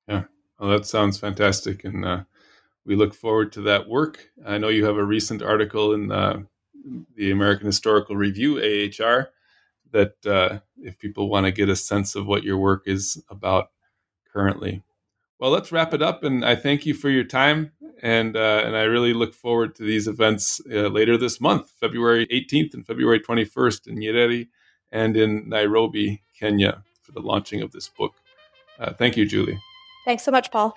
Yeah, 0.08 0.24
well, 0.58 0.70
that 0.70 0.86
sounds 0.86 1.18
fantastic, 1.18 1.84
and 1.84 2.06
uh, 2.06 2.22
we 2.84 2.96
look 2.96 3.14
forward 3.14 3.52
to 3.52 3.62
that 3.62 3.88
work. 3.88 4.30
I 4.46 4.58
know 4.58 4.68
you 4.68 4.84
have 4.84 4.96
a 4.96 5.04
recent 5.04 5.42
article 5.42 5.92
in 5.92 6.10
uh, 6.10 6.40
the 7.14 7.30
American 7.30 7.66
Historical 7.66 8.16
Review 8.16 8.58
(AHR) 8.58 9.30
that, 9.92 10.14
uh, 10.26 10.60
if 10.82 10.98
people 10.98 11.28
want 11.28 11.46
to 11.46 11.52
get 11.52 11.68
a 11.68 11.76
sense 11.76 12.14
of 12.14 12.26
what 12.26 12.44
your 12.44 12.58
work 12.58 12.84
is 12.86 13.22
about 13.28 13.70
currently. 14.32 14.82
Well, 15.38 15.50
let's 15.50 15.72
wrap 15.72 15.94
it 15.94 16.02
up, 16.02 16.22
and 16.22 16.44
I 16.44 16.54
thank 16.54 16.84
you 16.84 16.94
for 16.94 17.08
your 17.08 17.24
time, 17.24 17.72
and 18.02 18.36
uh, 18.36 18.62
and 18.64 18.76
I 18.76 18.82
really 18.82 19.14
look 19.14 19.34
forward 19.34 19.74
to 19.76 19.82
these 19.82 20.06
events 20.06 20.60
uh, 20.70 20.88
later 20.88 21.16
this 21.16 21.40
month, 21.40 21.70
February 21.80 22.26
18th 22.26 22.74
and 22.74 22.86
February 22.86 23.20
21st 23.20 23.88
in 23.88 23.96
Nyerere 23.96 24.48
and 24.92 25.16
in 25.16 25.48
Nairobi, 25.48 26.22
Kenya, 26.38 26.82
for 27.02 27.12
the 27.12 27.20
launching 27.20 27.62
of 27.62 27.72
this 27.72 27.88
book. 27.88 28.14
Uh, 28.78 28.92
thank 28.92 29.16
you, 29.16 29.24
Julie. 29.24 29.58
Thanks 30.04 30.24
so 30.24 30.30
much, 30.30 30.50
Paul. 30.50 30.74